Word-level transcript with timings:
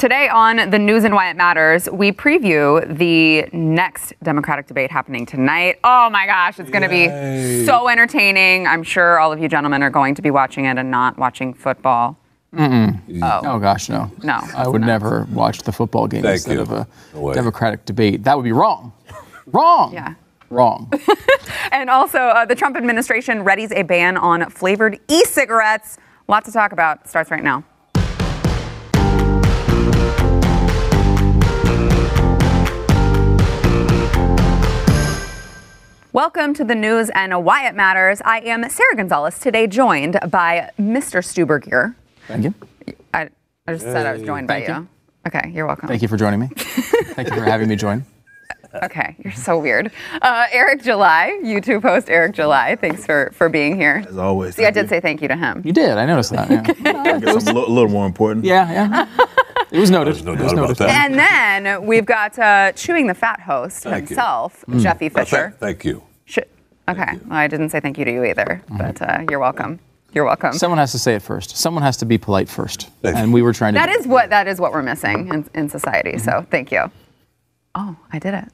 Today 0.00 0.30
on 0.30 0.70
the 0.70 0.78
news 0.78 1.04
and 1.04 1.14
why 1.14 1.28
it 1.28 1.36
matters, 1.36 1.86
we 1.90 2.10
preview 2.10 2.80
the 2.96 3.46
next 3.52 4.14
Democratic 4.22 4.66
debate 4.66 4.90
happening 4.90 5.26
tonight. 5.26 5.78
Oh 5.84 6.08
my 6.08 6.24
gosh, 6.24 6.58
it's 6.58 6.70
going 6.70 6.84
to 6.84 6.88
be 6.88 7.66
so 7.66 7.86
entertaining. 7.86 8.66
I'm 8.66 8.82
sure 8.82 9.20
all 9.20 9.30
of 9.30 9.40
you 9.40 9.46
gentlemen 9.46 9.82
are 9.82 9.90
going 9.90 10.14
to 10.14 10.22
be 10.22 10.30
watching 10.30 10.64
it 10.64 10.78
and 10.78 10.90
not 10.90 11.18
watching 11.18 11.52
football. 11.52 12.16
Oh 12.56 13.58
gosh, 13.60 13.90
no. 13.90 14.10
No, 14.22 14.40
I 14.56 14.66
would 14.66 14.80
no. 14.80 14.86
never 14.86 15.28
watch 15.32 15.58
the 15.64 15.72
football 15.72 16.06
game 16.06 16.22
Thank 16.22 16.36
instead 16.36 16.54
you. 16.54 16.62
of 16.62 16.70
a 16.72 16.88
No. 17.14 17.34
Democratic 17.34 17.84
debate. 17.84 18.24
That 18.24 18.38
would 18.38 18.44
be 18.44 18.52
wrong. 18.52 18.94
Wrong. 19.48 19.92
Yeah. 19.92 20.14
Wrong. 20.48 20.90
And 21.72 21.90
also, 21.90 22.18
uh, 22.18 22.46
the 22.46 22.54
Trump 22.54 22.74
administration 22.76 23.44
readies 23.44 23.70
a 23.76 23.82
ban 23.82 24.16
on 24.16 24.48
flavored 24.48 24.98
e 25.08 25.24
cigarettes. 25.26 25.98
Lot 26.26 26.46
to 26.46 26.52
talk 26.52 26.72
about. 26.72 27.06
Starts 27.06 27.30
right 27.30 27.44
now. 27.44 27.64
Welcome 36.12 36.54
to 36.54 36.64
the 36.64 36.74
news 36.74 37.08
and 37.14 37.44
why 37.44 37.68
it 37.68 37.74
matters. 37.76 38.20
I 38.24 38.40
am 38.40 38.68
Sarah 38.68 38.96
Gonzalez, 38.96 39.38
today 39.38 39.66
joined 39.68 40.18
by 40.28 40.70
Mr. 40.78 41.24
Stu 41.24 41.46
Burguiere. 41.46 41.94
Thank 42.26 42.44
you. 42.44 42.54
I, 43.14 43.28
I 43.68 43.72
just 43.74 43.84
said 43.84 44.06
I 44.06 44.12
was 44.14 44.22
joined 44.22 44.48
by 44.48 44.64
Thank 44.64 44.68
you. 44.68 44.74
you. 44.74 44.88
Okay, 45.28 45.50
you're 45.54 45.66
welcome. 45.66 45.88
Thank 45.88 46.02
you 46.02 46.08
for 46.08 46.16
joining 46.16 46.40
me. 46.40 46.48
Thank 46.56 47.28
you 47.30 47.36
for 47.36 47.44
having 47.44 47.68
me 47.68 47.76
join. 47.76 48.04
Okay, 48.82 49.16
you're 49.22 49.32
so 49.32 49.58
weird. 49.58 49.90
Uh, 50.22 50.46
Eric 50.52 50.82
July, 50.82 51.38
YouTube 51.44 51.82
host 51.82 52.08
Eric 52.08 52.34
July, 52.34 52.76
thanks 52.76 53.04
for, 53.06 53.30
for 53.34 53.48
being 53.48 53.76
here. 53.76 54.04
As 54.08 54.16
always. 54.18 54.54
See, 54.56 54.64
I 54.64 54.70
did 54.70 54.82
you. 54.84 54.88
say 54.88 55.00
thank 55.00 55.22
you 55.22 55.28
to 55.28 55.36
him. 55.36 55.62
You 55.64 55.72
did. 55.72 55.90
I 55.98 56.06
noticed 56.06 56.30
that. 56.32 56.50
Yeah. 56.50 56.62
I 57.14 57.18
guess 57.20 57.46
I'm 57.48 57.56
a 57.56 57.60
li- 57.60 57.66
little 57.68 57.88
more 57.90 58.06
important. 58.06 58.44
yeah. 58.44 59.06
Yeah. 59.16 59.26
It 59.72 59.78
was 59.78 59.90
noted. 59.90 60.14
There's 60.14 60.24
no 60.24 60.32
It 60.32 60.40
was 60.40 60.52
doubt 60.52 60.58
about 60.58 60.68
noted. 60.68 60.76
that. 60.78 61.10
And 61.10 61.64
then 61.66 61.86
we've 61.86 62.04
got 62.06 62.38
uh, 62.38 62.72
Chewing 62.72 63.06
the 63.06 63.14
Fat 63.14 63.40
host 63.40 63.84
Thank 63.84 64.02
you. 64.10 64.16
himself, 64.16 64.64
Mm. 64.68 64.80
Jeffy 64.82 65.08
Well, 65.08 65.24
Fisher. 65.24 65.36
thank, 65.60 65.80
thank 65.80 65.84
you. 65.84 66.02
Sh- 66.24 66.38
okay, 66.88 67.18
well, 67.26 67.38
I 67.38 67.46
didn't 67.46 67.70
say 67.70 67.80
thank 67.80 67.98
you 67.98 68.04
to 68.04 68.12
you 68.12 68.24
either, 68.24 68.62
Mm-hmm. 68.68 68.76
but 68.78 69.02
uh, 69.02 69.24
you're 69.30 69.38
welcome. 69.38 69.78
You're 70.12 70.24
welcome. 70.24 70.52
Someone 70.54 70.78
has 70.78 70.90
to 70.92 70.98
say 70.98 71.14
it 71.14 71.22
first. 71.22 71.56
Someone 71.56 71.84
has 71.84 71.96
to 71.98 72.04
be 72.04 72.18
polite 72.18 72.48
first. 72.48 72.88
Thank 73.00 73.16
you. 73.16 73.22
And 73.22 73.32
we 73.32 73.42
were 73.42 73.52
trying 73.52 73.74
to. 73.74 73.78
that 73.78 73.86
do 73.92 73.98
is 74.00 74.08
what 74.08 74.30
that 74.30 74.48
is 74.48 74.58
what 74.60 74.72
we're 74.72 74.82
missing 74.82 75.28
in, 75.28 75.48
in 75.54 75.68
society. 75.68 76.12
Mm-hmm. 76.14 76.24
So 76.24 76.44
thank 76.50 76.72
you. 76.72 76.90
Oh, 77.76 77.96
I 78.12 78.18
did 78.18 78.34
it. 78.34 78.46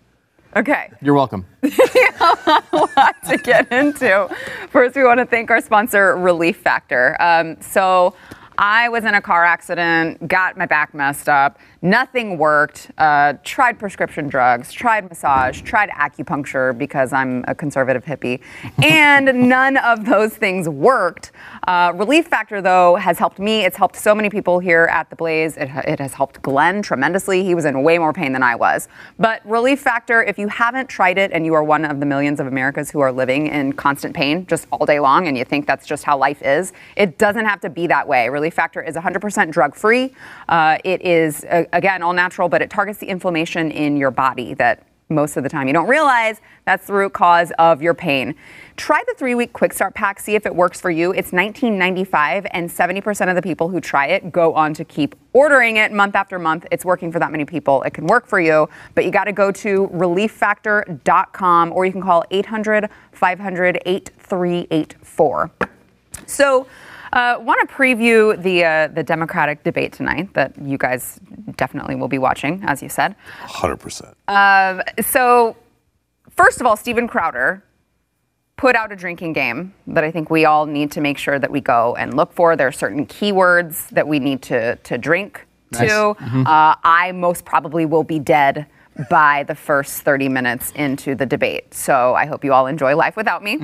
Okay. 0.55 0.91
You're 1.01 1.15
welcome. 1.15 1.47
A 1.63 2.89
lot 2.97 3.17
to 3.29 3.39
get 3.43 3.71
into. 3.73 4.29
First, 4.71 4.97
we 4.97 5.05
want 5.05 5.19
to 5.21 5.27
thank 5.27 5.51
our 5.51 5.61
sponsor, 5.61 6.17
Relief 6.17 6.57
Factor. 6.59 7.17
Um, 7.21 7.57
so, 7.61 8.15
I 8.59 8.89
was 8.89 9.05
in 9.05 9.15
a 9.15 9.21
car 9.21 9.45
accident, 9.45 10.27
got 10.29 10.57
my 10.57 10.67
back 10.67 10.95
messed 10.95 11.29
up, 11.29 11.59
nothing 11.83 12.39
worked. 12.39 12.91
Uh, 12.97 13.35
tried 13.45 13.79
prescription 13.79 14.29
drugs, 14.29 14.73
tried 14.73 15.09
massage, 15.09 15.61
tried 15.63 15.91
acupuncture 15.91 16.77
because 16.77 17.13
I'm 17.13 17.45
a 17.49 17.55
conservative 17.55 18.05
hippie, 18.05 18.41
and 18.83 19.27
none 19.49 19.77
of 19.77 20.07
those 20.07 20.35
things 20.35 20.69
worked. 20.69 21.33
Uh, 21.67 21.93
Relief 21.97 22.29
Factor, 22.29 22.63
though, 22.63 22.95
has 22.95 23.19
helped 23.19 23.41
me. 23.41 23.65
It's 23.65 23.77
helped 23.77 23.97
so 23.97 24.15
many 24.15 24.31
people 24.31 24.61
here 24.61 24.85
at 24.85 25.11
the 25.11 25.17
Blaze. 25.17 25.57
It, 25.57 25.69
it 25.85 25.99
has 25.99 26.15
helped 26.15 26.41
Glenn 26.41 26.81
tremendously. 26.81 27.43
He 27.43 27.57
was 27.57 27.65
in 27.65 27.83
way 27.83 27.99
more 27.99 28.13
pain 28.13 28.33
than 28.33 28.43
I 28.45 28.55
was. 28.55 28.87
But 29.19 29.45
Relief 29.45 29.81
Factor, 29.81 30.23
if 30.23 30.39
you 30.39 30.47
haven't 30.47 30.89
tried 30.89 31.19
it 31.19 31.33
and 31.33 31.45
you 31.45 31.55
are 31.55 31.65
one 31.65 31.85
of 31.85 31.99
the 31.99 32.07
millions 32.07 32.39
of 32.39 32.47
Americans 32.47 32.93
who 32.93 33.01
are 33.01 33.11
living 33.11 33.49
in 33.49 33.73
constant 33.73 34.15
pain 34.15 34.47
just 34.47 34.69
all 34.71 34.87
day 34.87 35.01
long 35.01 35.27
and 35.27 35.37
you 35.37 35.45
think 35.45 35.67
that's 35.67 35.87
just 35.87 36.05
how 36.05 36.17
life 36.17 36.41
is, 36.43 36.73
it 36.97 37.19
doesn't 37.19 37.45
have 37.45 37.61
to 37.63 37.69
be 37.69 37.89
that 37.89 38.07
way. 38.07 38.29
Relief 38.29 38.55
Factor 38.55 38.81
is 38.81 38.95
100% 38.95 39.51
drug 39.51 39.75
free. 39.75 40.15
Uh, 40.49 40.79
it 40.85 41.05
is, 41.05 41.45
uh, 41.47 41.65
again, 41.73 42.01
all 42.01 42.13
natural, 42.13 42.49
but 42.49 42.63
it 42.63 42.71
targets 42.71 43.01
the 43.01 43.09
inflammation 43.09 43.73
in 43.73 43.97
your 43.97 44.13
body 44.13 44.55
that 44.55 44.86
most 45.09 45.37
of 45.37 45.43
the 45.43 45.49
time 45.49 45.67
you 45.67 45.73
don't 45.73 45.89
realize 45.89 46.41
that's 46.65 46.87
the 46.87 46.93
root 46.93 47.13
cause 47.13 47.53
of 47.59 47.81
your 47.81 47.95
pain. 47.95 48.35
Try 48.77 49.03
the 49.07 49.15
three 49.17 49.35
week 49.35 49.53
quick 49.53 49.73
start 49.73 49.95
pack, 49.95 50.19
see 50.21 50.35
if 50.35 50.47
it 50.47 50.55
works 50.55 50.81
for 50.81 50.91
you. 50.91 51.13
It's 51.13 51.31
$19.95, 51.31 52.49
and 52.51 52.69
70% 52.69 53.29
of 53.29 53.37
the 53.37 53.43
people 53.43 53.69
who 53.69 53.81
try 53.81 54.07
it 54.07 54.33
go 54.33 54.53
on 54.55 54.75
to 54.75 54.85
keep 54.85 55.15
ordering 55.33 55.77
it 55.77 55.93
month 55.93 56.15
after 56.15 56.39
month. 56.39 56.67
It's 56.71 56.85
working 56.85 57.13
for 57.13 57.19
that 57.19 57.31
many 57.31 57.45
people. 57.45 57.83
It 57.83 57.95
can 57.95 58.07
work 58.07 58.27
for 58.27 58.41
you, 58.41 58.69
but 58.95 59.05
you 59.05 59.11
got 59.11 59.25
to 59.25 59.33
go 59.33 59.51
to 59.53 59.89
relieffactor.com 59.89 61.73
or 61.73 61.87
you 61.87 61.93
can 61.93 62.03
call 62.03 62.25
800 62.31 62.91
500 63.13 63.83
8384. 63.87 65.51
So, 66.27 66.67
uh, 67.17 67.39
want 67.41 67.67
to 67.67 67.75
preview 67.75 68.41
the 68.43 68.65
uh, 68.65 68.89
the 68.89 69.03
Democratic 69.03 69.63
debate 69.65 69.93
tonight 69.93 70.33
that 70.35 70.53
you 70.61 70.77
guys 70.77 71.19
definitely 71.57 71.95
will 71.95 72.09
be 72.09 72.19
watching, 72.19 72.63
as 72.67 72.83
you 72.83 72.89
said. 72.89 73.17
100%. 73.47 75.05
So, 75.05 75.57
first 76.31 76.61
of 76.61 76.67
all, 76.67 76.77
Stephen 76.77 77.09
Crowder 77.09 77.63
put 78.57 78.77
out 78.77 78.93
a 78.93 78.97
drinking 78.97 79.33
game 79.33 79.75
that 79.87 80.05
I 80.05 80.11
think 80.11 80.31
we 80.31 80.45
all 80.45 80.67
need 80.67 80.91
to 80.93 81.01
make 81.01 81.19
sure 81.19 81.39
that 81.39 81.51
we 81.51 81.61
go 81.61 81.95
and 81.97 82.15
look 82.15 82.33
for. 82.33 82.55
There 82.57 82.69
are 82.69 82.73
certain 82.73 83.07
keywords 83.07 83.89
that 83.91 84.07
we 84.07 84.19
need 84.19 84.43
to 84.43 84.77
to 84.77 84.99
drink 84.99 85.47
Nice. 85.73 85.89
to. 85.89 86.11
Uh, 86.49 86.75
I 86.85 87.13
most 87.13 87.45
probably 87.45 87.87
will 87.87 88.05
be 88.05 88.19
dead 88.19 88.67
by 89.11 89.45
the 89.45 89.55
first 89.55 90.03
30 90.03 90.29
minutes 90.29 90.73
into 90.73 91.15
the 91.15 91.27
debate. 91.27 91.75
So 91.75 92.15
I 92.15 92.27
hope 92.27 92.45
you 92.45 92.53
all 92.53 92.67
enjoy 92.67 92.97
life 92.97 93.17
without 93.17 93.43
me. 93.43 93.59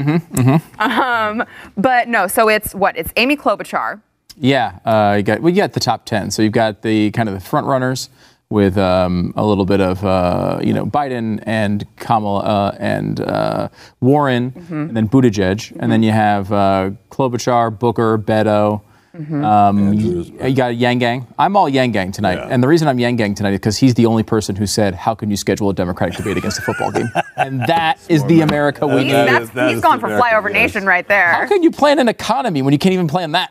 Um, 0.79 1.45
but 1.77 2.09
no, 2.09 2.27
so 2.27 2.49
it's 2.49 2.75
what? 2.75 2.97
It's 2.97 3.13
Amy 3.17 3.37
Klobuchar. 3.37 4.01
Yeah, 4.37 4.79
uh, 4.85 5.15
you 5.19 5.23
got 5.23 5.41
we 5.41 5.53
got 5.53 5.73
the 5.73 5.81
top 5.81 6.05
ten. 6.07 6.31
So 6.31 6.43
you've 6.43 6.53
got 6.53 6.83
the 6.83 7.11
kind 7.13 7.29
of 7.29 7.35
the 7.35 7.41
front 7.41 7.67
runners 7.67 8.09
with 8.49 8.77
um, 8.77 9.33
a 9.37 9.45
little 9.45 9.65
bit 9.65 9.81
of 9.81 10.05
uh, 10.05 10.61
you 10.63 10.73
know 10.73 10.85
Biden 10.87 11.43
and 11.47 11.87
Kamala 11.97 12.41
uh, 12.41 12.77
and 12.79 13.21
uh, 13.21 13.69
Warren, 14.01 14.53
and 14.89 14.97
then 14.97 15.09
Buttigieg, 15.09 15.77
and 15.79 15.91
then 15.91 16.03
you 16.03 16.13
have 16.13 16.53
uh, 16.53 16.91
Klobuchar, 17.11 17.79
Booker, 17.79 18.19
Beto. 18.19 18.83
Um, 19.15 19.93
you, 19.93 20.23
you 20.43 20.55
got 20.55 20.71
a 20.71 20.75
Yang 20.75 20.99
Gang. 20.99 21.27
I'm 21.39 21.57
all 21.57 21.69
Yang 21.69 21.93
Gang 21.93 22.13
tonight, 22.13 22.37
Yeah. 22.37 22.49
and 22.51 22.63
the 22.63 22.69
reason 22.69 22.89
I'm 22.89 22.99
Yang 22.99 23.17
Gang 23.17 23.35
tonight 23.35 23.53
is 23.53 23.59
because 23.59 23.77
he's 23.77 23.95
the 23.95 24.07
only 24.07 24.23
person 24.23 24.57
who 24.57 24.67
said, 24.67 24.95
"How 24.95 25.15
can 25.15 25.29
you 25.31 25.37
schedule 25.37 25.69
a 25.69 25.75
Democratic 25.75 26.17
debate 26.17 26.37
against 26.39 26.59
a 26.59 26.63
football 26.63 26.91
game?" 26.91 27.09
And 27.37 27.61
that 27.67 27.99
is 28.09 28.25
the 28.25 28.41
America 28.43 28.87
we 28.87 29.05
need. 29.05 29.13
That 29.13 29.27
that's, 29.27 29.51
that 29.51 29.69
he's 29.69 29.77
is 29.79 29.83
gone 29.83 29.99
for 30.01 30.09
flyover 30.09 30.45
yes. 30.53 30.75
nation 30.75 30.87
right 30.87 31.07
there. 31.09 31.33
How 31.33 31.47
can 31.47 31.63
you 31.63 31.71
plan 31.71 31.99
an 31.99 32.09
economy 32.09 32.63
when 32.63 32.73
you 32.73 32.79
can't 32.79 32.93
even 32.93 33.09
plan 33.09 33.33
that? 33.33 33.51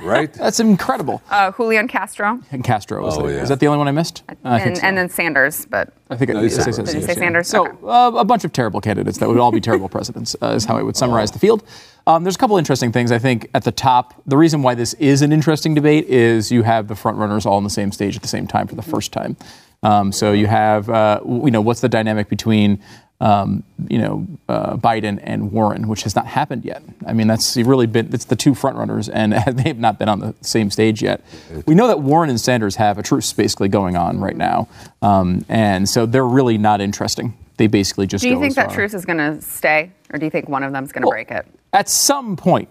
right? 0.02 0.32
That's 0.32 0.60
incredible. 0.60 1.22
Uh, 1.30 1.52
Julian 1.52 1.88
Castro. 1.88 2.40
And 2.50 2.64
Castro 2.64 3.02
was 3.02 3.16
Oh, 3.18 3.26
there. 3.26 3.36
yeah. 3.36 3.42
Is 3.42 3.48
that 3.48 3.60
the 3.60 3.66
only 3.66 3.78
one 3.78 3.88
I 3.88 3.92
missed? 3.92 4.24
I 4.44 4.58
think 4.58 4.66
and, 4.68 4.78
so. 4.78 4.86
and 4.86 4.98
then 4.98 5.08
Sanders, 5.08 5.66
but 5.66 5.92
I 6.12 6.16
think 6.16 6.30
it, 6.30 6.34
No, 6.34 6.42
you 6.42 6.48
said 6.50 6.66
yes, 6.66 6.76
Sanders. 6.76 6.94
yes, 6.94 7.06
Did 7.06 7.14
say. 7.14 7.20
Sanders? 7.20 7.48
So 7.48 7.66
Okay. 7.66 7.76
uh, 7.84 8.12
a 8.18 8.24
bunch 8.24 8.44
of 8.44 8.52
terrible 8.52 8.80
candidates 8.80 9.18
that 9.18 9.28
would 9.28 9.38
all 9.38 9.50
be 9.52 9.60
terrible 9.60 9.88
presidents 9.96 10.36
uh, 10.42 10.48
is 10.48 10.64
how 10.64 10.76
I 10.76 10.82
would 10.82 10.96
summarize 10.96 11.30
the 11.30 11.38
field. 11.38 11.64
Um, 12.06 12.24
there's 12.24 12.36
a 12.36 12.38
couple 12.38 12.56
interesting 12.58 12.92
things 12.92 13.10
I 13.12 13.18
think 13.18 13.48
at 13.54 13.64
the 13.64 13.72
top. 13.72 14.14
The 14.26 14.36
reason 14.36 14.62
why 14.62 14.74
this 14.74 14.94
is 14.94 15.22
an 15.22 15.32
interesting 15.32 15.74
debate 15.74 16.06
is 16.06 16.50
you 16.52 16.62
have 16.62 16.88
the 16.88 16.96
front 16.96 17.16
runners 17.18 17.46
all 17.46 17.56
on 17.56 17.64
the 17.64 17.70
same 17.70 17.92
stage 17.92 18.16
at 18.16 18.22
the 18.22 18.28
same 18.28 18.46
time 18.46 18.66
for 18.66 18.74
the 18.74 18.82
first 18.82 19.12
time. 19.12 19.36
Um, 19.84 20.12
so 20.12 20.32
you 20.32 20.46
have 20.46 20.88
uh, 20.88 21.20
you 21.26 21.50
know 21.50 21.60
what's 21.60 21.80
the 21.80 21.88
dynamic 21.88 22.28
between 22.28 22.80
um, 23.22 23.62
you 23.88 23.98
know 23.98 24.26
uh, 24.48 24.76
Biden 24.76 25.18
and 25.22 25.52
Warren, 25.52 25.88
which 25.88 26.02
has 26.02 26.14
not 26.14 26.26
happened 26.26 26.64
yet. 26.64 26.82
I 27.06 27.12
mean 27.12 27.28
that's 27.28 27.56
really 27.56 27.86
been 27.86 28.12
it's 28.12 28.26
the 28.26 28.36
two 28.36 28.52
frontrunners, 28.52 29.08
and 29.12 29.32
they 29.58 29.68
have 29.68 29.78
not 29.78 29.98
been 29.98 30.08
on 30.08 30.18
the 30.20 30.34
same 30.42 30.70
stage 30.70 31.00
yet. 31.02 31.22
We 31.66 31.74
know 31.74 31.86
that 31.86 32.00
Warren 32.00 32.28
and 32.28 32.40
Sanders 32.40 32.76
have 32.76 32.98
a 32.98 33.02
truce 33.02 33.32
basically 33.32 33.68
going 33.68 33.96
on 33.96 34.18
right 34.20 34.36
now, 34.36 34.68
um, 35.00 35.44
and 35.48 35.88
so 35.88 36.04
they're 36.04 36.26
really 36.26 36.58
not 36.58 36.80
interesting. 36.80 37.34
They 37.58 37.68
basically 37.68 38.06
just 38.06 38.22
do 38.22 38.28
you 38.28 38.40
think 38.40 38.56
that 38.56 38.66
far. 38.66 38.74
truce 38.74 38.94
is 38.94 39.04
going 39.04 39.18
to 39.18 39.40
stay, 39.40 39.92
or 40.12 40.18
do 40.18 40.24
you 40.26 40.30
think 40.30 40.48
one 40.48 40.64
of 40.64 40.72
them's 40.72 40.90
going 40.90 41.02
to 41.02 41.06
Well, 41.06 41.14
break 41.14 41.30
it? 41.30 41.46
At 41.72 41.88
some 41.88 42.36
point, 42.36 42.68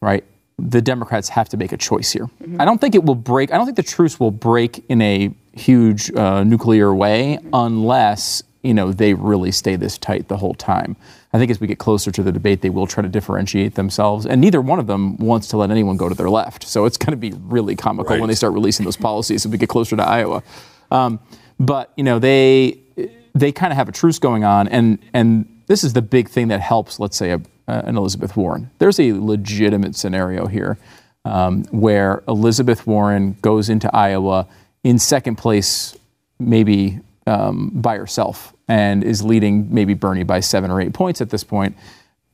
right, 0.00 0.22
the 0.58 0.80
Democrats 0.80 1.28
have 1.30 1.48
to 1.48 1.56
make 1.56 1.72
a 1.72 1.76
choice 1.76 2.12
here. 2.12 2.28
I 2.58 2.64
don't 2.64 2.80
think 2.80 2.94
it 2.94 3.02
will 3.04 3.14
break. 3.14 3.52
I 3.52 3.56
don't 3.56 3.66
think 3.66 3.76
the 3.76 3.82
truce 3.82 4.20
will 4.20 4.30
break 4.30 4.84
in 4.88 5.00
a 5.02 5.30
huge 5.54 6.12
uh, 6.14 6.44
nuclear 6.44 6.94
way 6.94 7.38
unless 7.52 8.42
you 8.62 8.74
know 8.74 8.92
they 8.92 9.14
really 9.14 9.52
stay 9.52 9.76
this 9.76 9.98
tight 9.98 10.28
the 10.28 10.36
whole 10.36 10.54
time. 10.54 10.96
I 11.32 11.38
think 11.38 11.50
as 11.50 11.60
we 11.60 11.66
get 11.66 11.78
closer 11.78 12.10
to 12.10 12.22
the 12.22 12.32
debate, 12.32 12.62
they 12.62 12.70
will 12.70 12.86
try 12.86 13.02
to 13.02 13.08
differentiate 13.08 13.74
themselves, 13.74 14.26
and 14.26 14.40
neither 14.40 14.60
one 14.60 14.78
of 14.78 14.86
them 14.86 15.16
wants 15.18 15.48
to 15.48 15.56
let 15.56 15.70
anyone 15.70 15.96
go 15.96 16.08
to 16.08 16.14
their 16.14 16.30
left. 16.30 16.66
So 16.66 16.84
it's 16.84 16.96
going 16.96 17.12
to 17.12 17.16
be 17.16 17.32
really 17.32 17.76
comical 17.76 18.18
when 18.18 18.28
they 18.28 18.34
start 18.34 18.52
releasing 18.52 18.84
those 18.84 18.96
policies 18.96 19.44
as 19.44 19.52
we 19.52 19.58
get 19.58 19.68
closer 19.68 19.96
to 19.96 20.02
Iowa. 20.02 20.42
Um, 20.90 21.20
but 21.60 21.92
you 21.96 22.04
know 22.04 22.18
they 22.18 22.78
they 23.34 23.52
kind 23.52 23.72
of 23.72 23.76
have 23.76 23.88
a 23.88 23.92
truce 23.92 24.18
going 24.18 24.44
on, 24.44 24.68
and 24.68 24.98
and 25.12 25.62
this 25.66 25.84
is 25.84 25.92
the 25.92 26.02
big 26.02 26.28
thing 26.28 26.48
that 26.48 26.60
helps. 26.60 26.98
Let's 26.98 27.16
say 27.16 27.32
a, 27.32 27.40
an 27.66 27.96
Elizabeth 27.96 28.36
Warren. 28.36 28.70
There's 28.78 28.98
a 28.98 29.12
legitimate 29.12 29.94
scenario 29.94 30.46
here 30.46 30.78
um, 31.24 31.64
where 31.64 32.22
Elizabeth 32.26 32.86
Warren 32.86 33.36
goes 33.42 33.68
into 33.68 33.94
Iowa 33.94 34.46
in 34.82 34.98
second 34.98 35.36
place, 35.36 35.96
maybe 36.38 37.00
um, 37.28 37.70
by 37.74 37.96
herself, 37.96 38.54
and 38.66 39.04
is 39.04 39.22
leading 39.22 39.72
maybe 39.72 39.94
Bernie 39.94 40.24
by 40.24 40.40
seven 40.40 40.70
or 40.70 40.80
eight 40.80 40.92
points 40.92 41.20
at 41.20 41.30
this 41.30 41.44
point. 41.44 41.76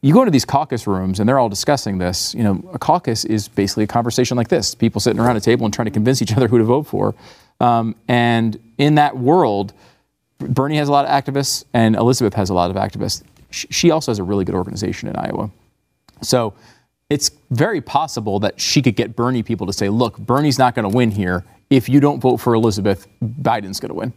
You 0.00 0.12
go 0.12 0.20
into 0.20 0.30
these 0.30 0.44
caucus 0.44 0.86
rooms 0.86 1.18
and 1.18 1.28
they're 1.28 1.38
all 1.38 1.48
discussing 1.48 1.98
this. 1.98 2.34
You 2.34 2.44
know, 2.44 2.70
a 2.72 2.78
caucus 2.78 3.24
is 3.24 3.48
basically 3.48 3.84
a 3.84 3.88
conversation 3.88 4.36
like 4.36 4.48
this: 4.48 4.74
people 4.74 5.00
sitting 5.00 5.20
around 5.20 5.36
a 5.36 5.40
table 5.40 5.64
and 5.64 5.74
trying 5.74 5.86
to 5.86 5.90
convince 5.90 6.22
each 6.22 6.32
other 6.36 6.48
who 6.48 6.58
to 6.58 6.64
vote 6.64 6.84
for. 6.84 7.14
Um, 7.60 7.96
and 8.08 8.58
in 8.78 8.96
that 8.96 9.16
world, 9.16 9.72
Bernie 10.38 10.76
has 10.76 10.88
a 10.88 10.92
lot 10.92 11.06
of 11.06 11.10
activists, 11.10 11.64
and 11.72 11.96
Elizabeth 11.96 12.34
has 12.34 12.50
a 12.50 12.54
lot 12.54 12.70
of 12.70 12.76
activists. 12.76 13.22
She 13.50 13.90
also 13.90 14.10
has 14.10 14.18
a 14.18 14.24
really 14.24 14.44
good 14.44 14.56
organization 14.56 15.08
in 15.08 15.16
Iowa. 15.16 15.50
So 16.22 16.54
it's 17.08 17.30
very 17.50 17.80
possible 17.80 18.40
that 18.40 18.60
she 18.60 18.82
could 18.82 18.96
get 18.96 19.14
Bernie 19.14 19.44
people 19.44 19.66
to 19.68 19.72
say, 19.72 19.88
look, 19.88 20.18
Bernie's 20.18 20.58
not 20.58 20.74
going 20.74 20.90
to 20.90 20.94
win 20.94 21.12
here. 21.12 21.44
If 21.70 21.88
you 21.88 22.00
don't 22.00 22.20
vote 22.20 22.38
for 22.38 22.54
Elizabeth, 22.54 23.06
Biden's 23.22 23.78
going 23.78 23.90
to 23.90 23.94
win. 23.94 24.12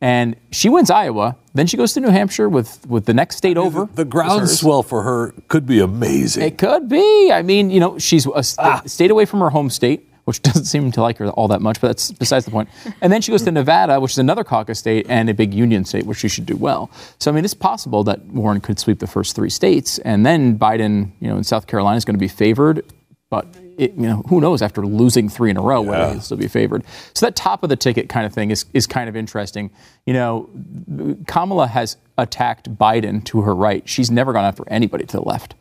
And 0.00 0.36
she 0.50 0.68
wins 0.68 0.90
Iowa. 0.90 1.36
Then 1.52 1.66
she 1.66 1.76
goes 1.76 1.92
to 1.92 2.00
New 2.00 2.08
Hampshire 2.08 2.48
with, 2.48 2.86
with 2.86 3.04
the 3.04 3.12
next 3.12 3.36
state 3.36 3.58
over. 3.58 3.88
The 3.94 4.04
hers. 4.04 4.10
groundswell 4.10 4.82
for 4.82 5.02
her 5.02 5.34
could 5.48 5.66
be 5.66 5.80
amazing. 5.80 6.44
It 6.44 6.58
could 6.58 6.88
be. 6.88 7.30
I 7.32 7.42
mean, 7.42 7.70
you 7.70 7.80
know, 7.80 7.98
she's 7.98 8.26
a 8.26 8.42
st- 8.42 8.66
ah. 8.66 8.82
stayed 8.86 9.10
away 9.10 9.26
from 9.26 9.40
her 9.40 9.50
home 9.50 9.68
state, 9.68 10.08
which 10.24 10.40
doesn't 10.42 10.64
seem 10.64 10.90
to 10.92 11.02
like 11.02 11.18
her 11.18 11.28
all 11.30 11.48
that 11.48 11.60
much, 11.60 11.80
but 11.82 11.88
that's 11.88 12.12
besides 12.12 12.46
the 12.46 12.50
point. 12.50 12.70
And 13.02 13.12
then 13.12 13.20
she 13.20 13.30
goes 13.30 13.42
to 13.42 13.50
Nevada, 13.50 14.00
which 14.00 14.12
is 14.12 14.18
another 14.18 14.44
caucus 14.44 14.78
state 14.78 15.04
and 15.10 15.28
a 15.28 15.34
big 15.34 15.52
union 15.52 15.84
state, 15.84 16.06
which 16.06 16.18
she 16.18 16.28
should 16.28 16.46
do 16.46 16.56
well. 16.56 16.90
So, 17.18 17.30
I 17.30 17.34
mean, 17.34 17.44
it's 17.44 17.52
possible 17.52 18.02
that 18.04 18.24
Warren 18.26 18.60
could 18.60 18.78
sweep 18.78 19.00
the 19.00 19.06
first 19.06 19.36
three 19.36 19.50
states, 19.50 19.98
and 19.98 20.24
then 20.24 20.58
Biden, 20.58 21.10
you 21.20 21.28
know, 21.28 21.36
in 21.36 21.44
South 21.44 21.66
Carolina 21.66 21.98
is 21.98 22.06
going 22.06 22.14
to 22.14 22.20
be 22.20 22.28
favored. 22.28 22.84
But 23.30 23.46
it, 23.78 23.92
you 23.94 24.02
know, 24.08 24.22
who 24.28 24.40
knows 24.40 24.60
after 24.60 24.84
losing 24.84 25.28
three 25.28 25.50
in 25.50 25.56
a 25.56 25.62
row 25.62 25.80
whether 25.82 26.02
Yeah. 26.02 26.12
he'll 26.14 26.20
still 26.20 26.36
be 26.36 26.48
favored. 26.48 26.82
So 27.14 27.26
that 27.26 27.36
top 27.36 27.62
of 27.62 27.68
the 27.68 27.76
ticket 27.76 28.08
kind 28.08 28.26
of 28.26 28.32
thing 28.34 28.50
is, 28.50 28.64
is 28.74 28.86
kind 28.88 29.08
of 29.08 29.14
interesting. 29.16 29.70
You 30.04 30.14
know, 30.14 30.50
Kamala 31.28 31.68
has 31.68 31.96
attacked 32.18 32.74
Biden 32.76 33.24
to 33.26 33.42
her 33.42 33.54
right. 33.54 33.88
She's 33.88 34.10
never 34.10 34.32
gone 34.32 34.44
after 34.44 34.64
anybody 34.68 35.06
to 35.06 35.16
the 35.16 35.22
left. 35.22 35.54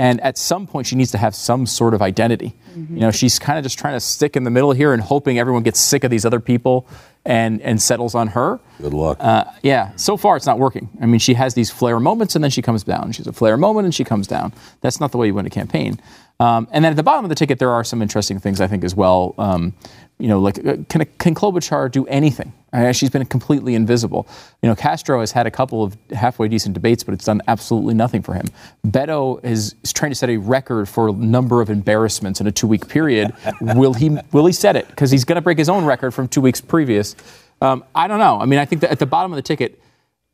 And 0.00 0.20
at 0.20 0.38
some 0.38 0.68
point, 0.68 0.86
she 0.86 0.94
needs 0.94 1.10
to 1.10 1.18
have 1.18 1.34
some 1.34 1.66
sort 1.66 1.92
of 1.92 2.00
identity. 2.02 2.54
You 2.76 3.00
know, 3.00 3.10
she's 3.10 3.40
kind 3.40 3.58
of 3.58 3.64
just 3.64 3.76
trying 3.80 3.94
to 3.94 4.00
stick 4.00 4.36
in 4.36 4.44
the 4.44 4.50
middle 4.50 4.70
here 4.70 4.92
and 4.92 5.02
hoping 5.02 5.40
everyone 5.40 5.64
gets 5.64 5.80
sick 5.80 6.04
of 6.04 6.12
these 6.12 6.24
other 6.24 6.38
people 6.38 6.86
and, 7.24 7.60
and 7.62 7.82
settles 7.82 8.14
on 8.14 8.28
her. 8.28 8.60
Good 8.80 8.94
luck. 8.94 9.16
Uh, 9.18 9.42
yeah, 9.64 9.90
so 9.96 10.16
far 10.16 10.36
it's 10.36 10.46
not 10.46 10.60
working. 10.60 10.88
I 11.02 11.06
mean, 11.06 11.18
she 11.18 11.34
has 11.34 11.54
these 11.54 11.68
flare 11.72 11.98
moments 11.98 12.36
and 12.36 12.44
then 12.44 12.52
she 12.52 12.62
comes 12.62 12.84
down. 12.84 13.10
She's 13.10 13.26
a 13.26 13.32
flare 13.32 13.56
moment 13.56 13.86
and 13.86 13.92
she 13.94 14.04
comes 14.04 14.28
down. 14.28 14.52
That's 14.82 15.00
not 15.00 15.10
the 15.10 15.18
way 15.18 15.26
you 15.26 15.34
win 15.34 15.46
a 15.46 15.50
campaign. 15.50 15.98
Um, 16.40 16.68
and 16.70 16.84
then 16.84 16.92
at 16.92 16.96
the 16.96 17.02
bottom 17.02 17.24
of 17.24 17.28
the 17.30 17.34
ticket, 17.34 17.58
there 17.58 17.70
are 17.70 17.82
some 17.82 18.00
interesting 18.00 18.38
things 18.38 18.60
I 18.60 18.68
think 18.68 18.84
as 18.84 18.94
well. 18.94 19.34
Um, 19.38 19.74
you 20.18 20.28
know, 20.28 20.40
like 20.40 20.58
uh, 20.64 20.76
can, 20.88 21.04
can 21.18 21.34
Klobuchar 21.34 21.90
do 21.90 22.06
anything? 22.06 22.52
Uh, 22.72 22.92
she's 22.92 23.10
been 23.10 23.24
completely 23.24 23.74
invisible. 23.74 24.28
You 24.62 24.68
know, 24.68 24.76
Castro 24.76 25.20
has 25.20 25.32
had 25.32 25.46
a 25.46 25.50
couple 25.50 25.82
of 25.82 25.96
halfway 26.10 26.48
decent 26.48 26.74
debates, 26.74 27.02
but 27.02 27.14
it's 27.14 27.24
done 27.24 27.40
absolutely 27.48 27.94
nothing 27.94 28.22
for 28.22 28.34
him. 28.34 28.46
Beto 28.86 29.42
is, 29.44 29.74
is 29.82 29.92
trying 29.92 30.10
to 30.10 30.14
set 30.14 30.28
a 30.28 30.36
record 30.36 30.88
for 30.88 31.08
a 31.08 31.12
number 31.12 31.60
of 31.60 31.70
embarrassments 31.70 32.40
in 32.40 32.46
a 32.46 32.52
two-week 32.52 32.88
period. 32.88 33.32
will 33.60 33.94
he? 33.94 34.16
Will 34.32 34.46
he 34.46 34.52
set 34.52 34.76
it? 34.76 34.86
Because 34.88 35.10
he's 35.10 35.24
going 35.24 35.36
to 35.36 35.42
break 35.42 35.58
his 35.58 35.68
own 35.68 35.84
record 35.84 36.12
from 36.12 36.28
two 36.28 36.40
weeks 36.40 36.60
previous. 36.60 37.16
Um, 37.60 37.84
I 37.94 38.06
don't 38.06 38.18
know. 38.20 38.40
I 38.40 38.44
mean, 38.44 38.58
I 38.58 38.64
think 38.64 38.82
that 38.82 38.90
at 38.90 38.98
the 38.98 39.06
bottom 39.06 39.32
of 39.32 39.36
the 39.36 39.42
ticket, 39.42 39.80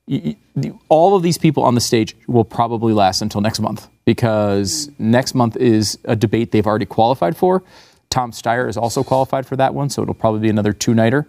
y- 0.07 0.37
y- 0.55 0.73
all 0.89 1.17
of 1.17 1.23
these 1.23 1.39
people 1.39 1.63
on 1.63 1.75
the 1.75 1.81
stage 1.81 2.17
will 2.27 2.45
probably 2.45 2.93
last 2.93 3.23
until 3.23 3.41
next 3.41 3.61
month 3.61 3.89
because 4.05 4.91
next 4.99 5.35
month 5.35 5.57
is 5.57 5.99
a 6.05 6.17
debate 6.17 6.51
they've 6.53 6.67
already 6.67 6.87
qualified 6.87 7.37
for. 7.37 7.63
Tom 8.15 8.31
Steyer 8.31 8.69
is 8.69 8.77
also 8.77 9.03
qualified 9.03 9.45
for 9.45 9.57
that 9.57 9.75
one, 9.75 9.91
so 9.91 10.01
it'll 10.01 10.15
probably 10.15 10.39
be 10.39 10.49
another 10.49 10.73
two-nighter. 10.73 11.27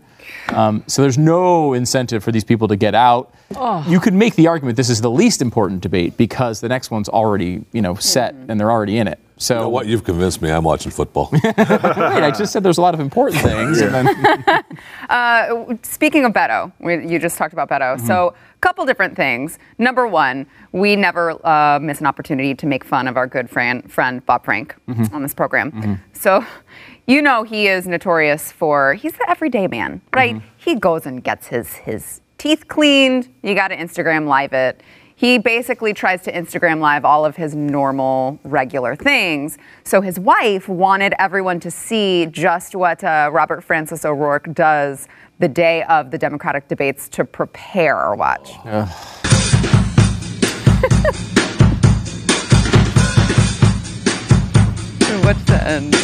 Um, 0.49 0.83
so 0.85 1.01
there's 1.01 1.17
no 1.17 1.73
incentive 1.73 2.23
for 2.23 2.31
these 2.31 2.43
people 2.43 2.67
to 2.67 2.75
get 2.75 2.93
out. 2.93 3.33
Oh. 3.55 3.83
You 3.87 3.99
could 3.99 4.13
make 4.13 4.35
the 4.35 4.45
argument 4.45 4.77
this 4.77 4.91
is 4.91 5.01
the 5.01 5.09
least 5.09 5.41
important 5.41 5.81
debate 5.81 6.15
because 6.15 6.61
the 6.61 6.69
next 6.69 6.91
one's 6.91 7.09
already, 7.09 7.63
you 7.71 7.81
know, 7.81 7.95
set 7.95 8.35
mm-hmm. 8.35 8.51
and 8.51 8.59
they're 8.59 8.71
already 8.71 8.99
in 8.99 9.07
it. 9.07 9.19
So 9.37 9.55
you 9.55 9.61
know 9.61 9.69
what? 9.69 9.87
You've 9.87 10.03
convinced 10.03 10.41
me. 10.41 10.49
I'm 10.49 10.63
watching 10.63 10.91
football. 10.91 11.29
wait, 11.33 11.43
I 11.57 12.31
just 12.31 12.53
said 12.53 12.63
there's 12.63 12.77
a 12.77 12.81
lot 12.81 12.93
of 12.93 12.99
important 12.99 13.41
things. 13.49 13.81
And 13.81 13.93
then, 13.93 14.63
uh, 15.09 15.75
Speaking 15.81 16.23
of 16.23 16.33
Beto, 16.33 16.71
we, 16.79 17.05
you 17.05 17.19
just 17.19 17.37
talked 17.37 17.53
about 17.53 17.67
Beto. 17.69 17.99
So, 17.99 18.29
a 18.29 18.59
couple 18.61 18.85
different 18.85 19.15
things. 19.15 19.59
Number 19.77 20.07
one, 20.07 20.47
we 20.71 20.95
never 20.95 21.45
uh, 21.45 21.79
miss 21.79 21.99
an 21.99 22.05
opportunity 22.05 22.55
to 22.55 22.65
make 22.65 22.85
fun 22.85 23.07
of 23.07 23.17
our 23.17 23.27
good 23.27 23.49
friend, 23.49 23.91
friend 23.91 24.25
Bob 24.25 24.45
Frank 24.45 24.75
mm-hmm. 24.87 25.13
on 25.13 25.21
this 25.21 25.33
program. 25.33 25.99
So, 26.25 26.43
you 27.05 27.21
know, 27.21 27.43
he 27.43 27.67
is 27.67 27.85
notorious 27.85 28.51
for 28.51 28.95
he's 28.95 29.13
the 29.13 29.29
everyday 29.29 29.67
man, 29.67 30.01
right? 30.11 30.41
He 30.57 30.73
goes 30.73 31.05
and 31.05 31.23
gets 31.23 31.45
his 31.45 31.75
his 31.75 32.21
teeth 32.39 32.67
cleaned. 32.67 33.29
You 33.43 33.53
got 33.53 33.67
to 33.67 33.77
Instagram 33.77 34.25
live 34.27 34.51
it. 34.51 34.81
He 35.15 35.37
basically 35.37 35.93
tries 35.93 36.23
to 36.23 36.33
Instagram 36.33 36.79
live 36.79 37.05
all 37.05 37.27
of 37.27 37.35
his 37.35 37.53
normal, 37.53 38.39
regular 38.43 38.95
things. 38.95 39.59
So 39.83 40.01
his 40.01 40.19
wife 40.19 40.67
wanted 40.67 41.13
everyone 41.19 41.59
to 41.59 41.69
see 41.69 42.25
just 42.31 42.75
what 42.75 43.03
uh, 43.03 43.29
Robert 43.31 43.63
Francis 43.63 44.03
O'Rourke 44.03 44.51
does 44.51 45.07
the 45.37 45.47
day 45.47 45.83
of 45.83 46.09
the 46.09 46.17
Democratic 46.17 46.67
debates 46.67 47.07
to 47.09 47.23
prepare. 47.23 48.03
Or 48.03 48.15
watch. 48.15 48.49
What's 55.23 55.43
the 55.45 55.61
end? 55.67 55.95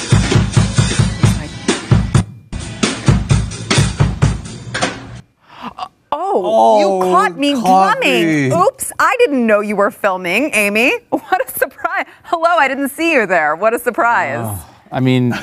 Oh, 6.14 6.80
you 6.80 6.88
oh, 6.88 7.00
caught 7.12 7.38
me 7.38 7.54
caught 7.54 8.00
drumming. 8.02 8.50
me. 8.50 8.56
Oops, 8.56 8.92
I 9.00 9.16
didn't 9.20 9.46
know 9.46 9.60
you 9.60 9.76
were 9.76 9.92
filming, 9.92 10.52
Amy. 10.54 10.92
What 11.10 11.48
a 11.48 11.52
surprise. 11.52 12.06
Hello, 12.24 12.50
I 12.50 12.68
didn't 12.68 12.90
see 12.90 13.14
you 13.14 13.26
there. 13.26 13.56
What 13.56 13.74
a 13.74 13.80
surprise. 13.80 14.40
Uh, 14.40 14.60
I 14.92 15.00
mean, 15.00 15.34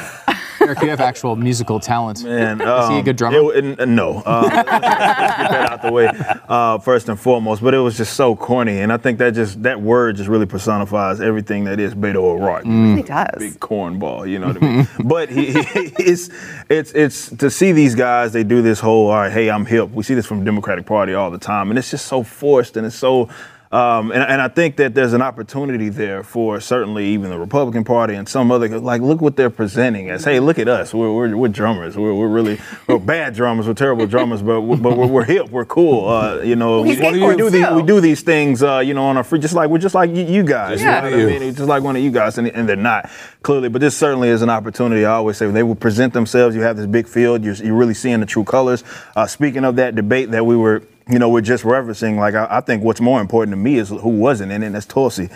Eric, 0.61 0.83
you 0.83 0.91
have 0.91 1.01
actual 1.01 1.37
musical 1.37 1.79
talent. 1.81 2.25
And, 2.25 2.61
Is 2.61 2.67
he 2.67 2.71
a 2.71 2.99
um, 2.99 3.05
good 3.05 3.17
drummer? 3.17 3.55
it- 3.55 3.81
n- 3.81 3.95
no. 3.95 4.23
Uh, 4.25 4.43
let's, 4.43 4.55
let's 4.57 4.67
get 4.67 5.51
that 5.51 5.71
out 5.73 5.83
the 5.83 5.93
way 5.93 6.11
uh, 6.49 6.79
first 6.79 7.09
and 7.09 7.19
foremost. 7.19 7.63
But 7.63 7.75
it 7.75 7.79
was 7.79 7.97
just 7.97 8.15
so 8.15 8.35
corny, 8.37 8.81
and 8.81 8.93
I 8.93 8.97
think 8.97 9.19
that 9.19 9.35
just 9.35 9.63
that 9.63 9.81
word 9.81 10.17
just 10.17 10.29
really 10.29 10.47
personifies 10.47 11.21
everything 11.21 11.65
that 11.65 11.79
is 11.81 11.95
Beto 11.95 12.17
O'Rourke. 12.17 12.65
He 12.65 13.03
does. 13.03 13.39
Big 13.39 13.61
cornball, 13.61 14.29
you 14.29 14.39
know 14.39 14.49
what 14.49 14.63
I 14.63 14.67
mean? 14.77 14.89
but 15.05 15.29
he, 15.29 15.53
he, 15.53 15.93
it's 15.99 16.31
it's 16.69 16.93
it's 16.93 17.31
to 17.37 17.51
see 17.51 17.73
these 17.73 17.95
guys. 17.95 18.33
They 18.33 18.45
do 18.45 18.63
this 18.63 18.81
whole, 18.81 19.09
all 19.09 19.17
right, 19.17 19.33
hey, 19.33 19.51
I'm 19.51 19.67
hip. 19.67 19.91
We 19.91 20.03
see 20.03 20.15
this 20.15 20.27
from 20.27 20.45
Democratic 20.45 20.87
Party 20.87 21.15
all 21.15 21.31
the 21.31 21.39
time, 21.39 21.71
and 21.71 21.79
it's 21.79 21.91
just 21.91 22.07
so 22.07 22.23
forced 22.23 22.77
and 22.77 22.87
it's 22.87 22.97
so. 22.97 23.29
Um, 23.71 24.13
and, 24.13 24.23
and 24.23 24.41
I 24.41 24.49
think 24.49 24.77
that 24.77 24.95
there's 24.95 25.13
an 25.13 25.21
opportunity 25.21 25.91
there 25.91 26.23
for 26.23 26.59
certainly 26.59 27.09
even 27.09 27.29
the 27.29 27.39
Republican 27.39 27.85
Party 27.85 28.15
and 28.15 28.27
some 28.27 28.51
other 28.51 28.67
like 28.81 29.03
look 29.03 29.21
what 29.21 29.37
they're 29.37 29.51
presenting 29.51 30.09
as. 30.09 30.25
Hey, 30.25 30.41
look 30.41 30.59
at 30.59 30.69
us. 30.69 30.95
We're, 30.95 31.13
we're, 31.13 31.37
we're 31.37 31.49
drummers. 31.49 31.97
We're, 31.97 32.15
we're 32.15 32.29
really 32.29 32.59
we're 32.87 32.99
bad 32.99 33.35
drummers. 33.35 33.67
We're 33.67 33.75
terrible 33.75 34.07
drummers, 34.07 34.41
but 34.41 34.63
we're, 34.63 34.77
but 34.79 34.97
we're, 34.97 35.07
we're 35.07 35.25
hip. 35.25 35.51
We're 35.51 35.67
cool. 35.67 36.09
Uh, 36.09 36.41
you 36.41 36.57
know, 36.57 36.81
We 36.81 36.99
we, 36.99 37.27
we 37.27 37.37
do 37.37 37.51
these 37.51 37.71
we 37.71 37.83
do 37.83 38.01
these 38.01 38.23
things. 38.23 38.63
Uh, 38.63 38.79
you 38.79 38.95
know, 38.95 39.05
on 39.05 39.19
our 39.19 39.25
free, 39.25 39.39
just 39.39 39.55
like 39.55 39.69
we're 39.69 39.79
just 39.79 39.95
like 39.95 40.11
you, 40.11 40.25
you 40.25 40.43
guys. 40.43 40.81
Yeah. 40.81 41.05
You 41.05 41.11
know 41.11 41.25
what 41.25 41.37
I 41.37 41.39
mean? 41.39 41.55
Just 41.55 41.69
like 41.69 41.83
one 41.83 41.97
of 41.97 42.03
you 42.03 42.11
guys, 42.11 42.39
and, 42.39 42.49
and 42.49 42.67
they're 42.69 42.77
not 42.77 43.11
clearly. 43.43 43.69
But 43.69 43.81
this 43.81 43.97
certainly 43.97 44.31
is 44.31 44.41
an 44.41 44.51
opportunity. 44.51 45.05
I 45.05 45.13
always 45.13 45.37
say 45.37 45.45
when 45.45 45.55
they 45.55 45.63
will 45.63 45.75
present 45.75 46.15
themselves. 46.15 46.57
You 46.57 46.63
have 46.63 46.77
this 46.77 46.87
big 46.87 47.07
field. 47.07 47.45
You're, 47.45 47.55
you're 47.55 47.75
really 47.77 47.95
seeing 47.95 48.21
the 48.21 48.27
true 48.27 48.45
colors. 48.45 48.83
Uh, 49.15 49.27
speaking 49.27 49.65
of 49.65 49.77
that 49.77 49.95
debate 49.95 50.31
that 50.31 50.47
we 50.47 50.57
were, 50.57 50.83
you 51.09 51.19
know, 51.19 51.29
we're 51.29 51.41
just 51.41 51.65
referencing. 51.65 52.17
Like 52.17 52.35
I, 52.35 52.47
I 52.51 52.61
think 52.61 52.83
what's 52.83 53.01
more 53.01 53.21
important 53.21 53.53
to 53.53 53.57
me 53.57 53.77
is 53.77 53.89
who 53.89 54.09
wasn't 54.11 54.53
in 54.53 54.63
it. 54.63 54.67
And 54.67 54.75
that's 54.75 54.87
Tulsi. 54.87 55.29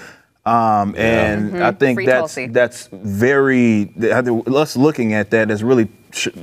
Um, 0.45 0.97
and 0.97 1.63
I 1.63 1.71
think 1.71 1.99
Free 1.99 2.07
that's 2.07 2.21
Tulsi. 2.35 2.47
that's 2.49 2.89
very 2.93 3.93
us 3.99 4.77
looking 4.77 5.15
at 5.15 5.31
that. 5.31 5.49
that 5.49 5.53
is 5.55 5.63
really. 5.63 5.89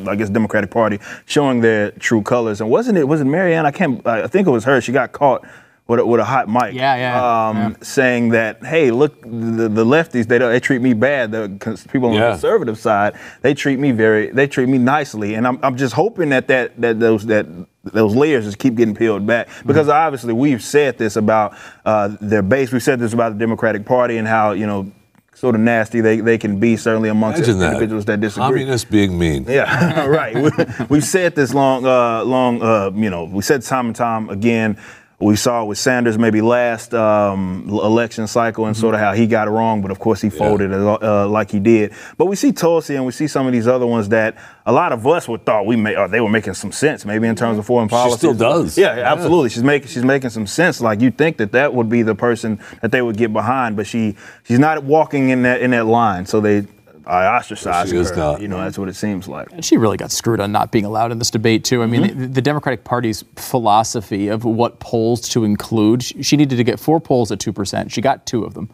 I 0.07 0.15
guess 0.15 0.29
Democratic 0.31 0.71
Party 0.71 0.97
showing 1.27 1.61
their 1.61 1.91
true 1.91 2.23
colors, 2.23 2.59
and 2.59 2.71
wasn't 2.71 2.97
it? 2.97 3.07
Was 3.07 3.21
it 3.21 3.25
Marianne? 3.25 3.67
I 3.67 3.71
can't. 3.71 4.03
I 4.07 4.25
think 4.25 4.47
it 4.47 4.49
was 4.51 4.63
her. 4.63 4.81
She 4.81 4.91
got 4.91 5.11
caught 5.11 5.45
with 5.85 5.99
a, 5.99 6.05
with 6.07 6.19
a 6.19 6.23
hot 6.23 6.49
mic. 6.49 6.73
Yeah, 6.73 6.95
yeah, 6.95 7.49
Um, 7.49 7.57
yeah. 7.57 7.73
Saying 7.83 8.29
that, 8.29 8.63
hey, 8.65 8.89
look, 8.89 9.21
the, 9.21 9.69
the 9.69 9.85
lefties 9.85 10.25
they 10.27 10.39
don't, 10.39 10.51
they 10.51 10.59
treat 10.59 10.81
me 10.81 10.93
bad. 10.95 11.31
The 11.31 11.49
people 11.91 12.09
on 12.09 12.15
Yeah. 12.15 12.27
the 12.27 12.31
conservative 12.31 12.79
side 12.79 13.13
they 13.43 13.53
treat 13.53 13.77
me 13.77 13.91
very 13.91 14.31
they 14.31 14.47
treat 14.47 14.69
me 14.69 14.79
nicely, 14.79 15.35
and 15.35 15.45
I'm, 15.45 15.59
I'm 15.61 15.77
just 15.77 15.93
hoping 15.93 16.29
that 16.29 16.47
that 16.47 16.79
that 16.81 16.99
those 16.99 17.27
that 17.27 17.45
those 17.83 18.15
layers 18.15 18.45
just 18.45 18.57
keep 18.59 18.75
getting 18.75 18.93
peeled 18.95 19.25
back 19.25 19.47
because 19.65 19.87
Mm-hmm. 19.87 20.05
obviously 20.05 20.33
we've 20.33 20.61
said 20.61 20.97
this 20.97 21.15
about 21.15 21.55
uh, 21.85 22.15
their 22.21 22.41
base. 22.41 22.71
We've 22.71 22.83
said 22.83 22.99
this 22.99 23.13
about 23.13 23.33
the 23.33 23.39
Democratic 23.39 23.85
Party 23.85 24.17
and 24.17 24.27
how 24.27 24.51
you 24.51 24.67
know. 24.67 24.91
Sort 25.35 25.55
of 25.55 25.61
nasty 25.61 26.01
they, 26.01 26.19
they 26.19 26.37
can 26.37 26.59
be 26.59 26.75
certainly 26.75 27.07
amongst 27.07 27.37
Imagine 27.37 27.59
that. 27.59 27.67
individuals 27.67 28.03
that 28.05 28.19
disagree. 28.19 28.59
Communists 28.59 28.89
being 28.89 29.17
mean. 29.17 29.45
Yeah, 29.47 30.03
right. 30.05 30.35
We, 30.35 30.49
we've 30.89 31.03
said 31.05 31.33
this 31.33 31.53
long, 31.53 31.85
uh, 31.85 32.25
long. 32.25 32.61
Uh, 32.61 32.91
you 32.93 33.09
know, 33.09 33.23
we 33.23 33.41
said 33.41 33.61
time 33.61 33.85
and 33.85 33.95
time 33.95 34.29
again. 34.29 34.77
We 35.21 35.35
saw 35.35 35.65
with 35.65 35.77
Sanders 35.77 36.17
maybe 36.17 36.39
last 36.39 36.93
um, 36.93 37.65
election 37.67 38.25
cycle 38.25 38.67
and 38.67 38.77
sort 38.77 38.93
of 38.95 39.01
how 39.01 39.11
he 39.11 39.27
got 39.27 39.49
it 39.49 39.51
wrong, 39.51 39.81
but 39.81 39.91
of 39.91 39.99
course 39.99 40.21
he 40.21 40.29
folded 40.29 40.71
uh, 40.71 41.27
like 41.27 41.51
he 41.51 41.59
did. 41.59 41.91
But 42.17 42.27
we 42.27 42.37
see 42.37 42.53
Tulsi 42.53 42.95
and 42.95 43.05
we 43.05 43.11
see 43.11 43.27
some 43.27 43.45
of 43.45 43.51
these 43.51 43.67
other 43.67 43.85
ones 43.85 44.07
that 44.09 44.37
a 44.65 44.71
lot 44.71 44.93
of 44.93 45.05
us 45.05 45.27
would 45.27 45.45
thought 45.45 45.65
we 45.65 45.75
may, 45.75 45.97
or 45.97 46.07
they 46.07 46.21
were 46.21 46.29
making 46.29 46.53
some 46.53 46.71
sense 46.71 47.03
maybe 47.05 47.27
in 47.27 47.35
terms 47.35 47.59
of 47.59 47.65
foreign 47.65 47.89
policy. 47.89 48.13
She 48.13 48.17
still 48.19 48.33
does. 48.33 48.77
Yeah, 48.77 48.95
Yeah. 48.95 49.11
absolutely. 49.11 49.49
She's 49.49 49.63
making 49.63 49.89
she's 49.89 50.05
making 50.05 50.29
some 50.29 50.47
sense. 50.47 50.79
Like 50.79 51.01
you 51.01 51.11
think 51.11 51.35
that 51.37 51.51
that 51.51 51.73
would 51.73 51.89
be 51.89 52.01
the 52.01 52.15
person 52.15 52.57
that 52.81 52.93
they 52.93 53.01
would 53.01 53.17
get 53.17 53.33
behind, 53.33 53.75
but 53.75 53.87
she 53.87 54.15
she's 54.47 54.59
not 54.59 54.85
walking 54.85 55.29
in 55.31 55.41
that 55.41 55.59
in 55.61 55.71
that 55.71 55.85
line. 55.85 56.27
So 56.27 56.39
they 56.39 56.65
I 57.05 57.25
ostracize 57.25 57.89
She 57.89 57.95
is 57.97 58.09
her. 58.11 58.15
not. 58.15 58.41
You 58.41 58.47
know, 58.47 58.57
that's 58.57 58.77
what 58.77 58.89
it 58.89 58.95
seems 58.95 59.27
like. 59.27 59.51
And 59.51 59.63
she 59.63 59.77
really 59.77 59.97
got 59.97 60.11
screwed 60.11 60.39
on 60.39 60.51
not 60.51 60.71
being 60.71 60.85
allowed 60.85 61.11
in 61.11 61.19
this 61.19 61.29
debate 61.31 61.63
too. 61.63 61.83
I 61.83 61.85
mean, 61.85 62.17
the, 62.17 62.27
the 62.27 62.41
Democratic 62.41 62.83
Party's 62.83 63.23
philosophy 63.35 64.27
of 64.27 64.45
what 64.45 64.79
polls 64.79 65.21
to 65.29 65.43
include. 65.43 66.03
She, 66.03 66.23
she 66.23 66.37
needed 66.37 66.57
to 66.57 66.63
get 66.63 66.79
four 66.79 66.99
polls 66.99 67.31
at 67.31 67.39
two 67.39 67.53
percent. 67.53 67.91
She 67.91 68.01
got 68.01 68.25
two 68.25 68.43
of 68.43 68.53
them. 68.53 68.69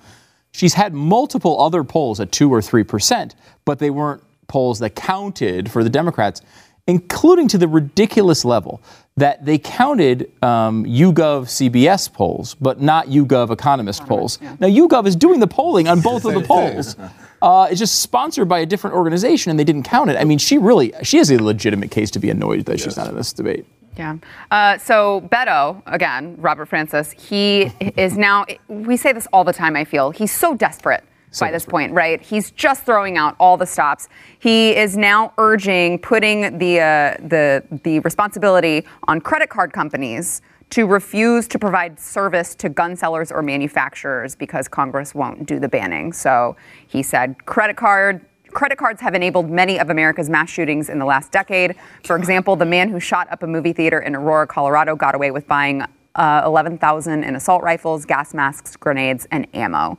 She's 0.51 0.73
had 0.73 0.93
multiple 0.93 1.61
other 1.61 1.83
polls 1.83 2.19
at 2.19 2.31
two 2.31 2.53
or 2.53 2.61
three 2.61 2.83
percent, 2.83 3.35
but 3.65 3.79
they 3.79 3.89
weren't 3.89 4.21
polls 4.47 4.79
that 4.79 4.95
counted 4.95 5.71
for 5.71 5.83
the 5.83 5.89
Democrats, 5.89 6.41
including 6.87 7.47
to 7.49 7.57
the 7.57 7.67
ridiculous 7.67 8.45
level 8.45 8.81
that 9.17 9.45
they 9.45 9.57
counted 9.57 10.29
um, 10.43 10.83
YouGov 10.85 11.45
CBS 11.47 12.11
polls, 12.11 12.55
but 12.55 12.81
not 12.81 13.07
YouGov 13.07 13.49
Economist 13.49 14.05
polls. 14.05 14.39
Now, 14.41 14.67
YouGov 14.67 15.07
is 15.07 15.15
doing 15.15 15.39
the 15.39 15.47
polling 15.47 15.87
on 15.87 16.01
both 16.01 16.25
of 16.25 16.33
the 16.33 16.41
polls. 16.41 16.95
Uh, 17.45 17.67
it's 17.69 17.77
just 17.77 18.01
sponsored 18.01 18.49
by 18.49 18.57
a 18.57 18.65
different 18.65 18.95
organization, 18.95 19.51
and 19.51 19.59
they 19.59 19.63
didn't 19.63 19.83
count 19.83 20.09
it. 20.09 20.17
I 20.17 20.23
mean, 20.23 20.39
she 20.39 20.57
really, 20.57 20.91
she 21.03 21.17
has 21.17 21.29
a 21.29 21.37
legitimate 21.37 21.91
case 21.91 22.09
to 22.11 22.19
be 22.19 22.31
annoyed 22.31 22.65
that 22.65 22.79
she's 22.79 22.97
not 22.97 23.07
in 23.07 23.15
this 23.15 23.33
debate. 23.33 23.67
Yeah. 23.95 24.17
Uh, 24.49 24.79
so 24.79 25.21
Beto, 25.31 25.83
again, 25.85 26.35
Robert 26.39 26.65
Francis, 26.65 27.11
he 27.11 27.71
is 27.95 28.17
now. 28.17 28.45
We 28.67 28.97
say 28.97 29.13
this 29.13 29.27
all 29.31 29.43
the 29.43 29.53
time. 29.53 29.75
I 29.75 29.85
feel 29.85 30.09
he's 30.09 30.33
so 30.33 30.55
desperate 30.55 31.03
by 31.39 31.51
this 31.51 31.65
point, 31.65 31.93
right? 31.93 32.19
He's 32.19 32.49
just 32.49 32.83
throwing 32.83 33.15
out 33.15 33.35
all 33.39 33.57
the 33.57 33.65
stops. 33.67 34.09
He 34.39 34.75
is 34.75 34.97
now 34.97 35.31
urging 35.37 35.99
putting 35.99 36.57
the 36.57 36.79
uh, 36.79 37.17
the 37.27 37.63
the 37.83 37.99
responsibility 37.99 38.85
on 39.07 39.21
credit 39.21 39.49
card 39.49 39.71
companies 39.71 40.41
to 40.71 40.85
refuse 40.85 41.47
to 41.47 41.59
provide 41.59 41.99
service 41.99 42.55
to 42.55 42.69
gun 42.69 42.95
sellers 42.95 43.31
or 43.31 43.41
manufacturers 43.41 44.35
because 44.35 44.67
Congress 44.67 45.13
won't 45.13 45.45
do 45.45 45.59
the 45.59 45.69
banning. 45.69 46.11
So 46.11 46.55
he 46.87 47.03
said 47.03 47.45
credit 47.45 47.77
card 47.77 48.25
Credit 48.55 48.77
cards 48.77 49.01
have 49.01 49.13
enabled 49.13 49.49
many 49.49 49.77
of 49.77 49.89
America's 49.89 50.29
mass 50.29 50.49
shootings 50.49 50.87
in 50.87 50.97
the 50.97 51.03
last 51.03 51.29
decade. 51.33 51.75
For 52.05 52.15
example, 52.15 52.55
the 52.55 52.65
man 52.65 52.87
who 52.87 53.01
shot 53.01 53.29
up 53.29 53.43
a 53.43 53.47
movie 53.47 53.73
theater 53.73 53.99
in 53.99 54.15
Aurora, 54.15 54.47
Colorado, 54.47 54.95
got 54.95 55.13
away 55.13 55.29
with 55.29 55.45
buying 55.45 55.83
uh, 56.15 56.41
11,000 56.45 57.25
in 57.25 57.35
assault 57.35 57.63
rifles, 57.63 58.05
gas 58.05 58.33
masks, 58.33 58.77
grenades, 58.77 59.27
and 59.29 59.45
ammo. 59.53 59.97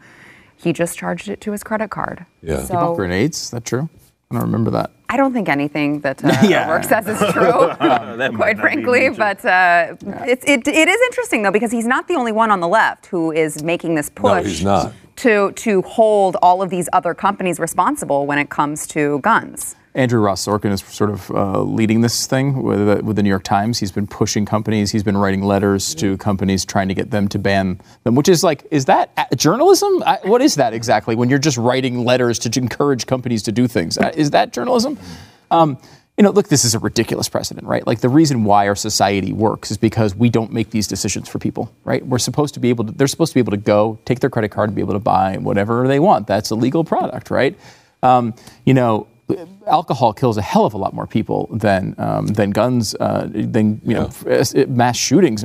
He 0.57 0.73
just 0.73 0.97
charged 0.97 1.29
it 1.29 1.43
to 1.43 1.53
his 1.53 1.63
credit 1.63 1.91
card. 1.91 2.25
Yeah. 2.41 2.61
He 2.63 2.67
So 2.67 2.95
Grenades? 2.95 3.43
Is 3.43 3.51
that 3.51 3.67
true? 3.67 3.91
I 4.31 4.35
don't 4.35 4.45
remember 4.45 4.71
that. 4.71 4.91
I 5.09 5.17
don't 5.17 5.33
think 5.33 5.49
anything 5.49 6.01
that 6.01 6.25
uh, 6.25 6.29
Yeah. 6.49 6.69
work 6.69 6.85
says 6.85 7.07
is 7.07 7.19
true, 7.33 7.71
quite 8.37 8.59
frankly. 8.59 9.09
But 9.11 9.45
uh, 9.45 9.95
it's 10.27 10.45
it, 10.47 10.67
it 10.67 10.89
is 10.89 11.01
interesting 11.09 11.43
though 11.43 11.53
because 11.53 11.71
he's 11.71 11.87
not 11.87 12.09
the 12.09 12.15
only 12.15 12.33
one 12.33 12.51
on 12.51 12.61
the 12.61 12.69
left 12.69 13.07
who 13.07 13.31
is 13.33 13.63
making 13.63 13.95
this 13.95 14.11
push. 14.11 14.25
No, 14.31 14.43
push 14.43 14.47
he's 14.51 14.65
not. 14.65 14.93
to 15.17 15.53
to 15.53 15.83
hold 15.83 16.37
all 16.43 16.61
of 16.63 16.71
these 16.71 16.89
other 16.93 17.15
companies 17.15 17.61
responsible 17.61 18.27
when 18.27 18.39
it 18.39 18.51
comes 18.51 18.87
to 18.89 19.21
guns. 19.21 19.77
Andrew 19.97 20.21
Ross 20.21 20.47
Sorkin 20.47 20.71
is 20.73 20.83
sort 20.83 21.09
of 21.09 21.31
uh, 21.31 21.63
leading 21.63 22.03
this 22.03 22.27
thing 22.27 22.63
with 22.63 22.79
the, 22.87 23.03
with 23.03 23.17
the 23.17 23.23
New 23.23 23.31
York 23.31 23.45
Times. 23.45 23.79
He's 23.79 23.91
been 23.91 24.07
pushing 24.07 24.45
companies. 24.45 24.93
He's 24.93 25.03
been 25.03 25.17
writing 25.17 25.43
letters 25.43 25.95
to 25.97 26.19
companies 26.19 26.67
trying 26.67 26.89
to 26.89 26.95
get 26.95 27.11
them 27.11 27.29
to 27.29 27.39
ban 27.39 27.81
them. 28.05 28.15
Which 28.15 28.29
is 28.29 28.45
like, 28.45 28.67
is 28.71 28.85
that 28.85 29.11
journalism? 29.37 30.03
I, 30.05 30.19
what 30.25 30.43
is 30.43 30.57
that 30.57 30.75
exactly? 30.75 31.17
When 31.17 31.31
you're 31.31 31.39
just 31.39 31.57
writing 31.57 32.05
letters 32.05 32.39
to, 32.41 32.61
encourage 32.61 33.07
companies 33.07 33.43
to 33.45 33.53
do 33.53 33.67
things, 33.67 33.97
Uh, 33.97 34.13
is 34.15 34.31
that 34.31 34.53
journalism? 34.53 34.99
Um, 35.51 35.79
you 36.19 36.25
know, 36.25 36.31
look, 36.31 36.49
this 36.49 36.65
is 36.65 36.75
a 36.75 36.79
ridiculous 36.79 37.29
precedent, 37.29 37.67
right? 37.67 37.87
Like 37.87 38.01
the 38.01 38.09
reason 38.09 38.45
why 38.45 38.69
our 38.69 38.77
society 38.77 39.33
works 39.33 39.71
is 39.71 39.79
because 39.79 40.15
we 40.15 40.29
don't 40.29 40.53
make 40.53 40.71
these 40.71 40.87
decisions 40.87 41.29
for 41.29 41.39
people, 41.39 41.73
right? 41.85 42.05
We're 42.07 42.19
supposed 42.19 42.55
to 42.55 42.61
be 42.61 42.69
able 42.69 42.85
to, 42.85 42.93
they're 42.93 43.07
supposed 43.07 43.33
to 43.33 43.35
be 43.35 43.41
able 43.41 43.53
to 43.53 43.59
go, 43.59 43.99
take 44.05 44.21
their 44.21 44.31
credit 44.31 44.51
card 44.51 44.69
and 44.69 44.77
be 44.77 44.83
able 44.83 44.95
to 44.95 44.99
buy 44.99 45.37
whatever 45.37 45.87
they 45.89 46.01
want. 46.01 46.27
That's 46.27 46.51
a 46.51 46.55
legal 46.55 46.85
product, 46.85 47.31
right? 47.31 47.59
Um, 48.03 48.35
you 48.65 48.75
know, 48.75 49.07
alcohol 49.67 50.13
kills 50.13 50.37
a 50.37 50.43
hell 50.43 50.65
of 50.67 50.75
a 50.75 50.79
lot 50.79 50.95
more 50.95 51.07
people 51.07 51.49
than 51.53 51.95
um, 51.99 52.27
than 52.29 52.51
guns, 52.51 52.95
uh, 53.01 53.29
than 53.31 53.81
you 53.85 53.95
know, 53.95 54.11
uh, 54.29 54.45
mass 54.69 54.97
shootings, 54.97 55.45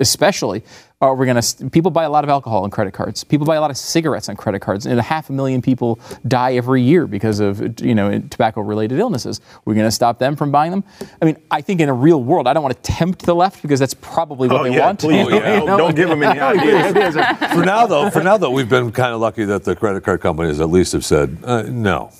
especially. 0.00 0.62
Are 1.00 1.16
we 1.16 1.26
going 1.26 1.40
to? 1.42 1.68
People 1.70 1.90
buy 1.90 2.04
a 2.04 2.10
lot 2.10 2.22
of 2.22 2.30
alcohol 2.30 2.62
on 2.62 2.70
credit 2.70 2.94
cards. 2.94 3.24
People 3.24 3.44
buy 3.44 3.56
a 3.56 3.60
lot 3.60 3.72
of 3.72 3.76
cigarettes 3.76 4.28
on 4.28 4.36
credit 4.36 4.60
cards, 4.60 4.86
and 4.86 5.00
a 5.00 5.02
half 5.02 5.30
a 5.30 5.32
million 5.32 5.60
people 5.60 5.98
die 6.28 6.54
every 6.54 6.80
year 6.80 7.08
because 7.08 7.40
of 7.40 7.80
you 7.80 7.92
know 7.92 8.20
tobacco-related 8.20 9.00
illnesses. 9.00 9.40
We're 9.64 9.74
going 9.74 9.86
to 9.86 9.90
stop 9.90 10.20
them 10.20 10.36
from 10.36 10.52
buying 10.52 10.70
them. 10.70 10.84
I 11.20 11.24
mean, 11.24 11.36
I 11.50 11.60
think 11.60 11.80
in 11.80 11.88
a 11.88 11.92
real 11.92 12.22
world, 12.22 12.46
I 12.46 12.52
don't 12.52 12.62
want 12.62 12.76
to 12.76 12.82
tempt 12.92 13.22
the 13.26 13.34
left 13.34 13.62
because 13.62 13.80
that's 13.80 13.94
probably 13.94 14.46
what 14.46 14.60
Oh, 14.60 14.62
they 14.64 14.76
yeah, 14.76 14.86
want. 14.86 15.00
please. 15.00 15.26
You 15.28 15.34
yeah. 15.40 15.58
know? 15.58 15.66
Don't- 15.66 15.78
don't 15.78 15.96
give 15.96 16.08
'em 16.10 16.22
any 16.22 16.38
ideas. 16.54 17.14
for 17.52 17.64
now, 17.64 17.84
though, 17.88 18.08
for 18.08 18.22
now, 18.22 18.36
though, 18.36 18.50
we've 18.52 18.68
been 18.68 18.92
kind 18.92 19.12
of 19.12 19.20
lucky 19.20 19.44
that 19.46 19.64
the 19.64 19.74
credit 19.74 20.04
card 20.04 20.20
companies 20.20 20.60
at 20.60 20.70
least 20.70 20.92
have 20.92 21.04
said 21.04 21.36
uh, 21.42 21.62
no. 21.62 22.12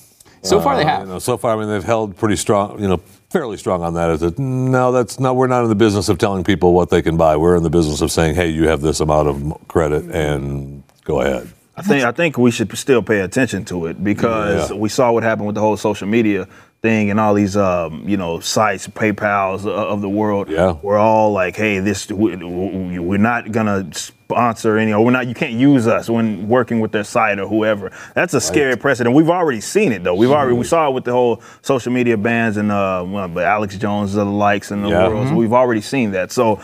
So 0.42 0.60
far, 0.60 0.76
they 0.76 0.82
Uh, 0.82 0.88
have. 0.88 1.00
You 1.02 1.06
know, 1.14 1.18
so 1.18 1.36
far, 1.36 1.56
I 1.56 1.60
mean, 1.60 1.68
they've 1.68 1.84
held 1.84 2.16
pretty 2.16 2.36
strong, 2.36 2.80
you 2.80 2.88
know, 2.88 3.00
fairly 3.30 3.56
strong 3.56 3.82
on 3.82 3.94
that. 3.94 4.10
Is 4.10 4.20
that 4.20 4.38
no, 4.38 4.90
that's 4.92 5.18
not. 5.20 5.36
We're 5.36 5.46
not 5.46 5.62
in 5.62 5.68
the 5.68 5.74
business 5.76 6.08
of 6.08 6.18
telling 6.18 6.42
people 6.44 6.72
what 6.74 6.90
they 6.90 7.00
can 7.02 7.16
buy. 7.16 7.36
We're 7.36 7.56
in 7.56 7.62
the 7.62 7.70
business 7.70 8.00
of 8.00 8.10
saying, 8.10 8.34
hey, 8.34 8.48
you 8.48 8.68
have 8.68 8.80
this 8.80 9.00
amount 9.00 9.28
of 9.28 9.68
credit, 9.68 10.04
and 10.10 10.82
go 11.04 11.20
ahead. 11.20 11.48
I 11.76 11.82
think 11.82 12.04
I 12.04 12.12
think 12.12 12.36
we 12.38 12.50
should 12.50 12.76
still 12.76 13.02
pay 13.02 13.20
attention 13.20 13.64
to 13.66 13.86
it 13.86 14.02
because 14.02 14.70
Yeah. 14.70 14.76
we 14.76 14.88
saw 14.88 15.10
what 15.12 15.22
happened 15.22 15.46
with 15.46 15.54
the 15.54 15.60
whole 15.62 15.76
social 15.76 16.06
media 16.08 16.46
thing 16.82 17.10
and 17.10 17.20
all 17.20 17.32
these 17.32 17.56
um, 17.56 18.04
you 18.08 18.16
know 18.16 18.40
sites, 18.40 18.88
PayPal's 18.88 19.64
of 19.64 19.72
of 19.72 20.00
the 20.02 20.08
world. 20.08 20.50
Yeah. 20.50 20.76
we're 20.82 20.98
all 20.98 21.32
like, 21.32 21.56
hey, 21.56 21.78
this 21.78 22.10
we, 22.10 22.36
we- 22.36 22.98
we're 22.98 23.18
not 23.18 23.50
gonna 23.52 23.88
sponsor 23.94 24.76
any, 24.76 24.92
or 24.92 25.04
we're 25.04 25.12
not. 25.12 25.26
You 25.28 25.34
can't 25.34 25.52
use 25.52 25.86
us 25.86 26.10
when 26.10 26.48
working 26.48 26.80
with 26.80 26.90
their 26.92 27.04
site 27.04 27.38
or 27.38 27.46
whoever. 27.46 27.92
That's 28.14 28.34
a 28.34 28.40
scary 28.40 28.76
precedent. 28.76 29.14
We've 29.14 29.30
already 29.30 29.60
seen 29.60 29.92
it 29.92 30.02
though. 30.02 30.14
We've 30.16 30.30
already 30.30 30.56
we 30.56 30.64
saw 30.64 30.88
it 30.88 30.92
with 30.94 31.04
the 31.04 31.12
whole 31.12 31.40
social 31.62 31.92
media 31.92 32.16
bans 32.16 32.56
and 32.56 32.70
uh, 32.72 33.04
but 33.32 33.44
Alex 33.44 33.76
Jones 33.78 34.14
and 34.16 34.26
the 34.26 34.32
likes 34.32 34.70
in 34.72 34.82
the 34.82 34.88
Yeah. 34.88 35.08
world. 35.08 35.28
So 35.28 35.34
we've 35.36 35.52
already 35.54 35.80
seen 35.80 36.10
that. 36.12 36.32
So. 36.32 36.60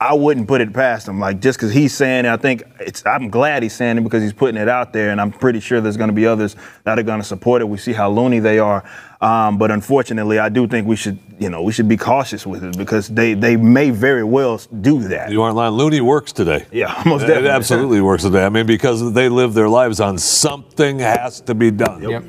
I 0.00 0.14
wouldn't 0.14 0.46
put 0.46 0.60
it 0.60 0.72
past 0.72 1.08
him. 1.08 1.18
Like 1.18 1.40
just 1.40 1.58
because 1.58 1.72
he's 1.72 1.92
saying 1.92 2.24
it, 2.24 2.28
I 2.28 2.36
think 2.36 2.62
it's. 2.78 3.04
I'm 3.04 3.30
glad 3.30 3.64
he's 3.64 3.72
saying 3.74 3.98
it 3.98 4.04
because 4.04 4.22
he's 4.22 4.32
putting 4.32 4.56
it 4.56 4.68
out 4.68 4.92
there, 4.92 5.10
and 5.10 5.20
I'm 5.20 5.32
pretty 5.32 5.58
sure 5.58 5.80
there's 5.80 5.96
going 5.96 6.06
to 6.08 6.14
be 6.14 6.24
others 6.24 6.54
that 6.84 7.00
are 7.00 7.02
going 7.02 7.18
to 7.18 7.26
support 7.26 7.62
it. 7.62 7.64
We 7.64 7.78
see 7.78 7.92
how 7.92 8.08
loony 8.08 8.38
they 8.38 8.60
are, 8.60 8.88
um, 9.20 9.58
but 9.58 9.70
unfortunately, 9.70 10.38
I 10.38 10.48
do 10.48 10.66
think 10.68 10.86
we 10.86 10.94
should, 10.96 11.18
you 11.40 11.50
know, 11.50 11.62
we 11.62 11.72
should 11.72 11.88
be 11.88 11.96
cautious 11.96 12.46
with 12.46 12.62
it 12.62 12.76
because 12.78 13.08
they 13.08 13.34
they 13.34 13.56
may 13.56 13.90
very 13.90 14.22
well 14.24 14.60
do 14.80 15.00
that. 15.08 15.30
You 15.32 15.42
aren't 15.42 15.56
lying. 15.56 15.74
Looney 15.74 16.00
works 16.00 16.32
today. 16.32 16.66
Yeah, 16.72 17.02
most 17.06 17.22
It 17.24 17.26
definitely. 17.28 17.50
absolutely 17.50 18.00
works 18.00 18.22
today. 18.22 18.44
I 18.44 18.48
mean, 18.48 18.66
because 18.66 19.12
they 19.12 19.28
live 19.28 19.54
their 19.54 19.68
lives 19.68 19.98
on 20.00 20.18
something 20.18 21.00
has 21.00 21.40
to 21.42 21.54
be 21.54 21.70
done. 21.70 22.02
Yep. 22.02 22.24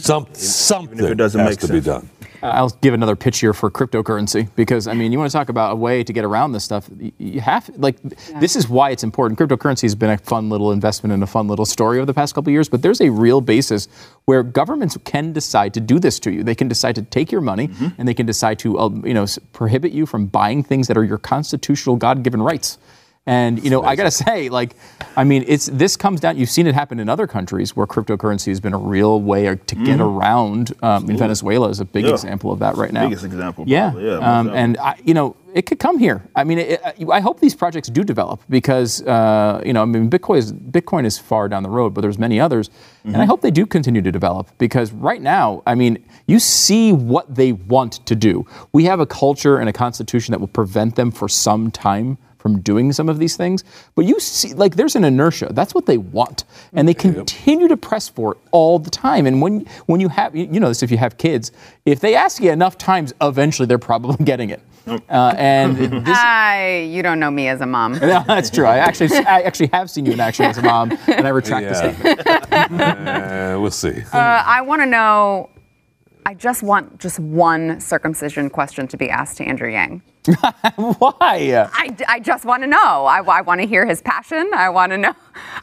Some, 0.00 0.26
something 0.32 0.98
it 1.04 1.14
doesn't 1.16 1.40
has 1.40 1.50
make 1.50 1.60
to 1.60 1.72
be 1.72 1.80
done. 1.80 2.08
I'll 2.42 2.70
give 2.70 2.92
another 2.92 3.14
pitch 3.14 3.38
here 3.38 3.52
for 3.52 3.70
cryptocurrency 3.70 4.48
because 4.56 4.88
I 4.88 4.94
mean, 4.94 5.12
you 5.12 5.18
want 5.18 5.30
to 5.30 5.36
talk 5.36 5.48
about 5.48 5.72
a 5.72 5.76
way 5.76 6.02
to 6.02 6.12
get 6.12 6.24
around 6.24 6.52
this 6.52 6.64
stuff. 6.64 6.90
You 7.18 7.40
have 7.40 7.70
like 7.78 8.00
this 8.40 8.56
is 8.56 8.68
why 8.68 8.90
it's 8.90 9.04
important. 9.04 9.38
Cryptocurrency 9.38 9.82
has 9.82 9.94
been 9.94 10.10
a 10.10 10.18
fun 10.18 10.48
little 10.48 10.72
investment 10.72 11.12
and 11.12 11.22
a 11.22 11.26
fun 11.26 11.46
little 11.46 11.64
story 11.64 11.98
over 11.98 12.06
the 12.06 12.14
past 12.14 12.34
couple 12.34 12.50
of 12.50 12.52
years, 12.52 12.68
but 12.68 12.82
there's 12.82 13.00
a 13.00 13.10
real 13.10 13.40
basis 13.40 13.86
where 14.24 14.42
governments 14.42 14.96
can 15.04 15.32
decide 15.32 15.72
to 15.74 15.80
do 15.80 15.98
this 15.98 16.18
to 16.20 16.32
you. 16.32 16.42
They 16.42 16.54
can 16.54 16.68
decide 16.68 16.96
to 16.96 17.02
take 17.02 17.30
your 17.30 17.40
money 17.40 17.70
and 17.98 18.08
they 18.08 18.14
can 18.14 18.26
decide 18.26 18.58
to 18.60 18.78
uh, 18.78 18.88
you 19.04 19.14
know 19.14 19.26
prohibit 19.52 19.92
you 19.92 20.06
from 20.06 20.26
buying 20.26 20.62
things 20.62 20.88
that 20.88 20.96
are 20.96 21.04
your 21.04 21.18
constitutional 21.18 21.96
God-given 21.96 22.42
rights. 22.42 22.78
And 23.24 23.62
you 23.62 23.70
know, 23.70 23.82
I 23.82 23.94
gotta 23.94 24.10
say, 24.10 24.48
like, 24.48 24.74
I 25.16 25.22
mean, 25.22 25.44
it's 25.46 25.66
this 25.66 25.96
comes 25.96 26.18
down. 26.18 26.36
You've 26.36 26.50
seen 26.50 26.66
it 26.66 26.74
happen 26.74 26.98
in 26.98 27.08
other 27.08 27.28
countries 27.28 27.76
where 27.76 27.86
cryptocurrency 27.86 28.46
has 28.48 28.58
been 28.58 28.74
a 28.74 28.78
real 28.78 29.20
way 29.20 29.44
to 29.54 29.74
get 29.76 30.00
around. 30.00 30.72
Um, 30.82 31.08
in 31.08 31.16
Venezuela 31.16 31.68
is 31.68 31.78
a 31.78 31.84
big 31.84 32.04
Yeah. 32.04 32.10
example 32.12 32.50
of 32.50 32.58
that 32.58 32.76
right 32.76 32.92
now. 32.92 33.04
Biggest 33.04 33.24
example, 33.24 33.64
Yeah, 33.68 33.90
probably. 33.90 34.08
Yeah, 34.10 34.38
um, 34.38 34.48
and 34.48 34.76
I, 34.78 34.96
you 35.04 35.14
know, 35.14 35.36
it 35.54 35.66
could 35.66 35.78
come 35.78 35.98
here. 35.98 36.22
I 36.34 36.42
mean, 36.42 36.58
it, 36.58 36.80
I 37.12 37.20
hope 37.20 37.38
these 37.38 37.54
projects 37.54 37.88
do 37.88 38.02
develop 38.02 38.40
because 38.48 39.02
uh, 39.06 39.62
you 39.64 39.72
know, 39.72 39.82
I 39.82 39.84
mean, 39.84 40.10
Bitcoin 40.10 40.38
is 40.38 40.52
Bitcoin 40.52 41.04
is 41.04 41.16
far 41.16 41.48
down 41.48 41.62
the 41.62 41.70
road, 41.70 41.94
but 41.94 42.00
there's 42.00 42.18
many 42.18 42.40
others, 42.40 42.70
and 43.04 43.18
I 43.18 43.24
hope 43.24 43.40
they 43.42 43.52
do 43.52 43.66
continue 43.66 44.02
to 44.02 44.10
develop 44.10 44.48
because 44.58 44.90
right 44.90 45.22
now, 45.22 45.62
I 45.64 45.76
mean, 45.76 46.04
you 46.26 46.40
see 46.40 46.92
what 46.92 47.32
they 47.32 47.52
want 47.52 48.04
to 48.06 48.16
do. 48.16 48.46
We 48.72 48.82
have 48.86 48.98
a 48.98 49.06
culture 49.06 49.58
and 49.58 49.68
a 49.68 49.72
constitution 49.72 50.32
that 50.32 50.40
will 50.40 50.48
prevent 50.48 50.96
them 50.96 51.12
for 51.12 51.28
some 51.28 51.70
time 51.70 52.18
from 52.42 52.60
doing 52.60 52.92
some 52.92 53.08
of 53.08 53.18
these 53.20 53.36
things. 53.36 53.62
But 53.94 54.04
you 54.04 54.18
see, 54.20 54.52
like, 54.52 54.74
there's 54.76 54.96
an 54.96 55.04
inertia. 55.04 55.48
That's 55.52 55.74
what 55.74 55.86
they 55.86 55.96
want, 55.98 56.44
and 56.72 56.86
they 56.88 56.94
continue 56.94 57.68
to 57.68 57.76
press 57.76 58.08
for 58.08 58.32
it 58.32 58.38
all 58.50 58.78
the 58.80 58.90
time. 58.90 59.26
And 59.26 59.40
when 59.40 59.60
when 59.86 60.00
you 60.00 60.08
have, 60.08 60.34
you 60.34 60.48
you 60.50 60.58
know 60.60 60.68
this, 60.68 60.82
if 60.82 60.90
you 60.90 60.98
have 60.98 61.16
kids, 61.16 61.52
if 61.86 62.00
they 62.00 62.14
ask 62.16 62.42
you 62.42 62.50
enough 62.50 62.76
times, 62.76 63.14
eventually 63.22 63.66
they're 63.66 63.78
probably 63.78 64.22
getting 64.24 64.50
it. 64.50 64.60
Uh, 65.08 65.32
and 65.38 65.76
this, 66.04 66.18
I, 66.18 66.88
you 66.90 67.04
don't 67.04 67.20
know 67.20 67.30
me 67.30 67.46
as 67.46 67.60
a 67.60 67.66
mom. 67.66 67.92
no, 68.00 68.24
that's 68.26 68.50
true. 68.50 68.66
I 68.66 68.78
actually, 68.78 69.16
I 69.18 69.42
actually 69.42 69.68
have 69.72 69.88
seen 69.88 70.04
you 70.06 70.12
in 70.12 70.18
action 70.18 70.44
as 70.44 70.58
a 70.58 70.62
mom, 70.62 70.90
and 71.06 71.24
I 71.24 71.30
retract 71.30 71.68
the 71.68 71.74
Yeah. 71.74 71.92
statement. 71.92 72.72
Uh, 72.72 73.58
we'll 73.60 73.70
see. 73.70 74.02
Uh, 74.12 74.18
I 74.44 74.60
want 74.62 74.82
to 74.82 74.86
know 74.86 75.50
I 76.24 76.34
just 76.34 76.62
want 76.62 76.98
just 77.00 77.18
one 77.18 77.80
circumcision 77.80 78.48
question 78.48 78.86
to 78.88 78.96
be 78.96 79.10
asked 79.10 79.38
to 79.38 79.44
Andrew 79.44 79.68
Yang. 79.70 80.02
Why? 80.76 81.68
I, 81.72 81.96
I 82.08 82.20
just 82.20 82.44
want 82.44 82.62
to 82.62 82.68
know. 82.68 83.06
I, 83.06 83.18
I 83.26 83.40
want 83.40 83.60
to 83.60 83.66
hear 83.66 83.84
his 83.84 84.00
passion. 84.00 84.50
I 84.54 84.68
want 84.68 84.92
to 84.92 84.98
know. 84.98 85.14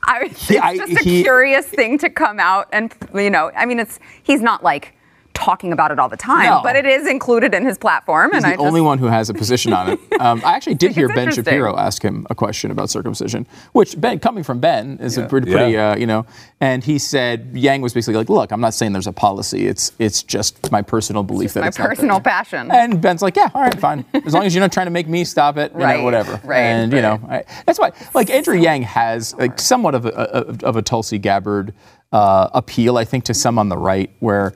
I, 0.03 0.25
it's 0.25 0.49
Yeah, 0.49 0.65
I- 0.65 0.77
just 0.77 0.91
a 0.93 1.03
he- 1.03 1.23
curious 1.23 1.65
thing 1.65 1.97
to 1.99 2.09
come 2.09 2.39
out 2.39 2.67
and 2.73 2.93
you 3.15 3.29
know. 3.29 3.51
I 3.55 3.65
mean, 3.65 3.79
it's 3.79 3.99
he's 4.23 4.41
not 4.41 4.63
like 4.63 4.93
talking 5.39 5.71
about 5.71 5.89
it 5.91 5.99
all 5.99 6.09
the 6.09 6.17
time, 6.17 6.45
No. 6.45 6.59
but 6.61 6.75
it 6.75 6.85
is 6.85 7.07
included 7.07 7.53
in 7.55 7.65
his 7.65 7.77
platform. 7.77 8.31
He's 8.33 8.43
and 8.43 8.43
the 8.43 8.47
I 8.49 8.55
just, 8.57 8.65
only 8.67 8.81
one 8.81 8.97
who 8.97 9.05
has 9.07 9.29
a 9.29 9.33
position 9.33 9.73
on 9.73 9.89
it. 9.91 9.99
Um, 10.19 10.41
I 10.43 10.51
actually 10.53 10.75
did 10.75 10.91
hear 10.91 11.07
Ben. 11.07 11.31
Shapiro 11.31 11.77
ask 11.77 12.03
him 12.03 12.27
a 12.29 12.35
question 12.35 12.71
about 12.71 12.89
circumcision, 12.89 13.47
which 13.71 13.99
Ben, 14.01 14.19
coming 14.19 14.43
from 14.43 14.59
Ben, 14.59 14.97
is 14.99 15.17
a 15.17 15.25
pretty, 15.25 15.49
Yeah. 15.51 15.91
uh, 15.91 15.95
you 15.95 16.05
know. 16.05 16.25
And 16.59 16.83
he 16.83 16.99
said 16.99 17.51
Yang 17.53 17.83
was 17.83 17.93
basically 17.93 18.17
like, 18.17 18.27
"Look, 18.27 18.51
I'm 18.51 18.59
not 18.59 18.73
saying 18.73 18.91
there's 18.91 19.07
a 19.07 19.13
policy. 19.13 19.65
It's 19.67 19.93
it's 19.97 20.21
just 20.21 20.69
my 20.73 20.81
personal 20.81 21.23
belief 21.23 21.53
that 21.53 21.61
my 21.61 21.67
it's 21.67 21.79
not 21.79 21.87
personal 21.87 22.19
passion. 22.19 22.69
And 22.69 22.99
Ben's 22.99 23.21
like, 23.21 23.37
yeah, 23.37 23.49
all 23.55 23.61
right, 23.61 23.79
fine. 23.79 24.03
As 24.13 24.33
long 24.33 24.43
as 24.43 24.53
you're 24.53 24.59
not 24.61 24.73
trying 24.73 24.87
to 24.87 24.91
make 24.91 25.07
me 25.07 25.23
stop 25.23 25.55
it, 25.57 25.71
you 25.71 25.77
know, 25.79 25.85
Right, 25.85 26.03
whatever. 26.03 26.41
right, 26.43 26.59
And 26.59 26.91
you 26.91 27.01
know, 27.01 27.17
I, 27.29 27.45
that's 27.65 27.79
why, 27.79 27.93
like 28.13 28.29
Andrew 28.29 28.57
Yang 28.57 28.81
has 28.81 29.33
like 29.35 29.57
somewhat 29.57 29.95
of 29.95 30.05
a, 30.05 30.09
of, 30.09 30.63
of 30.65 30.75
a 30.75 30.81
Tulsi 30.81 31.17
Gabbard 31.17 31.73
uh, 32.11 32.49
appeal, 32.53 32.97
I 32.97 33.05
think, 33.05 33.23
to 33.25 33.33
some 33.33 33.57
on 33.57 33.69
the 33.69 33.77
right, 33.77 34.11
where 34.19 34.51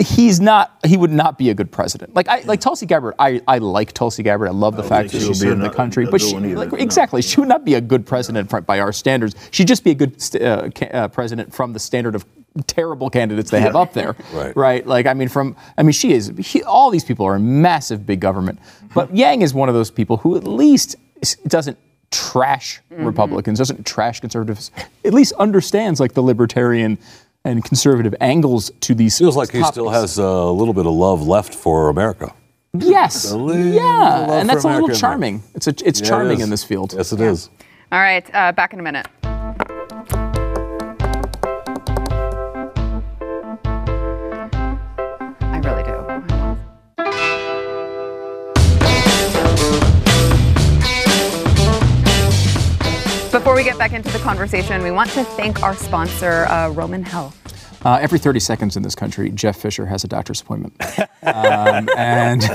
he's 0.00 0.40
not, 0.40 0.78
he 0.84 0.96
would 0.96 1.12
not 1.12 1.38
be 1.38 1.50
a 1.50 1.54
good 1.54 1.70
president. 1.70 2.14
Like 2.14 2.28
I, 2.28 2.40
like 2.40 2.60
Tulsi 2.60 2.86
Gabbard, 2.86 3.14
I, 3.18 3.40
I 3.46 3.58
like 3.58 3.92
Tulsi 3.92 4.22
Gabbard. 4.22 4.48
I 4.48 4.52
love 4.52 4.76
the 4.76 4.82
don't 4.82 4.88
fact 4.88 5.12
that 5.12 5.20
she 5.20 5.28
be 5.28 5.34
served 5.34 5.60
the 5.62 5.70
country, 5.70 6.06
but 6.06 6.20
she, 6.20 6.36
like, 6.36 6.72
no. 6.72 6.78
exactly, 6.78 7.22
she 7.22 7.40
would 7.40 7.48
not 7.48 7.64
be 7.64 7.74
a 7.74 7.80
good 7.80 8.06
president 8.06 8.50
by 8.66 8.80
our 8.80 8.92
standards. 8.92 9.34
She'd 9.50 9.68
just 9.68 9.84
be 9.84 9.90
a 9.90 9.94
good 9.94 10.20
st- 10.20 10.42
uh, 10.42 10.68
uh, 10.92 11.08
president 11.08 11.54
from 11.54 11.72
the 11.72 11.78
standard 11.78 12.14
of 12.14 12.24
terrible 12.66 13.10
candidates 13.10 13.50
they 13.50 13.60
have 13.60 13.74
up 13.74 13.92
there 13.92 14.14
Right. 14.32 14.56
right? 14.56 14.86
Like, 14.86 15.06
I 15.06 15.14
mean, 15.14 15.28
from, 15.28 15.56
I 15.76 15.82
mean, 15.82 15.92
she 15.92 16.12
is, 16.12 16.32
he, 16.38 16.62
all 16.62 16.90
these 16.90 17.04
people 17.04 17.26
are 17.26 17.38
massive 17.38 18.06
big 18.06 18.20
government. 18.20 18.60
But 18.94 19.14
Yang 19.14 19.42
is 19.42 19.54
one 19.54 19.68
of 19.68 19.74
those 19.74 19.90
people 19.90 20.18
who 20.18 20.36
at 20.36 20.44
least 20.44 20.96
doesn't 21.46 21.78
trash 22.10 22.80
Republicans, 22.90 23.58
doesn't 23.58 23.84
trash 23.84 24.20
conservatives, 24.20 24.70
at 25.04 25.12
least 25.12 25.32
understands 25.32 25.98
like 25.98 26.12
the 26.14 26.22
libertarian 26.22 26.96
and 27.44 27.64
conservative 27.64 28.14
angles 28.20 28.70
to 28.80 28.94
these. 28.94 29.18
Feels 29.18 29.36
like 29.36 29.50
he 29.52 29.62
still 29.64 29.90
has 29.90 30.18
a 30.18 30.30
little 30.46 30.74
bit 30.74 30.86
of 30.86 30.92
love 30.92 31.26
left 31.26 31.54
for 31.54 31.88
America. 31.88 32.32
Yes. 32.76 33.32
Yeah. 33.32 34.38
And 34.40 34.48
that's 34.48 34.64
a 34.64 34.68
little 34.68 34.70
America 34.70 34.84
in 34.84 34.86
there. 34.88 34.94
charming. 34.96 35.42
It's, 35.54 35.66
a, 35.66 35.74
it's 35.84 36.00
Yeah, 36.00 36.06
charming 36.08 36.38
is. 36.38 36.44
in 36.44 36.50
this 36.50 36.64
field. 36.64 36.94
Yes, 36.96 37.12
it 37.12 37.20
is. 37.20 37.50
All 37.92 38.00
right, 38.00 38.28
uh, 38.34 38.50
back 38.52 38.72
in 38.72 38.80
a 38.80 38.82
minute. 38.82 39.06
Before 53.54 53.64
we 53.66 53.70
get 53.70 53.78
back 53.78 53.92
into 53.92 54.10
the 54.10 54.18
conversation, 54.18 54.82
we 54.82 54.90
want 54.90 55.10
to 55.10 55.22
thank 55.22 55.62
our 55.62 55.76
sponsor, 55.76 56.46
uh, 56.46 56.70
Roman 56.70 57.04
Health. 57.04 57.86
Uh, 57.86 58.00
every 58.02 58.18
30 58.18 58.40
seconds 58.40 58.76
in 58.76 58.82
this 58.82 58.96
country, 58.96 59.30
Jeff 59.30 59.56
Fisher 59.56 59.86
has 59.86 60.02
a 60.02 60.08
doctor's 60.08 60.40
appointment. 60.40 60.74
um, 61.22 61.88
and 61.96 62.42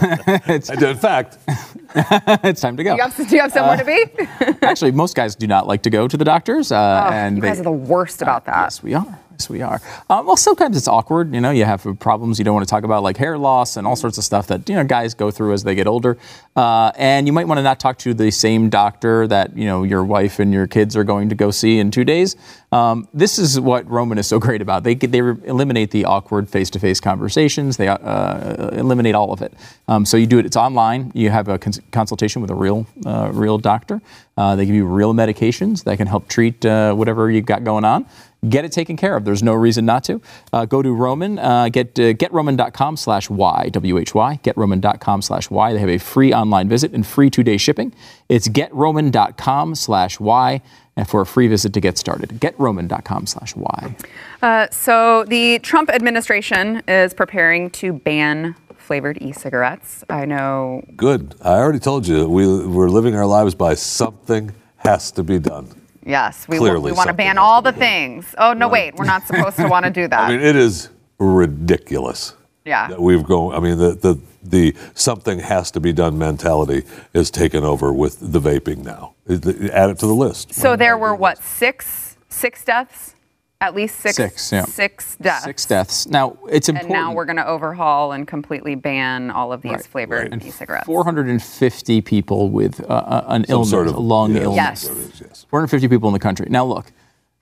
it's, 0.45 0.69
And 0.69 0.83
in 0.83 0.97
fact, 0.97 1.37
it's 1.95 2.59
time 2.59 2.75
to 2.75 2.83
go. 2.83 2.97
Do 2.97 3.01
you 3.01 3.09
have, 3.09 3.29
do 3.29 3.33
you 3.33 3.41
have 3.41 3.53
somewhere 3.53 3.77
to 3.77 3.85
be? 3.85 4.61
Actually, 4.61 4.91
most 4.91 5.15
guys 5.15 5.37
do 5.37 5.47
not 5.47 5.67
like 5.67 5.83
to 5.83 5.89
go 5.89 6.05
to 6.05 6.17
the 6.17 6.25
doctors. 6.25 6.69
Uh, 6.69 7.09
and 7.13 7.37
you 7.37 7.43
they, 7.43 7.47
guys 7.47 7.61
are 7.61 7.63
the 7.63 7.71
worst 7.71 8.21
about 8.21 8.43
that. 8.47 8.63
Yes, 8.63 8.83
we 8.83 8.93
are. 8.93 9.19
Yes, 9.39 9.49
we 9.49 9.61
are. 9.61 9.79
Um, 10.09 10.25
well, 10.25 10.35
sometimes 10.35 10.75
it's 10.75 10.89
awkward. 10.89 11.33
You 11.33 11.39
know, 11.39 11.51
you 11.51 11.63
have 11.63 11.87
problems 11.99 12.39
you 12.39 12.45
don't 12.45 12.55
want 12.55 12.67
to 12.67 12.69
talk 12.69 12.83
about, 12.83 13.03
like 13.03 13.15
hair 13.15 13.37
loss 13.37 13.77
and 13.77 13.87
all 13.87 13.95
sorts 13.95 14.17
of 14.17 14.25
stuff 14.25 14.47
that 14.47 14.67
you 14.67 14.75
know 14.75 14.83
guys 14.83 15.13
go 15.13 15.31
through 15.31 15.53
as 15.53 15.63
they 15.63 15.75
get 15.75 15.87
older. 15.87 16.17
Uh, 16.57 16.91
and 16.97 17.25
you 17.25 17.31
might 17.31 17.47
want 17.47 17.57
to 17.57 17.63
not 17.63 17.79
talk 17.79 17.97
to 17.99 18.13
the 18.13 18.31
same 18.31 18.69
doctor 18.69 19.27
that 19.27 19.55
you 19.55 19.65
know 19.65 19.83
your 19.83 20.03
wife 20.03 20.39
and 20.39 20.51
your 20.51 20.67
kids 20.67 20.93
are 20.97 21.05
going 21.05 21.29
to 21.29 21.35
go 21.35 21.51
see 21.51 21.79
in 21.79 21.89
two 21.89 22.03
days. 22.03 22.35
Um, 22.73 23.07
this 23.13 23.39
is 23.39 23.57
what 23.57 23.89
Roman 23.89 24.17
is 24.17 24.27
so 24.27 24.39
great 24.39 24.61
about. 24.61 24.83
They 24.83 24.95
they 24.95 25.19
eliminate 25.19 25.91
the 25.91 26.03
awkward 26.03 26.49
face-to-face 26.49 26.99
conversations. 26.99 27.77
They 27.77 27.87
uh, 27.87 28.71
eliminate 28.73 29.15
all 29.15 29.31
of 29.31 29.41
it. 29.41 29.53
Um, 29.87 30.05
so 30.05 30.17
you 30.17 30.27
do 30.27 30.37
it. 30.37 30.45
It's 30.45 30.57
online. 30.57 31.13
You 31.15 31.29
have 31.29 31.47
a 31.47 31.57
cons- 31.57 31.79
consultation 31.91 32.41
with 32.41 32.51
a 32.51 32.55
real 32.55 32.87
uh, 33.05 33.29
real 33.31 33.57
doctor. 33.57 34.01
Uh, 34.35 34.55
they 34.55 34.65
give 34.65 34.75
you 34.75 34.85
real 34.85 35.13
medications 35.13 35.83
that 35.83 35.97
can 35.97 36.07
help 36.07 36.27
treat 36.27 36.65
uh, 36.65 36.93
whatever 36.93 37.29
you've 37.29 37.45
got 37.45 37.63
going 37.63 37.85
on 37.85 38.05
get 38.47 38.65
it 38.65 38.71
taken 38.71 38.95
care 38.95 39.15
of. 39.15 39.25
There's 39.25 39.43
no 39.43 39.53
reason 39.53 39.85
not 39.85 40.03
to. 40.05 40.21
Uh, 40.53 40.65
go 40.65 40.81
to 40.81 40.91
Roman, 40.93 41.39
uh, 41.39 41.69
get 41.69 41.99
uh, 41.99 42.13
getroman.com 42.13 42.97
slash 42.97 43.29
Y, 43.29 43.69
W-H-Y, 43.69 44.39
getroman.com 44.43 45.21
slash 45.21 45.49
Y. 45.49 45.73
They 45.73 45.79
have 45.79 45.89
a 45.89 45.97
free 45.97 46.33
online 46.33 46.69
visit 46.69 46.93
and 46.93 47.05
free 47.05 47.29
two-day 47.29 47.57
shipping. 47.57 47.93
It's 48.29 48.47
getroman.com 48.47 49.75
slash 49.75 50.19
Y 50.19 50.61
for 51.07 51.21
a 51.21 51.25
free 51.25 51.47
visit 51.47 51.73
to 51.73 51.79
get 51.79 51.97
started. 51.97 52.29
Getroman.com 52.31 53.25
slash 53.25 53.55
Y. 53.55 53.95
Uh, 54.41 54.67
so 54.69 55.23
the 55.25 55.59
Trump 55.59 55.89
administration 55.89 56.81
is 56.87 57.13
preparing 57.13 57.69
to 57.71 57.93
ban 57.93 58.55
flavored 58.77 59.21
e-cigarettes. 59.21 60.03
I 60.09 60.25
know 60.25 60.83
good. 60.97 61.35
I 61.41 61.53
already 61.53 61.79
told 61.79 62.07
you 62.07 62.27
we, 62.27 62.65
we're 62.65 62.89
living 62.89 63.15
our 63.15 63.25
lives 63.25 63.53
by 63.53 63.75
something 63.75 64.51
has 64.77 65.11
to 65.11 65.23
be 65.23 65.39
done. 65.39 65.78
Yes, 66.05 66.47
we, 66.47 66.57
Clearly 66.57 66.91
we 66.91 66.97
want 66.97 67.07
to 67.07 67.13
ban 67.13 67.37
all 67.37 67.61
the 67.61 67.71
things. 67.71 68.33
Oh 68.37 68.53
no, 68.53 68.67
wait, 68.67 68.95
we're 68.95 69.05
not 69.05 69.27
supposed 69.27 69.57
to 69.57 69.67
want 69.67 69.85
to 69.85 69.91
do 69.91 70.07
that. 70.13 70.19
I 70.21 70.29
mean, 70.31 70.39
it 70.39 70.55
is 70.55 70.89
ridiculous. 71.19 72.33
Yeah. 72.65 72.87
That 72.89 73.01
we've 73.01 73.23
gone. 73.23 73.55
I 73.55 73.59
mean, 73.59 73.77
the, 73.77 73.93
the 73.95 74.19
the 74.43 74.75
something 74.93 75.39
has 75.39 75.71
to 75.71 75.79
be 75.79 75.91
done 75.91 76.17
mentality 76.17 76.83
is 77.13 77.29
taken 77.31 77.63
over 77.63 77.91
with 77.91 78.31
the 78.31 78.39
vaping 78.39 78.83
now. 78.83 79.13
Add 79.29 79.89
it 79.89 79.99
to 79.99 80.07
the 80.07 80.13
list. 80.15 80.53
so 80.53 80.75
there 80.75 80.97
were 80.97 81.15
what 81.15 81.37
six 81.39 82.17
six 82.29 82.63
deaths, 82.63 83.15
at 83.61 83.75
least 83.75 83.99
six 83.99 84.15
Six, 84.15 84.51
yeah. 84.51 84.63
six 84.63 85.17
deaths. 85.17 85.43
Six 85.43 85.65
deaths. 85.65 86.07
Now, 86.07 86.37
it's 86.49 86.69
important. 86.69 86.93
And 86.93 87.01
now 87.07 87.13
we're 87.13 87.25
going 87.25 87.37
to 87.37 87.47
overhaul 87.47 88.13
and 88.13 88.27
completely 88.27 88.75
ban 88.75 89.31
all 89.31 89.51
of 89.51 89.61
these 89.61 89.71
Right, 89.73 89.85
flavored 89.85 90.31
right. 90.31 90.45
e-cigarettes. 90.45 90.85
450 90.85 92.01
people 92.01 92.49
with 92.49 92.79
uh, 92.89 92.93
uh, 92.93 93.25
an 93.27 93.45
Some 93.45 93.53
illness, 93.53 93.69
sort 93.69 93.87
of 93.87 93.95
a 93.95 93.99
lung 93.99 94.35
yeah, 94.35 94.43
illness. 94.43 94.85
Yes. 94.85 95.21
yes. 95.21 95.45
450 95.49 95.87
people 95.89 96.07
in 96.07 96.13
the 96.13 96.19
country. 96.19 96.47
Now, 96.49 96.65
look, 96.65 96.91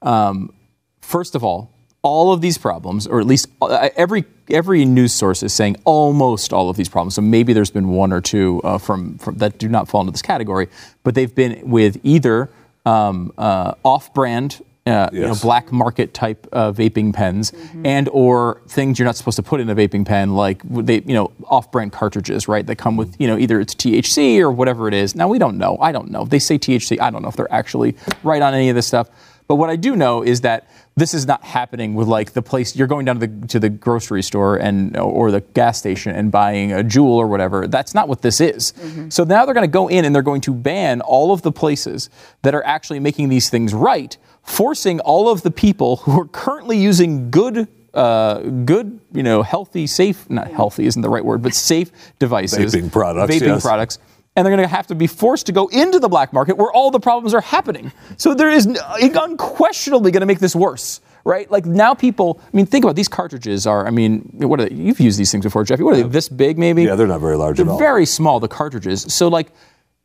um, 0.01 0.53
first 1.01 1.35
of 1.35 1.43
all, 1.43 1.71
all 2.01 2.31
of 2.31 2.41
these 2.41 2.57
problems, 2.57 3.05
or 3.05 3.19
at 3.19 3.25
least 3.27 3.47
uh, 3.61 3.89
every 3.95 4.23
every 4.49 4.85
news 4.85 5.13
source 5.13 5.43
is 5.43 5.51
saying 5.53 5.75
almost 5.83 6.53
all 6.53 6.69
of 6.69 6.77
these 6.77 6.87
problems. 6.87 7.15
So 7.15 7.21
maybe 7.21 7.53
there's 7.53 7.71
been 7.71 7.89
one 7.89 8.13
or 8.13 8.21
two 8.21 8.61
uh, 8.63 8.77
from, 8.77 9.17
from 9.17 9.37
that 9.39 9.57
do 9.57 9.67
not 9.67 9.87
fall 9.89 10.01
into 10.01 10.11
this 10.11 10.21
category, 10.21 10.69
but 11.03 11.15
they've 11.15 11.33
been 11.33 11.69
with 11.69 11.99
either 12.03 12.49
um, 12.85 13.33
uh, 13.37 13.73
off-brand. 13.83 14.63
Uh, 14.87 15.09
you 15.11 15.21
know, 15.21 15.35
black 15.41 15.71
market 15.71 16.13
type 16.13 16.47
uh, 16.51 16.71
vaping 16.71 17.13
pens, 17.13 17.51
and 17.83 18.07
or 18.11 18.61
things 18.67 18.97
you're 18.97 19.05
not 19.05 19.15
supposed 19.15 19.35
to 19.35 19.43
put 19.43 19.59
in 19.59 19.69
a 19.69 19.75
vaping 19.75 20.05
pen, 20.05 20.35
like 20.35 20.61
they, 20.63 21.01
you 21.05 21.13
know, 21.13 21.31
off-brand 21.45 21.91
cartridges, 21.91 22.47
right? 22.47 22.65
That 22.65 22.77
come 22.77 22.95
with, 22.95 23.15
you 23.19 23.27
know, 23.27 23.37
either 23.37 23.59
it's 23.59 23.75
THC 23.75 24.39
or 24.39 24.51
whatever 24.51 24.87
it 24.87 24.93
is. 24.93 25.15
Now 25.15 25.27
we 25.27 25.39
don't 25.39 25.57
know. 25.57 25.77
I 25.81 25.91
don't 25.91 26.09
know. 26.09 26.25
They 26.25 26.39
say 26.39 26.57
THC. 26.57 26.99
I 27.01 27.09
don't 27.09 27.21
know 27.21 27.29
if 27.29 27.35
they're 27.35 27.51
actually 27.51 27.95
right 28.23 28.41
on 28.41 28.53
any 28.53 28.69
of 28.69 28.75
this 28.75 28.87
stuff. 28.87 29.09
But 29.47 29.55
what 29.55 29.69
I 29.69 29.77
do 29.77 29.95
know 29.95 30.23
is 30.23 30.41
that 30.41 30.69
this 30.97 31.13
is 31.13 31.25
not 31.25 31.41
happening 31.41 31.93
with 31.93 32.07
like 32.09 32.33
the 32.33 32.41
place 32.41 32.75
you're 32.75 32.87
going 32.87 33.05
down 33.05 33.19
to 33.19 33.27
the 33.27 33.47
to 33.47 33.59
the 33.59 33.69
grocery 33.69 34.21
store 34.21 34.57
and 34.57 34.97
or 34.97 35.31
the 35.31 35.39
gas 35.39 35.77
station 35.77 36.13
and 36.13 36.31
buying 36.31 36.73
a 36.73 36.83
Juul 36.83 37.15
or 37.15 37.27
whatever. 37.27 37.65
That's 37.65 37.93
not 37.93 38.09
what 38.09 38.21
this 38.21 38.41
is. 38.41 38.73
So 39.09 39.23
now 39.23 39.45
they're 39.45 39.53
going 39.53 39.63
to 39.63 39.71
go 39.71 39.87
in 39.87 40.03
and 40.03 40.13
they're 40.13 40.21
going 40.21 40.41
to 40.41 40.53
ban 40.53 40.99
all 40.99 41.31
of 41.31 41.43
the 41.43 41.51
places 41.51 42.09
that 42.41 42.53
are 42.55 42.65
actually 42.65 42.99
making 42.99 43.29
these 43.29 43.49
things 43.49 43.73
right, 43.73 44.17
forcing 44.47 44.99
all 45.01 45.29
of 45.29 45.43
the 45.43 45.51
people 45.51 45.97
who 45.97 46.19
are 46.19 46.27
currently 46.27 46.77
using 46.77 47.29
good 47.29 47.67
uh, 47.93 48.41
good, 48.41 48.99
you 49.11 49.23
know, 49.23 49.41
healthy, 49.41 49.87
safe, 49.87 50.29
not 50.29 50.51
healthy 50.51 50.85
isn't 50.85 51.01
the 51.01 51.09
right 51.09 51.25
word, 51.25 51.41
but 51.41 51.53
safe 51.55 51.91
devices. 52.19 52.75
Vaping 52.75 52.91
products, 52.91 53.33
Vaping 53.33 53.47
yes. 53.47 53.63
products. 53.63 53.99
And 54.35 54.45
they're 54.45 54.55
going 54.55 54.67
to 54.69 54.75
have 54.75 54.85
to 54.87 54.95
be 54.95 55.07
forced 55.07 55.47
to 55.47 55.51
go 55.51 55.67
into 55.69 55.97
the 55.97 56.07
black 56.07 56.31
market 56.31 56.57
where 56.57 56.71
all 56.71 56.91
the 56.91 56.99
problems 56.99 57.33
are 57.33 57.41
happening. 57.41 57.91
So 58.17 58.35
there 58.35 58.51
is 58.51 58.67
unquestionably 59.01 60.11
going 60.11 60.21
to 60.21 60.27
make 60.27 60.37
this 60.37 60.55
worse, 60.55 61.01
right? 61.25 61.49
Like 61.49 61.65
now 61.65 61.95
people, 61.95 62.39
I 62.43 62.55
mean, 62.55 62.67
think 62.67 62.85
about 62.85 62.91
it, 62.91 62.97
these 62.97 63.07
cartridges 63.07 63.65
are, 63.65 63.87
I 63.87 63.89
mean, 63.89 64.29
what 64.33 64.59
are 64.59 64.69
they? 64.69 64.75
You've 64.75 64.99
used 64.99 65.17
these 65.17 65.31
things 65.31 65.43
before, 65.43 65.63
Jeffy. 65.63 65.81
What 65.81 65.95
are 65.95 66.03
they? 66.03 66.07
This 66.07 66.29
big, 66.29 66.59
maybe? 66.59 66.83
Yeah, 66.83 66.93
they're 66.93 67.07
not 67.07 67.21
very 67.21 67.35
large 67.35 67.59
at 67.59 67.67
all. 67.67 67.79
They're 67.79 67.87
very 67.87 68.05
small, 68.05 68.39
the 68.39 68.47
cartridges. 68.47 69.11
So, 69.11 69.27
like, 69.27 69.51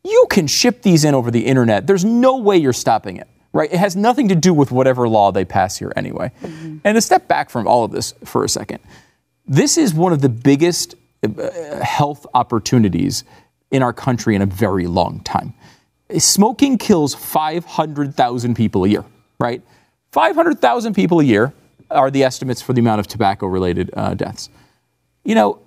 you 0.02 0.26
can 0.31 0.46
ship 0.46 0.81
these 0.81 1.05
in 1.05 1.14
over 1.14 1.31
the 1.31 1.44
internet. 1.44 1.87
There's 1.87 2.05
no 2.05 2.38
way 2.38 2.57
you're 2.57 2.72
stopping 2.72 3.18
it, 3.18 3.28
right? 3.53 3.73
It 3.73 3.79
has 3.79 3.97
nothing 3.97 4.29
to 4.29 4.35
do 4.35 4.55
with 4.55 4.71
whatever 4.71 5.09
law 5.09 5.31
they 5.33 5.45
pass 5.45 5.77
here 5.77 5.93
anyway. 5.97 6.31
And 6.85 6.95
to 6.95 7.01
step 7.01 7.29
back 7.29 7.51
from 7.51 7.67
all 7.67 7.85
of 7.85 7.93
this 7.93 8.15
for 8.25 8.45
a 8.45 8.49
second, 8.49 8.81
this 9.47 9.77
is 9.77 9.93
one 9.95 10.12
of 10.12 10.21
the 10.21 10.29
biggest 10.29 10.95
uh, 11.23 11.83
health 11.83 12.27
opportunities 12.35 13.25
in 13.71 13.83
our 13.83 13.93
country 13.93 14.35
in 14.35 14.43
a 14.43 14.47
very 14.47 14.87
long 14.87 15.21
time. 15.21 15.55
Smoking 16.19 16.79
kills 16.79 17.15
500,000 17.15 18.55
people 18.55 18.85
a 18.85 18.88
year, 18.88 19.05
right? 19.38 19.62
500,000 20.12 20.95
people 20.95 21.21
a 21.21 21.25
year 21.25 21.53
are 21.91 22.11
the 22.11 22.23
estimates 22.23 22.61
for 22.61 22.73
the 22.73 22.81
amount 22.81 23.01
of 23.01 23.07
tobacco 23.07 23.47
related 23.47 23.91
uh, 23.95 24.15
deaths. 24.15 24.51
you 25.25 25.35
know, 25.35 25.59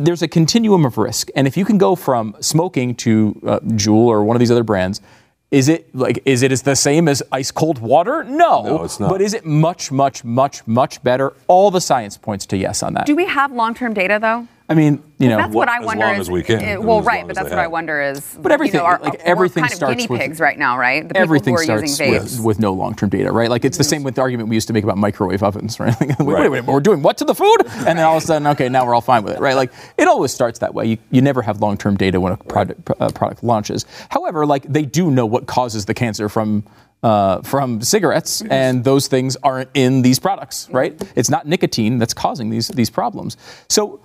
there's 0.00 0.22
a 0.22 0.28
continuum 0.28 0.84
of 0.84 0.98
risk, 0.98 1.28
and 1.36 1.46
if 1.46 1.56
you 1.56 1.64
can 1.64 1.78
go 1.78 1.94
from 1.94 2.34
smoking 2.40 2.96
to 2.96 3.40
uh, 3.46 3.60
Juul 3.60 4.06
or 4.06 4.24
one 4.24 4.34
of 4.34 4.40
these 4.40 4.50
other 4.50 4.64
brands. 4.64 5.00
Is 5.50 5.68
it 5.68 5.94
like 5.94 6.20
is 6.26 6.42
it 6.42 6.52
is 6.52 6.62
the 6.62 6.76
same 6.76 7.08
as 7.08 7.22
ice 7.32 7.50
cold 7.50 7.78
water? 7.78 8.22
No, 8.24 8.62
No, 8.64 8.84
it's 8.84 9.00
not. 9.00 9.08
But 9.08 9.22
is 9.22 9.32
it 9.32 9.46
much, 9.46 9.90
much, 9.90 10.22
much, 10.22 10.66
much 10.66 11.02
better? 11.02 11.32
All 11.46 11.70
the 11.70 11.80
science 11.80 12.18
points 12.18 12.44
to 12.46 12.58
yes 12.58 12.82
on 12.82 12.92
that. 12.94 13.06
Do 13.06 13.16
we 13.16 13.24
have 13.26 13.50
long-term 13.50 13.94
data 13.94 14.18
though? 14.20 14.46
I 14.70 14.74
mean, 14.74 15.02
you 15.18 15.30
know, 15.30 15.38
That's 15.38 15.54
what, 15.54 15.68
I 15.68 15.78
as 15.78 15.86
wonder. 15.86 16.04
long 16.04 16.14
is, 16.16 16.20
as 16.20 16.30
we 16.30 16.42
can. 16.42 16.58
I 16.58 16.76
mean, 16.76 16.86
well, 16.86 17.00
right, 17.00 17.26
but 17.26 17.34
that's 17.34 17.48
what 17.48 17.58
I 17.58 17.68
wonder 17.68 18.02
is. 18.02 18.36
But 18.38 18.52
everything, 18.52 18.74
you 18.74 18.80
know, 18.80 18.86
are, 18.86 18.98
like 18.98 19.14
everything 19.20 19.62
kind 19.62 19.72
of 19.72 19.76
starts 19.76 19.96
guinea 19.96 20.08
with 20.08 20.20
pigs 20.20 20.40
right 20.40 20.58
now, 20.58 20.76
right? 20.76 21.08
The 21.08 21.16
everything 21.16 21.54
who 21.54 21.60
are 21.60 21.64
starts 21.64 21.98
using 21.98 22.12
with, 22.12 22.40
with 22.40 22.60
no 22.60 22.74
long-term 22.74 23.08
data, 23.08 23.32
right? 23.32 23.48
Like 23.48 23.64
it's 23.64 23.78
the 23.78 23.84
same 23.84 24.02
with 24.02 24.16
the 24.16 24.20
argument 24.20 24.50
we 24.50 24.56
used 24.56 24.66
to 24.66 24.74
make 24.74 24.84
about 24.84 24.98
microwave 24.98 25.42
ovens, 25.42 25.80
right? 25.80 25.98
Like, 25.98 26.18
wait, 26.18 26.26
wait, 26.26 26.48
wait, 26.50 26.64
we're 26.66 26.80
doing 26.80 27.00
what 27.00 27.16
to 27.18 27.24
the 27.24 27.34
food? 27.34 27.62
And 27.66 27.98
then 27.98 28.00
all 28.00 28.18
of 28.18 28.22
a 28.22 28.26
sudden, 28.26 28.46
okay, 28.48 28.68
now 28.68 28.84
we're 28.84 28.94
all 28.94 29.00
fine 29.00 29.24
with 29.24 29.34
it, 29.34 29.40
right? 29.40 29.56
Like 29.56 29.72
it 29.96 30.06
always 30.06 30.32
starts 30.32 30.58
that 30.58 30.74
way. 30.74 30.84
You, 30.84 30.98
you 31.10 31.22
never 31.22 31.40
have 31.40 31.62
long-term 31.62 31.96
data 31.96 32.20
when 32.20 32.34
a 32.34 32.36
product, 32.36 32.90
uh, 33.00 33.08
product 33.08 33.42
launches. 33.42 33.86
However, 34.10 34.44
like 34.44 34.64
they 34.64 34.84
do 34.84 35.10
know 35.10 35.24
what 35.24 35.46
causes 35.46 35.86
the 35.86 35.94
cancer 35.94 36.28
from 36.28 36.64
uh, 37.02 37.40
from 37.42 37.80
cigarettes, 37.80 38.42
and 38.50 38.82
those 38.84 39.06
things 39.06 39.36
aren't 39.42 39.70
in 39.72 40.02
these 40.02 40.18
products, 40.18 40.68
right? 40.70 41.00
It's 41.14 41.30
not 41.30 41.46
nicotine 41.46 41.98
that's 41.98 42.12
causing 42.12 42.50
these 42.50 42.68
these 42.68 42.90
problems. 42.90 43.36
So 43.68 44.00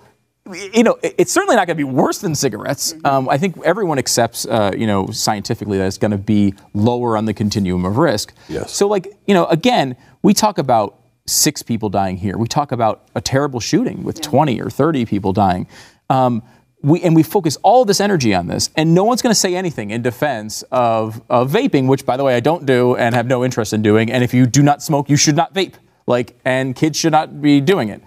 you 0.52 0.82
know, 0.82 0.98
it's 1.02 1.32
certainly 1.32 1.56
not 1.56 1.66
going 1.66 1.76
to 1.76 1.84
be 1.86 1.90
worse 1.90 2.18
than 2.18 2.34
cigarettes. 2.34 2.94
Um, 3.04 3.28
I 3.30 3.38
think 3.38 3.56
everyone 3.64 3.98
accepts, 3.98 4.44
uh, 4.46 4.72
you 4.76 4.86
know, 4.86 5.06
scientifically 5.06 5.78
that 5.78 5.86
it's 5.86 5.98
going 5.98 6.10
to 6.10 6.18
be 6.18 6.54
lower 6.74 7.16
on 7.16 7.24
the 7.24 7.32
continuum 7.32 7.84
of 7.86 7.96
risk. 7.96 8.34
Yes. 8.48 8.70
So, 8.72 8.86
like, 8.86 9.08
you 9.26 9.32
know, 9.32 9.46
again, 9.46 9.96
we 10.22 10.34
talk 10.34 10.58
about 10.58 10.98
six 11.26 11.62
people 11.62 11.88
dying 11.88 12.18
here. 12.18 12.36
We 12.36 12.46
talk 12.46 12.72
about 12.72 13.08
a 13.14 13.22
terrible 13.22 13.58
shooting 13.58 14.04
with 14.04 14.20
20 14.20 14.60
or 14.60 14.68
30 14.68 15.06
people 15.06 15.32
dying. 15.32 15.66
Um, 16.10 16.42
we, 16.82 17.00
and 17.00 17.16
we 17.16 17.22
focus 17.22 17.56
all 17.62 17.86
this 17.86 17.98
energy 17.98 18.34
on 18.34 18.46
this, 18.46 18.68
and 18.76 18.94
no 18.94 19.04
one's 19.04 19.22
going 19.22 19.30
to 19.32 19.38
say 19.40 19.56
anything 19.56 19.90
in 19.90 20.02
defense 20.02 20.62
of, 20.70 21.22
of 21.30 21.50
vaping, 21.50 21.88
which, 21.88 22.04
by 22.04 22.18
the 22.18 22.24
way, 22.24 22.34
I 22.36 22.40
don't 22.40 22.66
do 22.66 22.94
and 22.96 23.14
have 23.14 23.26
no 23.26 23.42
interest 23.42 23.72
in 23.72 23.80
doing. 23.80 24.12
And 24.12 24.22
if 24.22 24.34
you 24.34 24.44
do 24.44 24.62
not 24.62 24.82
smoke, 24.82 25.08
you 25.08 25.16
should 25.16 25.36
not 25.36 25.54
vape. 25.54 25.74
Like, 26.06 26.38
and 26.44 26.76
kids 26.76 26.98
should 26.98 27.12
not 27.12 27.40
be 27.40 27.62
doing 27.62 27.88
it. 27.88 28.02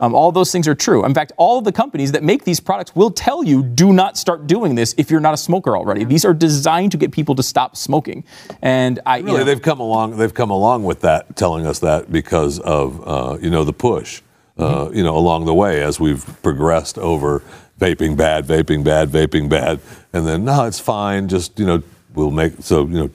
Um, 0.00 0.14
all 0.14 0.32
those 0.32 0.50
things 0.50 0.66
are 0.66 0.74
true. 0.74 1.04
In 1.04 1.12
fact, 1.14 1.32
all 1.36 1.58
of 1.58 1.64
the 1.64 1.72
companies 1.72 2.12
that 2.12 2.22
make 2.22 2.44
these 2.44 2.58
products 2.58 2.96
will 2.96 3.10
tell 3.10 3.44
you 3.44 3.62
do 3.62 3.92
not 3.92 4.16
start 4.16 4.46
doing 4.46 4.74
this 4.74 4.94
if 4.96 5.10
you're 5.10 5.20
not 5.20 5.34
a 5.34 5.36
smoker 5.36 5.76
already. 5.76 6.04
These 6.04 6.24
are 6.24 6.32
designed 6.34 6.92
to 6.92 6.98
get 6.98 7.12
people 7.12 7.34
to 7.34 7.42
stop 7.42 7.76
smoking. 7.76 8.24
And 8.62 8.98
I, 9.04 9.18
you 9.18 9.24
Really, 9.26 9.38
know, 9.38 9.44
they've 9.44 9.60
come 9.62 9.78
along. 9.80 10.16
They've 10.16 10.32
come 10.34 10.50
along 10.50 10.84
with 10.84 11.02
that, 11.02 11.36
telling 11.36 11.66
us 11.66 11.78
that 11.80 12.10
because 12.10 12.58
of 12.60 13.06
uh, 13.06 13.38
you 13.40 13.50
know 13.50 13.62
the 13.64 13.72
push, 13.74 14.22
uh, 14.58 14.62
Mm-hmm. 14.86 14.96
you 14.96 15.04
know, 15.04 15.16
along 15.16 15.44
the 15.44 15.54
way 15.54 15.82
as 15.82 16.00
we've 16.00 16.24
progressed 16.42 16.98
over 16.98 17.42
vaping 17.78 18.16
bad, 18.16 18.46
vaping 18.46 18.82
bad, 18.84 19.10
vaping 19.10 19.48
bad, 19.48 19.80
and 20.12 20.26
then 20.26 20.44
no, 20.44 20.64
it's 20.64 20.80
fine. 20.80 21.28
Just 21.28 21.58
you 21.58 21.66
know, 21.66 21.82
we'll 22.14 22.30
make 22.30 22.54
so 22.60 22.86
you 22.86 22.98
know. 23.00 23.10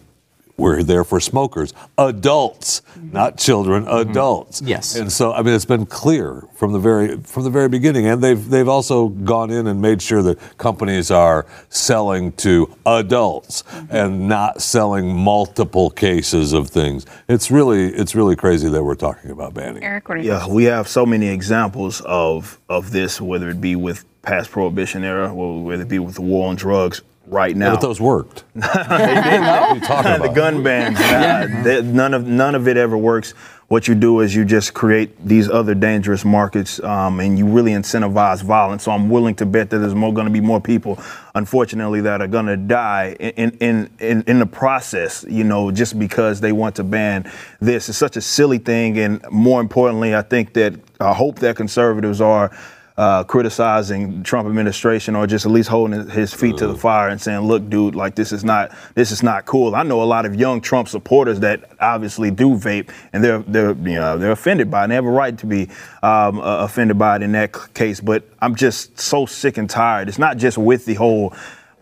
We're 0.57 0.83
there 0.83 1.03
for 1.03 1.19
smokers, 1.19 1.73
adults, 1.97 2.81
not 3.11 3.37
children, 3.37 3.87
adults. 3.87 4.59
Mm-hmm. 4.61 4.69
Yes. 4.69 4.95
and 4.95 5.11
so 5.11 5.33
I 5.33 5.41
mean 5.41 5.53
it's 5.53 5.65
been 5.65 5.85
clear 5.85 6.43
from 6.55 6.71
the 6.71 6.79
very 6.79 7.17
from 7.17 7.43
the 7.43 7.49
very 7.49 7.67
beginning, 7.67 8.05
and 8.07 8.21
they've 8.23 8.49
they've 8.49 8.67
also 8.69 9.09
gone 9.09 9.51
in 9.51 9.67
and 9.67 9.81
made 9.81 10.01
sure 10.01 10.21
that 10.23 10.37
companies 10.57 11.11
are 11.11 11.45
selling 11.69 12.31
to 12.33 12.73
adults 12.85 13.63
Mm-hmm. 13.65 13.95
and 13.95 14.27
not 14.29 14.61
selling 14.61 15.13
multiple 15.15 15.89
cases 15.89 16.53
of 16.53 16.69
things. 16.69 17.05
It's 17.27 17.51
really 17.51 17.87
it's 17.93 18.15
really 18.15 18.35
crazy 18.35 18.69
that 18.69 18.83
we're 18.83 18.95
talking 18.95 19.31
about 19.31 19.53
banning. 19.53 19.83
Eric, 19.83 20.07
what 20.09 20.23
Yeah, 20.23 20.47
we 20.47 20.63
have 20.65 20.87
so 20.87 21.05
many 21.05 21.27
examples 21.27 22.01
of 22.05 22.59
of 22.69 22.91
this, 22.91 23.19
whether 23.19 23.49
it 23.49 23.59
be 23.59 23.75
with 23.75 24.05
past 24.21 24.51
prohibition 24.51 25.03
era, 25.03 25.33
or 25.33 25.63
whether 25.63 25.83
it 25.83 25.89
be 25.89 25.99
with 25.99 26.15
the 26.15 26.21
war 26.21 26.49
on 26.49 26.55
drugs 26.55 27.01
right 27.27 27.55
now. 27.55 27.71
But 27.75 27.81
those 27.81 27.99
worked. 28.01 28.43
what 28.53 28.91
are 28.91 29.75
you 29.75 29.81
talking 29.81 30.21
the 30.21 30.31
gun 30.33 30.63
bans, 30.63 30.99
nah, 30.99 31.63
they- 31.63 31.81
none 31.81 32.13
of 32.13 32.27
none 32.27 32.55
of 32.55 32.67
it 32.67 32.77
ever 32.77 32.97
works. 32.97 33.33
What 33.67 33.87
you 33.87 33.95
do 33.95 34.19
is 34.19 34.35
you 34.35 34.45
just 34.45 34.75
create 34.75 35.17
these 35.25 35.49
other 35.49 35.73
dangerous 35.73 36.23
markets, 36.23 36.79
um, 36.83 37.19
and 37.19 37.35
you 37.35 37.47
really 37.47 37.71
incentivize 37.71 38.43
violence. 38.43 38.83
So 38.83 38.91
I'm 38.91 39.09
willing 39.09 39.33
to 39.35 39.45
bet 39.47 39.71
that 39.71 39.79
there's 39.79 39.95
more 39.95 40.13
going 40.13 40.27
to 40.27 40.31
be 40.31 40.39
more 40.39 40.61
people, 40.61 40.99
unfortunately, 41.33 42.01
that 42.01 42.21
are 42.21 42.27
going 42.27 42.45
to 42.45 42.57
die 42.57 43.15
in, 43.19 43.57
in 43.59 43.89
in 43.99 44.23
in 44.27 44.37
the 44.37 44.45
process. 44.45 45.25
You 45.27 45.43
know, 45.43 45.71
just 45.71 45.97
because 45.97 46.41
they 46.41 46.51
want 46.51 46.75
to 46.75 46.83
ban 46.83 47.31
this. 47.59 47.89
It's 47.89 47.97
such 47.97 48.17
a 48.17 48.21
silly 48.21 48.59
thing, 48.59 48.99
and 48.99 49.25
more 49.31 49.61
importantly, 49.61 50.13
I 50.13 50.21
think 50.21 50.53
that 50.53 50.75
I 50.99 51.13
hope 51.13 51.39
that 51.39 51.55
conservatives 51.55 52.21
are 52.21 52.55
uh, 52.97 53.25
criticizing 53.25 54.23
Trump 54.23 54.47
administration 54.47 55.15
or 55.15 55.27
just 55.27 55.45
at 55.45 55.51
least 55.51 55.67
holding 55.67 56.07
his 56.09 56.33
feet 56.33 56.55
to 56.57 56.67
the 56.67 56.75
fire 56.77 57.09
and 57.09 57.19
saying, 57.19 57.41
"Look, 57.41 57.69
dude, 57.69 57.93
like 57.93 58.15
this 58.15 58.31
is 58.31 58.43
not 58.43 58.71
this 58.95 59.11
is 59.11 59.21
not 59.21 59.45
cool." 59.45 59.75
I 59.75 59.83
know 59.83 60.01
a 60.01 60.05
lot 60.05 60.25
of 60.25 60.35
young 60.35 60.61
Trump 60.61 60.87
supporters 60.87 61.41
that 61.41 61.69
obviously 61.81 62.31
do 62.31 62.51
vape, 62.51 62.89
and 63.11 63.21
they're 63.23 63.39
they're 63.39 63.71
you 63.71 63.95
know 63.95 64.17
they're 64.17 64.31
offended 64.31 64.71
by 64.71 64.81
it. 64.81 64.83
And 64.85 64.91
they 64.91 64.95
have 64.95 65.05
a 65.05 65.11
right 65.11 65.37
to 65.37 65.45
be 65.45 65.63
um, 66.03 66.39
uh, 66.39 66.63
offended 66.63 66.97
by 66.97 67.17
it 67.17 67.21
in 67.21 67.33
that 67.33 67.73
case. 67.73 67.99
But 67.99 68.23
I'm 68.41 68.55
just 68.55 68.97
so 68.97 69.25
sick 69.25 69.57
and 69.57 69.69
tired. 69.69 70.07
It's 70.07 70.19
not 70.19 70.37
just 70.37 70.57
with 70.57 70.85
the 70.85 70.93
whole. 70.93 71.33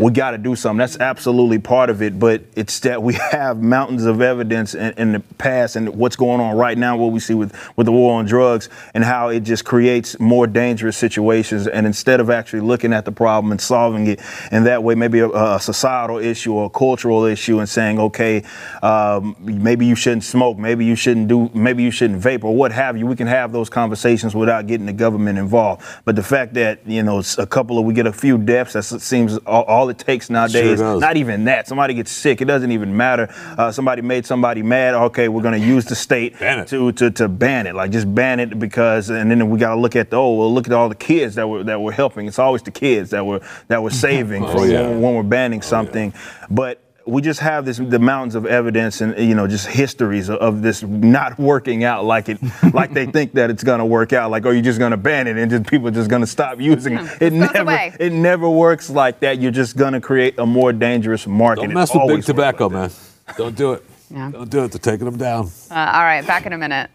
We 0.04 0.12
got 0.12 0.32
to 0.32 0.38
do 0.38 0.54
something. 0.54 0.80
That's 0.80 1.00
absolutely 1.00 1.60
part 1.60 1.90
of 1.90 2.02
it, 2.02 2.20
but 2.20 2.42
it's 2.58 2.78
that 2.82 3.02
we 3.02 3.14
have 3.32 3.62
mountains 3.62 4.04
of 4.04 4.20
evidence 4.22 4.76
in, 4.76 4.94
in 4.98 5.12
the 5.14 5.22
past 5.38 5.78
and 5.78 5.96
what's 5.96 6.18
going 6.18 6.42
on 6.42 6.58
right 6.58 6.78
now, 6.78 6.98
what 6.98 7.14
we 7.14 7.22
see 7.22 7.34
with, 7.34 7.56
with 7.78 7.86
the 7.86 7.94
war 7.94 8.20
on 8.20 8.26
drugs, 8.26 8.68
and 8.94 9.06
how 9.06 9.30
it 9.30 9.42
just 9.42 9.64
creates 9.64 10.20
more 10.20 10.46
dangerous 10.46 10.98
situations. 10.98 11.68
And 11.68 11.88
instead 11.88 12.20
of 12.20 12.30
actually 12.30 12.60
looking 12.60 12.92
at 12.92 13.06
the 13.06 13.14
problem 13.14 13.54
and 13.54 13.62
solving 13.62 14.08
it, 14.08 14.20
and 14.52 14.66
that 14.66 14.84
way, 14.84 14.94
maybe 14.94 15.20
a, 15.20 15.30
a 15.30 15.60
societal 15.62 16.18
issue 16.18 16.52
or 16.52 16.66
a 16.66 16.70
cultural 16.70 17.24
issue, 17.24 17.60
and 17.60 17.70
saying, 17.70 17.98
okay, 17.98 18.44
um, 18.82 19.38
maybe 19.40 19.86
you 19.86 19.96
shouldn't 19.96 20.26
smoke, 20.26 20.58
maybe 20.58 20.84
you 20.84 20.98
shouldn't 20.98 21.30
do, 21.30 21.50
maybe 21.54 21.82
you 21.82 21.92
shouldn't 21.92 22.22
vape, 22.22 22.44
or 22.44 22.54
what 22.54 22.74
have 22.74 22.98
you. 22.98 23.08
We 23.08 23.16
can 23.16 23.28
have 23.28 23.54
those 23.54 23.70
conversations 23.70 24.36
without 24.36 24.68
getting 24.68 24.86
the 24.86 24.92
government 24.92 25.40
involved. 25.40 25.82
But 26.04 26.18
the 26.18 26.24
fact 26.24 26.56
that 26.56 26.86
you 26.86 27.04
know 27.04 27.24
a 27.38 27.48
couple 27.48 27.80
of 27.80 27.86
we 27.86 27.94
get 27.94 28.06
a 28.06 28.12
few 28.12 28.38
deaths, 28.38 28.74
that 28.74 28.84
seems 28.84 29.38
all, 29.38 29.64
all 29.64 29.93
it 29.94 30.06
takes 30.06 30.30
nowadays. 30.30 30.80
does. 30.80 31.00
Not 31.00 31.18
even 31.18 31.46
that. 31.46 31.68
Somebody 31.68 31.94
gets 31.94 32.12
sick, 32.12 32.42
it 32.42 32.46
doesn't 32.46 32.72
even 32.72 32.96
matter. 32.98 33.34
Uh, 33.58 33.72
somebody 33.72 34.02
made 34.02 34.26
somebody 34.26 34.62
mad. 34.64 34.94
Okay, 34.94 35.28
we're 35.30 35.42
going 35.42 35.60
to 35.60 35.66
use 35.66 35.86
the 35.86 35.96
state 35.96 36.38
to, 36.68 36.92
to 36.92 37.12
to 37.12 37.28
ban 37.28 37.68
it. 37.68 37.76
Like 37.76 37.92
just 37.92 38.14
ban 38.14 38.40
it 38.40 38.60
because, 38.60 39.10
and 39.10 39.30
then 39.32 39.50
we 39.50 39.58
got 39.60 39.76
to 39.76 39.80
look 39.82 39.96
at 39.96 40.10
the 40.10 40.18
oh 40.18 40.34
well, 40.36 40.54
look 40.54 40.68
at 40.68 40.74
all 40.74 40.90
the 40.90 40.96
kids 40.96 41.36
that 41.36 41.48
were 41.48 41.64
that 41.64 41.82
were 41.82 41.92
helping. 41.92 42.28
It's 42.28 42.40
always 42.40 42.62
the 42.64 42.72
kids 42.72 43.12
that 43.12 43.26
were 43.26 43.42
that 43.70 43.82
were 43.82 43.92
saving 44.06 44.44
Oh, 44.44 44.64
yeah. 44.64 44.82
when, 44.82 45.02
when 45.02 45.16
we're 45.16 45.24
banning 45.24 45.62
something, 45.62 46.14
but. 46.50 46.83
We 47.06 47.22
just 47.22 47.42
have 47.42 47.66
this 47.66 47.78
the 47.80 48.00
mountains 48.00 48.34
of 48.36 48.46
evidence 48.46 49.02
and 49.02 49.18
you 49.18 49.36
know 49.36 49.46
just 49.46 49.68
histories 49.68 50.30
of, 50.30 50.38
of 50.40 50.62
this 50.62 50.84
not 50.84 51.38
working 51.52 51.84
out 51.84 52.06
like 52.06 52.30
it 52.30 52.38
like 52.74 52.94
they 52.94 53.06
think 53.06 53.34
that 53.34 53.50
it's 53.50 53.64
gonna 53.64 53.86
work 53.86 54.14
out 54.14 54.32
like 54.32 54.46
oh 54.46 54.52
you're 54.52 54.62
just 54.64 54.80
gonna 54.80 54.96
ban 54.96 55.28
it 55.28 55.36
and 55.38 55.52
just 55.52 55.68
people 55.68 55.88
are 55.90 55.92
just 55.92 56.10
gonna 56.10 56.26
stop 56.26 56.62
using 56.62 56.94
it. 56.94 57.06
It 57.22 57.30
goes 57.32 57.40
never 57.40 57.60
away. 57.62 57.94
it 58.00 58.14
never 58.14 58.50
works 58.50 58.90
like 58.90 59.20
that. 59.20 59.42
You're 59.42 59.52
just 59.52 59.76
gonna 59.76 60.00
create 60.00 60.40
a 60.40 60.46
more 60.46 60.72
dangerous 60.72 61.28
market. 61.28 61.64
Don't 61.64 61.72
It 61.72 61.74
mess 61.74 61.94
with 61.94 62.08
big 62.08 62.24
tobacco, 62.24 62.66
like 62.70 62.74
man. 62.74 62.92
Don't 63.38 63.56
do 63.56 63.74
it. 63.74 63.84
Yeah. 64.14 64.30
Don't 64.32 64.48
do 64.50 64.64
it. 64.64 64.72
They're 64.72 64.80
taking 64.94 65.06
them 65.06 65.18
down. 65.18 65.48
Uh, 65.72 65.74
all 65.94 66.04
right, 66.04 66.22
back 66.28 66.46
in 66.46 66.54
a 66.54 66.58
minute. 66.58 66.92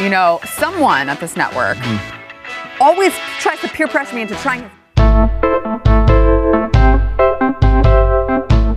You 0.00 0.08
know, 0.08 0.40
someone 0.44 1.08
at 1.08 1.20
this 1.20 1.36
network 1.36 1.76
Hmm. 1.80 2.82
always 2.82 3.14
tries 3.38 3.60
to 3.60 3.68
peer 3.68 3.86
pressure 3.86 4.16
me 4.16 4.22
into 4.22 4.34
trying. 4.36 4.68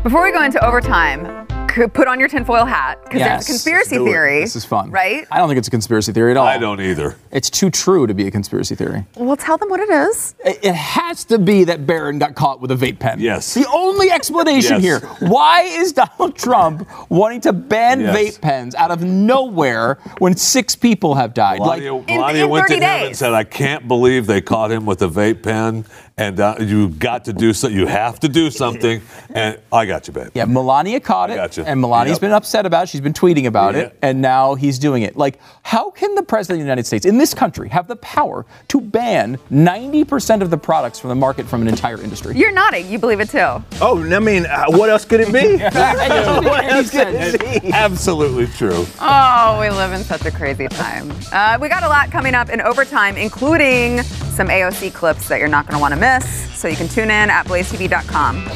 Before 0.05 0.23
we 0.23 0.31
go 0.31 0.43
into 0.43 0.63
overtime, 0.63 1.47
put 1.93 2.07
on 2.07 2.19
your 2.19 2.29
tinfoil 2.29 2.63
hat 2.63 2.99
because 3.03 3.19
there's 3.19 3.27
Yes, 3.27 3.43
a 3.43 3.51
conspiracy 3.51 3.95
do 3.95 4.05
it. 4.05 4.09
theory. 4.09 4.39
This 4.41 4.55
is 4.55 4.63
fun. 4.63 4.91
right? 4.91 5.25
I 5.31 5.39
don't 5.39 5.49
think 5.49 5.57
it's 5.57 5.67
a 5.67 5.71
conspiracy 5.71 6.13
theory 6.13 6.29
at 6.29 6.37
all. 6.37 6.45
I 6.45 6.59
don't 6.59 6.79
either. 6.79 7.15
It's 7.31 7.49
too 7.49 7.71
true 7.71 8.05
to 8.05 8.13
be 8.13 8.27
a 8.27 8.31
conspiracy 8.31 8.75
theory. 8.75 9.03
Well, 9.15 9.35
tell 9.35 9.57
them 9.57 9.67
what 9.69 9.79
it 9.79 9.89
is. 9.89 10.35
It 10.45 10.59
it 10.61 10.75
has 10.75 11.25
to 11.25 11.39
be 11.39 11.63
that 11.63 11.87
Barron 11.87 12.19
got 12.19 12.35
caught 12.35 12.61
with 12.61 12.69
a 12.69 12.75
vape 12.75 12.99
pen. 12.99 13.19
Yes. 13.19 13.55
The 13.55 13.65
only 13.73 14.11
explanation 14.11 14.79
Yes. 14.79 14.83
here. 14.83 14.99
Why 15.27 15.63
is 15.63 15.91
Donald 15.91 16.35
Trump 16.37 16.87
wanting 17.09 17.41
to 17.41 17.51
ban 17.51 17.99
Yes. 18.01 18.15
vape 18.15 18.41
pens 18.41 18.75
out 18.75 18.91
of 18.91 19.01
nowhere 19.01 19.97
when 20.19 20.37
six 20.37 20.75
people 20.75 21.15
have 21.15 21.33
died? 21.33 21.59
Melania, 21.59 21.93
like, 21.95 22.07
Melania 22.07 22.43
in 22.45 22.49
went 22.51 22.67
to 22.67 22.73
30 22.75 22.85
him 22.85 23.05
and 23.07 23.15
said, 23.17 23.33
"I 23.33 23.43
can't 23.43 23.87
believe 23.87 24.27
they 24.27 24.39
caught 24.39 24.71
him 24.71 24.85
with 24.85 25.01
a 25.01 25.07
vape 25.09 25.41
pen, 25.41 25.83
and 26.17 26.39
uh, 26.39 26.55
you 26.59 26.89
got 26.89 27.25
to 27.25 27.33
do 27.33 27.53
so. 27.53 27.67
You 27.67 27.87
have 27.87 28.19
to 28.21 28.29
do 28.29 28.49
something." 28.51 29.01
And 29.33 29.59
I 29.71 29.85
got 29.85 30.07
you, 30.07 30.13
babe. 30.13 30.29
yeah, 30.33 30.45
Melania 30.45 30.99
caught 30.99 31.29
it, 31.29 31.35
gotcha. 31.35 31.65
and 31.67 31.79
Melania's 31.81 32.11
Yep. 32.13 32.21
been 32.21 32.31
upset 32.31 32.65
about 32.65 32.83
it. 32.83 32.89
She's 32.89 33.01
been 33.01 33.13
tweeting 33.13 33.45
about 33.47 33.75
Yeah. 33.75 33.81
it, 33.81 33.97
and 34.01 34.21
now 34.21 34.55
he's 34.55 34.79
doing 34.79 35.03
it. 35.03 35.17
Like, 35.17 35.39
how 35.63 35.89
can 35.91 36.15
the 36.15 36.23
president 36.23 36.59
of 36.61 36.63
the 36.63 36.67
United 36.69 36.85
States 36.85 37.05
in 37.05 37.17
this 37.17 37.33
country 37.33 37.67
have 37.69 37.87
the 37.87 37.95
power 37.97 38.45
to 38.69 38.79
ban 38.79 39.37
90% 39.51 40.41
of 40.41 40.49
the 40.49 40.57
products 40.57 40.99
from 40.99 41.09
the 41.09 41.15
market 41.15 41.45
from 41.47 41.61
an 41.61 41.67
entire 41.67 41.99
industry? 42.01 42.37
You're 42.37 42.51
nodding. 42.51 42.89
You 42.89 42.97
believe 42.99 43.19
it 43.19 43.29
too. 43.29 43.61
Oh, 43.81 44.01
I 44.15 44.19
mean, 44.19 44.45
uh, 44.45 44.65
what 44.69 44.89
else 44.89 45.03
could 45.05 45.19
it 45.19 45.33
be? 45.33 45.57
what 45.63 46.63
else 46.65 46.91
could 46.91 47.07
it 47.09 47.61
be? 47.63 47.71
Absolutely 47.73 48.47
true. 48.47 48.85
Oh, 49.01 49.57
we 49.59 49.69
live 49.69 49.91
in 49.91 50.03
such 50.03 50.25
a 50.25 50.31
crazy 50.31 50.67
time. 50.69 51.11
Uh, 51.33 51.57
we 51.59 51.67
got 51.67 51.83
a 51.83 51.89
lot 51.89 52.11
coming 52.11 52.35
up 52.35 52.49
in 52.49 52.61
overtime, 52.61 53.17
including 53.17 54.01
some 54.03 54.47
AOC 54.47 54.93
clips 54.93 55.27
that 55.27 55.39
you're 55.39 55.47
not 55.49 55.65
going 55.65 55.75
to 55.75 55.81
want 55.81 55.93
to 55.93 55.99
miss. 55.99 56.04
So 56.53 56.67
you 56.67 56.75
can 56.75 56.87
tune 56.87 57.11
in 57.11 57.29
at 57.29 57.45
blazetv.com. 57.45 58.49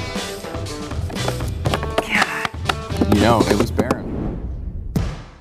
You 3.14 3.22
know, 3.22 3.40
it 3.50 3.58
was 3.58 3.72
Barron. 3.72 4.00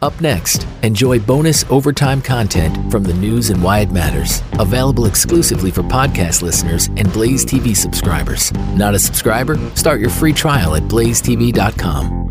Up 0.00 0.18
next, 0.20 0.66
enjoy 0.82 1.18
bonus 1.18 1.64
overtime 1.70 2.22
content 2.22 2.90
from 2.90 3.02
the 3.02 3.14
news 3.14 3.50
and 3.50 3.62
why 3.62 3.80
it 3.80 3.90
matters. 3.90 4.42
Available 4.58 5.06
exclusively 5.06 5.70
for 5.70 5.82
podcast 5.82 6.40
listeners 6.40 6.86
and 6.96 7.12
Blaze 7.12 7.44
TV 7.44 7.76
subscribers. 7.76 8.52
Not 8.74 8.94
a 8.94 8.98
subscriber? 8.98 9.56
Start 9.74 10.00
your 10.00 10.10
free 10.10 10.32
trial 10.32 10.76
at 10.76 10.84
blazetv.com. 10.84 12.27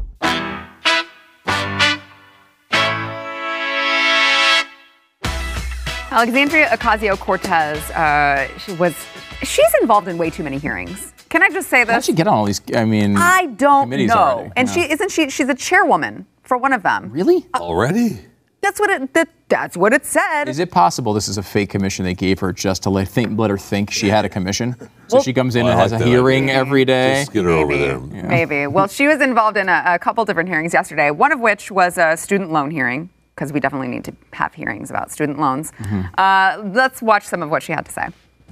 Alexandria 6.17 6.67
Ocasio 6.69 7.15
Cortez, 7.19 7.77
uh, 7.91 8.47
she 8.57 8.71
was, 8.73 8.95
she's 9.43 9.71
involved 9.81 10.07
in 10.07 10.17
way 10.17 10.31
too 10.31 10.41
many 10.41 10.57
hearings. 10.57 11.13
Can 11.29 11.43
I 11.43 11.49
just 11.49 11.69
say 11.69 11.83
that? 11.83 11.93
How'd 11.93 12.05
she 12.05 12.13
get 12.13 12.25
on 12.25 12.33
all 12.33 12.45
these? 12.45 12.59
I 12.75 12.85
mean, 12.85 13.15
I 13.15 13.45
don't 13.45 13.91
know. 13.91 14.15
already? 14.15 14.51
And 14.55 14.67
Yeah. 14.67 14.73
she 14.73 14.91
isn't 14.91 15.11
she? 15.11 15.29
She's 15.29 15.47
a 15.47 15.53
chairwoman 15.53 16.25
for 16.41 16.57
one 16.57 16.73
of 16.73 16.81
them. 16.81 17.11
really? 17.11 17.45
Already? 17.53 18.17
That's 18.61 18.79
what 18.79 18.89
it. 18.89 19.13
That, 19.13 19.29
that's 19.47 19.77
what 19.77 19.93
it 19.93 20.07
said. 20.07 20.49
Is 20.49 20.57
it 20.57 20.71
possible 20.71 21.13
this 21.13 21.27
is 21.27 21.37
a 21.37 21.43
fake 21.43 21.69
commission 21.69 22.03
they 22.03 22.15
gave 22.15 22.39
her 22.39 22.51
just 22.51 22.81
to 22.83 22.89
let, 22.89 23.07
think, 23.07 23.37
let 23.37 23.51
her 23.51 23.57
think 23.57 23.91
she 23.91 24.09
had 24.09 24.25
a 24.25 24.29
commission? 24.29 24.75
So 25.09 25.21
she 25.21 25.33
comes 25.33 25.55
in 25.55 25.65
Well, 25.65 25.73
and 25.73 25.79
has 25.81 25.91
like 25.91 26.01
a 26.01 26.05
hearing 26.05 26.45
idea. 26.45 26.55
every 26.55 26.83
day. 26.83 27.21
Just 27.21 27.31
get 27.31 27.43
her 27.45 27.51
over 27.51 27.77
there. 27.77 27.99
Maybe. 27.99 28.65
Well, 28.65 28.87
she 28.87 29.05
was 29.07 29.21
involved 29.21 29.55
in 29.55 29.69
a, 29.69 29.83
a 29.85 29.99
couple 29.99 30.25
different 30.25 30.49
hearings 30.49 30.73
yesterday. 30.73 31.11
One 31.11 31.31
of 31.31 31.39
which 31.39 31.69
was 31.69 31.99
a 31.99 32.17
student 32.17 32.51
loan 32.51 32.71
hearing 32.71 33.11
because 33.37 33.53
we 33.53 33.59
definitely 33.59 33.87
need 33.87 34.03
to 34.03 34.13
have 34.33 34.51
hearings 34.55 34.89
about 34.89 35.11
student 35.11 35.39
loans. 35.39 35.71
Mm-hmm. 35.73 36.01
Uh, 36.17 36.71
let's 36.73 37.03
watch 37.03 37.23
some 37.23 37.43
of 37.43 37.51
what 37.51 37.61
she 37.61 37.71
had 37.71 37.85
to 37.85 37.91
say. 37.91 38.07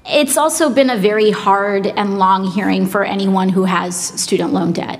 It's 0.05 0.37
also 0.37 0.69
been 0.69 0.91
a 0.91 0.97
very 0.97 1.31
hard 1.31 1.87
and 1.87 2.19
long 2.19 2.51
hearing 2.51 2.85
for 2.85 3.03
anyone 3.03 3.49
who 3.49 3.63
has 3.63 3.95
student 3.97 4.53
loan 4.53 4.73
debt. 4.73 4.99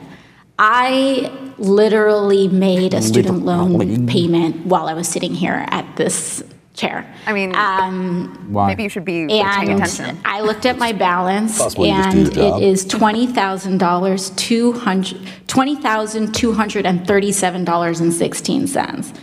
I 0.58 1.32
literally 1.60 2.48
made 2.48 2.95
a 2.95 3.02
student 3.04 3.45
loan 3.45 4.08
payment 4.08 4.65
while 4.65 4.88
I 4.88 4.95
was 4.95 5.08
sitting 5.08 5.36
here 5.36 5.65
at 5.69 5.95
this 5.98 6.43
chair. 6.74 7.06
I 7.28 7.34
mean, 7.34 7.56
Um, 7.56 8.48
Why? 8.52 8.67
maybe 8.67 8.84
you 8.84 8.89
should 8.89 9.06
be 9.06 9.28
paying 9.28 9.43
and 9.45 9.84
attention. 9.84 10.17
I 10.26 10.41
looked 10.41 10.65
at 10.65 10.80
my 10.80 10.93
balance, 10.93 11.60
Possible 11.60 11.86
you 11.86 11.93
just 11.93 12.34
do 12.34 12.41
and 12.41 12.63
it 12.63 12.67
is 12.67 12.86
twenty 12.86 13.28
thousand 13.28 13.78
dollars, 13.78 14.32
two 14.32 14.74
hundred 14.74 15.19
twenty 15.48 15.76
thousand 15.76 16.34
two 16.34 16.54
hundred 16.54 16.88
and 16.88 17.06
thirty-seven 17.06 17.63
dollars 17.63 18.00
and 18.02 18.12
sixteen 18.12 18.65
cents. 18.65 19.13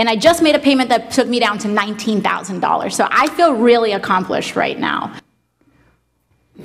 And 0.00 0.08
I 0.08 0.16
just 0.16 0.42
made 0.42 0.54
a 0.54 0.58
payment 0.58 0.88
that 0.88 1.10
took 1.10 1.28
me 1.28 1.38
down 1.38 1.58
to 1.58 1.68
nineteen 1.68 2.22
thousand 2.22 2.60
dollars. 2.60 2.96
So 2.96 3.06
I 3.10 3.28
feel 3.28 3.52
really 3.52 3.92
accomplished 3.92 4.56
right 4.56 4.78
now. 4.78 5.14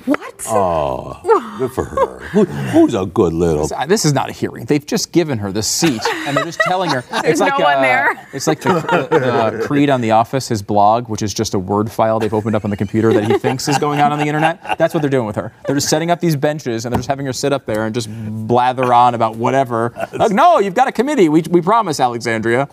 What? 0.06 0.42
Oh, 0.48 1.20
good 1.58 1.72
for 1.72 1.84
her. 1.84 2.20
Who, 2.32 2.46
who's 2.46 2.94
a 2.94 3.06
good 3.06 3.34
little. 3.34 3.68
Uh, 3.74 3.86
This 3.86 4.06
is 4.06 4.14
not 4.14 4.30
a 4.30 4.32
hearing. 4.32 4.66
They've 4.66 4.86
just 4.86 5.12
given 5.12 5.38
her 5.40 5.52
the 5.52 5.64
seat, 5.64 6.02
and 6.28 6.36
they're 6.36 6.46
just 6.46 6.60
telling 6.62 6.90
her. 6.92 7.04
it's 7.26 7.40
like 7.42 7.58
no 7.58 7.64
one 7.66 7.78
uh, 7.78 7.82
there. 7.82 8.28
It's 8.34 8.48
like 8.48 8.62
the, 8.62 8.74
the, 8.74 9.58
the 9.60 9.66
Creed 9.68 9.90
on 9.90 10.00
The 10.02 10.12
Office, 10.12 10.48
his 10.50 10.62
blog, 10.62 11.10
which 11.10 11.22
is 11.22 11.34
just 11.34 11.54
a 11.54 11.60
Word 11.60 11.92
file 11.92 12.20
they've 12.20 12.34
opened 12.34 12.56
up 12.56 12.64
on 12.64 12.72
the 12.72 12.78
computer 12.78 13.14
that 13.14 13.26
he 13.26 13.38
thinks 13.38 13.68
is 13.68 13.78
going 13.78 14.00
on 14.00 14.12
on 14.14 14.20
the 14.20 14.28
internet. 14.28 14.78
That's 14.78 14.94
what 14.94 15.00
they're 15.02 15.10
doing 15.10 15.28
with 15.28 15.38
her. 15.38 15.54
They're 15.66 15.76
just 15.76 15.90
setting 15.90 16.10
up 16.12 16.20
these 16.22 16.36
benches, 16.36 16.86
and 16.86 16.94
they're 16.94 17.00
just 17.00 17.10
having 17.10 17.26
her 17.26 17.34
sit 17.34 17.52
up 17.54 17.66
there 17.66 17.86
and 17.86 17.94
just 17.96 18.10
blather 18.48 18.94
on 18.94 19.14
about 19.14 19.36
whatever. 19.36 19.94
Like, 20.14 20.32
no, 20.32 20.60
you've 20.60 20.76
got 20.76 20.88
a 20.88 20.92
committee. 20.92 21.28
We, 21.30 21.42
we 21.50 21.62
promise, 21.62 22.00
Alexandria. 22.00 22.70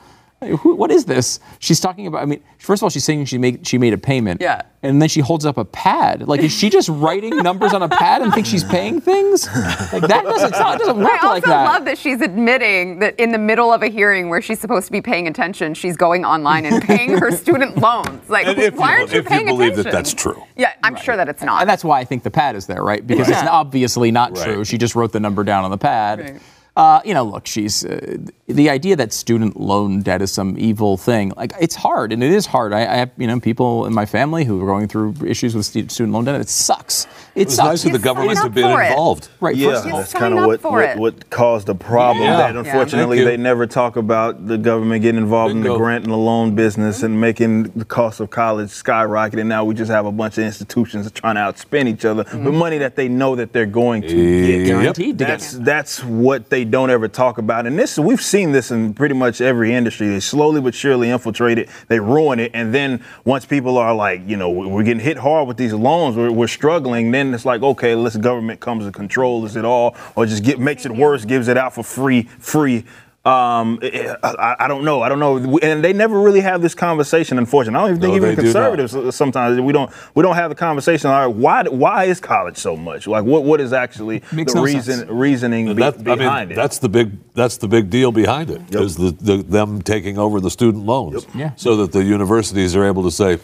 Who, 0.48 0.74
what 0.74 0.90
is 0.90 1.04
this? 1.04 1.40
She's 1.58 1.80
talking 1.80 2.06
about. 2.06 2.22
I 2.22 2.26
mean, 2.26 2.42
first 2.58 2.80
of 2.80 2.84
all, 2.84 2.90
she's 2.90 3.04
saying 3.04 3.24
she 3.26 3.38
made 3.38 3.66
she 3.66 3.78
made 3.78 3.92
a 3.92 3.98
payment. 3.98 4.40
Yeah. 4.40 4.62
And 4.84 5.00
then 5.00 5.08
she 5.08 5.20
holds 5.20 5.46
up 5.46 5.58
a 5.58 5.64
pad. 5.64 6.26
Like, 6.26 6.40
is 6.40 6.52
she 6.52 6.68
just 6.68 6.88
writing 6.88 7.36
numbers 7.42 7.72
on 7.72 7.82
a 7.82 7.88
pad 7.88 8.20
and 8.20 8.34
thinks 8.34 8.48
she's 8.48 8.64
paying 8.64 9.00
things? 9.00 9.46
Like 9.46 10.02
that 10.02 10.24
doesn't. 10.24 10.48
It's 10.50 10.58
not, 10.58 10.74
it 10.74 10.78
doesn't 10.80 10.98
I 11.00 11.04
work 11.04 11.22
also 11.22 11.28
like 11.34 11.44
that. 11.44 11.64
love 11.72 11.84
that 11.84 11.98
she's 11.98 12.20
admitting 12.20 12.98
that 12.98 13.18
in 13.20 13.30
the 13.30 13.38
middle 13.38 13.72
of 13.72 13.82
a 13.82 13.88
hearing 13.88 14.28
where 14.28 14.42
she's 14.42 14.58
supposed 14.58 14.86
to 14.86 14.92
be 14.92 15.00
paying 15.00 15.28
attention, 15.28 15.74
she's 15.74 15.96
going 15.96 16.24
online 16.24 16.66
and 16.66 16.82
paying 16.82 17.16
her 17.18 17.30
student 17.30 17.78
loans. 17.78 18.28
Like, 18.28 18.46
if 18.58 18.74
why 18.74 18.94
you- 18.94 18.98
aren't 19.00 19.12
you 19.12 19.22
paying 19.22 19.22
attention? 19.22 19.24
if 19.24 19.24
you 19.24 19.28
paying 19.30 19.46
believe 19.46 19.76
that 19.76 19.92
that's 19.92 20.12
true. 20.12 20.42
Yeah, 20.56 20.72
I'm 20.82 20.96
sure 20.96 21.16
that 21.16 21.28
it's 21.28 21.42
not. 21.42 21.60
And 21.60 21.70
that's 21.70 21.84
why 21.84 22.00
I 22.00 22.04
think 22.04 22.24
the 22.24 22.30
pad 22.30 22.56
is 22.56 22.66
there, 22.66 22.82
right? 22.82 23.06
Because 23.06 23.28
it's 23.28 23.42
obviously 23.42 24.10
not 24.10 24.36
Right. 24.36 24.44
true. 24.44 24.64
She 24.64 24.78
just 24.78 24.96
wrote 24.96 25.12
the 25.12 25.20
number 25.20 25.44
down 25.44 25.64
on 25.64 25.70
the 25.70 25.78
pad. 25.78 26.18
Right. 26.20 26.40
Uh, 26.74 27.02
you 27.04 27.12
know, 27.12 27.22
look, 27.22 27.46
she's 27.46 27.84
uh, 27.84 28.16
the 28.46 28.70
idea 28.70 28.96
that 28.96 29.12
student 29.12 29.60
loan 29.60 30.00
debt 30.00 30.22
is 30.22 30.32
some 30.32 30.56
evil 30.58 30.96
thing. 30.96 31.32
Like, 31.36 31.52
it's 31.60 31.74
hard, 31.74 32.12
and 32.12 32.24
it 32.24 32.32
is 32.32 32.46
hard. 32.46 32.72
I, 32.72 32.80
I 32.80 32.96
have, 32.96 33.10
you 33.18 33.26
know, 33.26 33.38
people 33.40 33.84
in 33.84 33.92
my 33.92 34.06
family 34.06 34.44
who 34.44 34.62
are 34.62 34.66
going 34.66 34.88
through 34.88 35.14
issues 35.26 35.54
with 35.54 35.66
student 35.66 36.12
loan 36.12 36.24
debt. 36.24 36.40
It 36.40 36.48
sucks. 36.48 37.06
It, 37.34 37.42
It 37.42 37.46
was 37.46 37.56
sucks. 37.56 37.66
nice 37.68 37.84
of 37.86 37.92
the 37.92 37.98
He's 37.98 38.04
government 38.04 38.38
signed 38.38 38.54
to 38.54 38.60
be 38.60 38.62
involved. 38.62 39.28
Right. 39.40 39.56
Yeah, 39.56 39.68
First 39.70 39.86
of 39.86 39.92
all, 39.92 39.98
that's 40.00 40.12
kind 40.12 40.34
of 40.38 40.46
what, 40.46 40.62
what, 40.62 40.96
what 40.98 41.30
caused 41.30 41.66
the 41.66 41.74
problem. 41.74 42.24
Yeah. 42.24 42.36
That 42.36 42.56
unfortunately 42.56 43.18
Thank 43.18 43.26
you. 43.30 43.36
they 43.36 43.42
never 43.42 43.66
talk 43.66 43.96
about 43.96 44.46
the 44.46 44.58
government 44.58 45.00
getting 45.02 45.20
involved 45.20 45.52
in 45.52 45.58
the 45.62 45.68
Bingo. 45.70 45.78
grant 45.78 46.04
and 46.04 46.12
the 46.12 46.16
loan 46.18 46.54
business 46.54 47.02
and 47.02 47.18
making 47.20 47.64
the 47.74 47.84
cost 47.86 48.20
of 48.20 48.28
college 48.30 48.68
skyrocket. 48.70 49.38
And 49.38 49.48
now 49.48 49.64
we 49.64 49.74
just 49.74 49.90
have 49.90 50.04
a 50.04 50.12
bunch 50.12 50.36
of 50.38 50.44
institutions 50.44 51.10
trying 51.12 51.36
to 51.36 51.40
outspend 51.40 51.88
each 51.88 52.04
other 52.04 52.24
Mm-hmm. 52.24 52.44
with 52.44 52.54
money 52.54 52.78
that 52.78 52.96
they 52.96 53.08
know 53.08 53.34
that 53.36 53.52
they're 53.52 53.66
going 53.66 54.02
to 54.02 54.16
Yep. 54.16 54.46
get. 54.46 54.66
guaranteed 54.66 55.18
to 55.18 55.24
get. 55.24 55.28
That's 55.28 55.52
that's 55.52 56.04
what 56.04 56.50
they 56.50 56.64
don't 56.64 56.90
ever 56.90 57.08
talk 57.08 57.38
about, 57.38 57.66
and 57.66 57.78
this 57.78 57.98
we've 57.98 58.20
seen 58.20 58.52
this 58.52 58.70
in 58.70 58.92
pretty 58.94 59.14
much 59.14 59.40
every 59.40 59.72
industry. 59.74 60.08
They 60.08 60.20
slowly 60.20 60.60
but 60.60 60.74
surely 60.74 61.08
infiltrate 61.10 61.58
it, 61.58 61.68
they 61.88 61.98
ruin 62.00 62.40
it, 62.40 62.50
and 62.54 62.74
then 62.74 63.02
once 63.24 63.44
people 63.46 63.78
are 63.78 63.94
like, 63.94 64.20
you 64.26 64.36
know, 64.36 64.50
we're 64.50 64.82
getting 64.82 65.02
hit 65.02 65.16
hard 65.18 65.46
with 65.48 65.56
these 65.56 65.72
loans, 65.72 66.16
we're, 66.16 66.30
we're 66.30 66.46
struggling. 66.48 67.10
Then 67.10 67.21
it's 67.34 67.44
like, 67.44 67.62
okay, 67.62 67.94
let's 67.94 68.16
government 68.16 68.60
comes 68.60 68.84
and 68.84 68.94
controls 68.94 69.56
it 69.56 69.64
all, 69.64 69.96
or 70.16 70.26
just 70.26 70.42
get 70.44 70.58
makes 70.58 70.84
it 70.86 70.92
worse, 70.92 71.24
gives 71.24 71.48
it 71.48 71.56
out 71.56 71.72
for 71.74 71.82
free, 71.82 72.22
free. 72.38 72.84
Um, 73.24 73.78
I, 73.84 74.16
I- 74.24 74.56
I 74.64 74.68
don't 74.68 74.84
know. 74.84 75.00
I 75.00 75.08
don't 75.08 75.20
know. 75.20 75.58
And 75.62 75.84
they 75.84 75.92
never 75.92 76.20
really 76.20 76.40
have 76.40 76.60
this 76.60 76.74
conversation. 76.74 77.38
Unfortunately, 77.38 77.78
I 77.78 77.82
don't 77.82 77.90
even 77.90 78.00
think 78.00 78.10
No, 78.10 78.16
even 78.16 78.28
they 78.30 78.34
do 78.34 78.52
not. 78.52 78.76
conservatives 78.82 79.14
sometimes 79.16 79.60
we 79.60 79.72
don't 79.72 79.92
we 80.16 80.24
don't 80.24 80.34
have 80.34 80.48
the 80.50 80.56
conversation. 80.56 81.08
All 81.08 81.26
right, 81.28 81.32
why 81.32 81.62
why 81.68 82.04
is 82.06 82.18
college 82.18 82.56
so 82.56 82.76
much? 82.76 83.06
Like, 83.06 83.22
what 83.22 83.44
what 83.44 83.60
is 83.60 83.72
actually 83.72 84.22
Makes 84.32 84.54
the 84.54 84.58
no 84.58 84.64
reason 84.64 84.98
sense. 84.98 85.10
reasoning 85.10 85.66
be, 85.68 85.74
That, 85.74 85.98
I 85.98 86.16
behind 86.16 86.48
mean, 86.48 86.58
it? 86.58 86.60
that's 86.60 86.78
the 86.80 86.88
big 86.88 87.12
that's 87.34 87.58
the 87.58 87.68
big 87.68 87.90
deal 87.90 88.10
behind 88.10 88.50
it 88.50 88.60
Yep. 88.70 88.82
is 88.82 88.96
the, 88.96 89.12
the 89.12 89.36
them 89.44 89.82
taking 89.82 90.18
over 90.18 90.40
the 90.40 90.50
student 90.50 90.84
loans, 90.84 91.24
Yeah. 91.32 91.52
so 91.54 91.76
that 91.76 91.92
the 91.92 92.02
universities 92.02 92.74
are 92.74 92.84
able 92.84 93.04
to 93.04 93.10
say, 93.12 93.38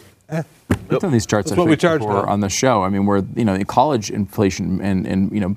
Looked 0.90 1.04
at 1.04 1.12
these 1.12 1.26
charts 1.26 1.50
That's 1.50 1.58
I 1.58 1.60
what 1.60 1.66
we 1.66 1.72
think, 1.72 1.80
charge 1.80 2.00
before 2.00 2.26
now. 2.26 2.32
on 2.32 2.40
the 2.40 2.48
show. 2.48 2.82
I 2.82 2.88
mean, 2.88 3.06
where 3.06 3.22
you 3.34 3.44
know 3.44 3.62
college 3.64 4.10
inflation 4.10 4.80
and 4.80 5.06
and 5.06 5.32
you 5.32 5.40
know 5.40 5.54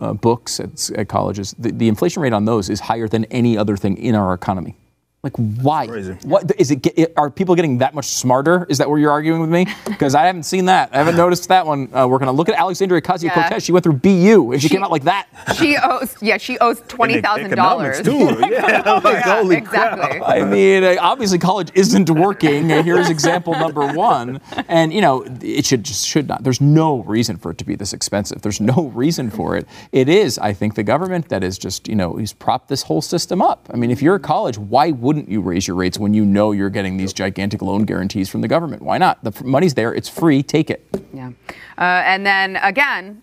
uh, 0.00 0.12
books 0.12 0.60
at, 0.60 0.90
at 0.90 1.08
colleges, 1.08 1.54
the, 1.58 1.72
the 1.72 1.88
inflation 1.88 2.22
rate 2.22 2.32
on 2.32 2.44
those 2.44 2.68
is 2.70 2.80
higher 2.80 3.08
than 3.08 3.24
any 3.26 3.56
other 3.58 3.76
thing 3.76 3.96
in 3.96 4.14
our 4.14 4.32
economy. 4.34 4.76
Like 5.22 5.36
why? 5.36 5.86
Crazy. 5.86 6.14
What 6.24 6.50
is 6.58 6.72
it? 6.72 6.82
get- 6.82 7.12
Are 7.16 7.30
people 7.30 7.54
getting 7.54 7.78
that 7.78 7.94
much 7.94 8.06
smarter? 8.06 8.66
Is 8.68 8.78
that 8.78 8.90
where 8.90 8.98
you're 8.98 9.12
arguing 9.12 9.40
with 9.40 9.50
me? 9.50 9.66
Because 10.02 10.16
I 10.16 10.24
haven't 10.26 10.42
seen 10.44 10.64
that. 10.64 10.90
I 10.92 10.96
haven't 10.98 11.14
noticed 11.16 11.46
that 11.48 11.64
one. 11.64 11.88
Uh, 11.94 12.08
we're 12.08 12.18
gonna 12.18 12.32
look 12.32 12.48
at 12.48 12.56
Alexandria 12.58 13.00
Ocasio 13.00 13.24
Yeah. 13.24 13.34
Cortez. 13.34 13.62
She 13.62 13.70
went 13.70 13.84
through 13.84 13.92
BU 13.98 14.50
and 14.52 14.60
she, 14.60 14.66
She- 14.66 14.74
came 14.74 14.82
out 14.82 14.90
like 14.90 15.04
that. 15.04 15.28
she 15.56 15.76
owes, 15.76 16.16
yeah, 16.20 16.38
she 16.38 16.58
owes 16.58 16.80
twenty 16.88 17.20
thousand 17.20 17.54
dollars. 17.54 18.00
Economics, 18.00 18.40
too. 18.40 18.48
Yeah, 18.52 18.82
like, 19.04 19.22
holy 19.24 19.56
exactly. 19.58 20.18
crap. 20.18 20.28
I 20.28 20.44
mean, 20.44 20.82
uh, 20.82 20.96
obviously 21.00 21.38
college 21.38 21.70
isn't 21.74 22.10
working. 22.10 22.68
Here's 22.68 23.08
example 23.08 23.52
number 23.52 23.92
one. 23.92 24.40
And 24.66 24.92
you 24.92 25.00
know, 25.02 25.24
it 25.40 25.64
should 25.66 25.84
just 25.84 26.04
should 26.04 26.26
not. 26.26 26.42
There's 26.42 26.60
no 26.60 27.02
reason 27.04 27.36
for 27.36 27.52
it 27.52 27.58
to 27.58 27.64
be 27.64 27.76
this 27.76 27.92
expensive. 27.92 28.42
There's 28.42 28.60
no 28.60 28.90
reason 28.92 29.30
for 29.30 29.56
it. 29.56 29.68
It 29.92 30.08
is, 30.08 30.36
I 30.38 30.52
think, 30.52 30.74
the 30.74 30.82
government 30.82 31.28
that 31.28 31.44
is 31.44 31.58
just 31.58 31.86
you 31.86 31.94
know, 31.94 32.16
he's 32.16 32.32
propped 32.32 32.66
this 32.68 32.82
whole 32.82 33.02
system 33.02 33.40
up. 33.40 33.68
I 33.72 33.76
mean, 33.76 33.92
if 33.92 34.02
you're 34.02 34.16
a 34.16 34.20
college, 34.20 34.58
why 34.58 34.90
wouldn't 35.12 35.28
you 35.28 35.42
raise 35.42 35.68
your 35.68 35.76
rates 35.76 35.98
when 35.98 36.14
you 36.14 36.24
know 36.24 36.52
you're 36.52 36.70
getting 36.70 36.96
these 36.96 37.12
gigantic 37.12 37.60
loan 37.60 37.84
guarantees 37.84 38.30
from 38.30 38.40
the 38.40 38.48
government? 38.48 38.80
Why 38.80 38.96
not? 38.96 39.22
The 39.22 39.44
money's 39.44 39.74
there. 39.74 39.92
It's 39.92 40.08
free. 40.08 40.42
Take 40.42 40.70
it. 40.70 40.86
Yeah. 41.12 41.32
Uh, 41.76 41.82
and 42.06 42.24
then 42.24 42.56
again, 42.62 43.22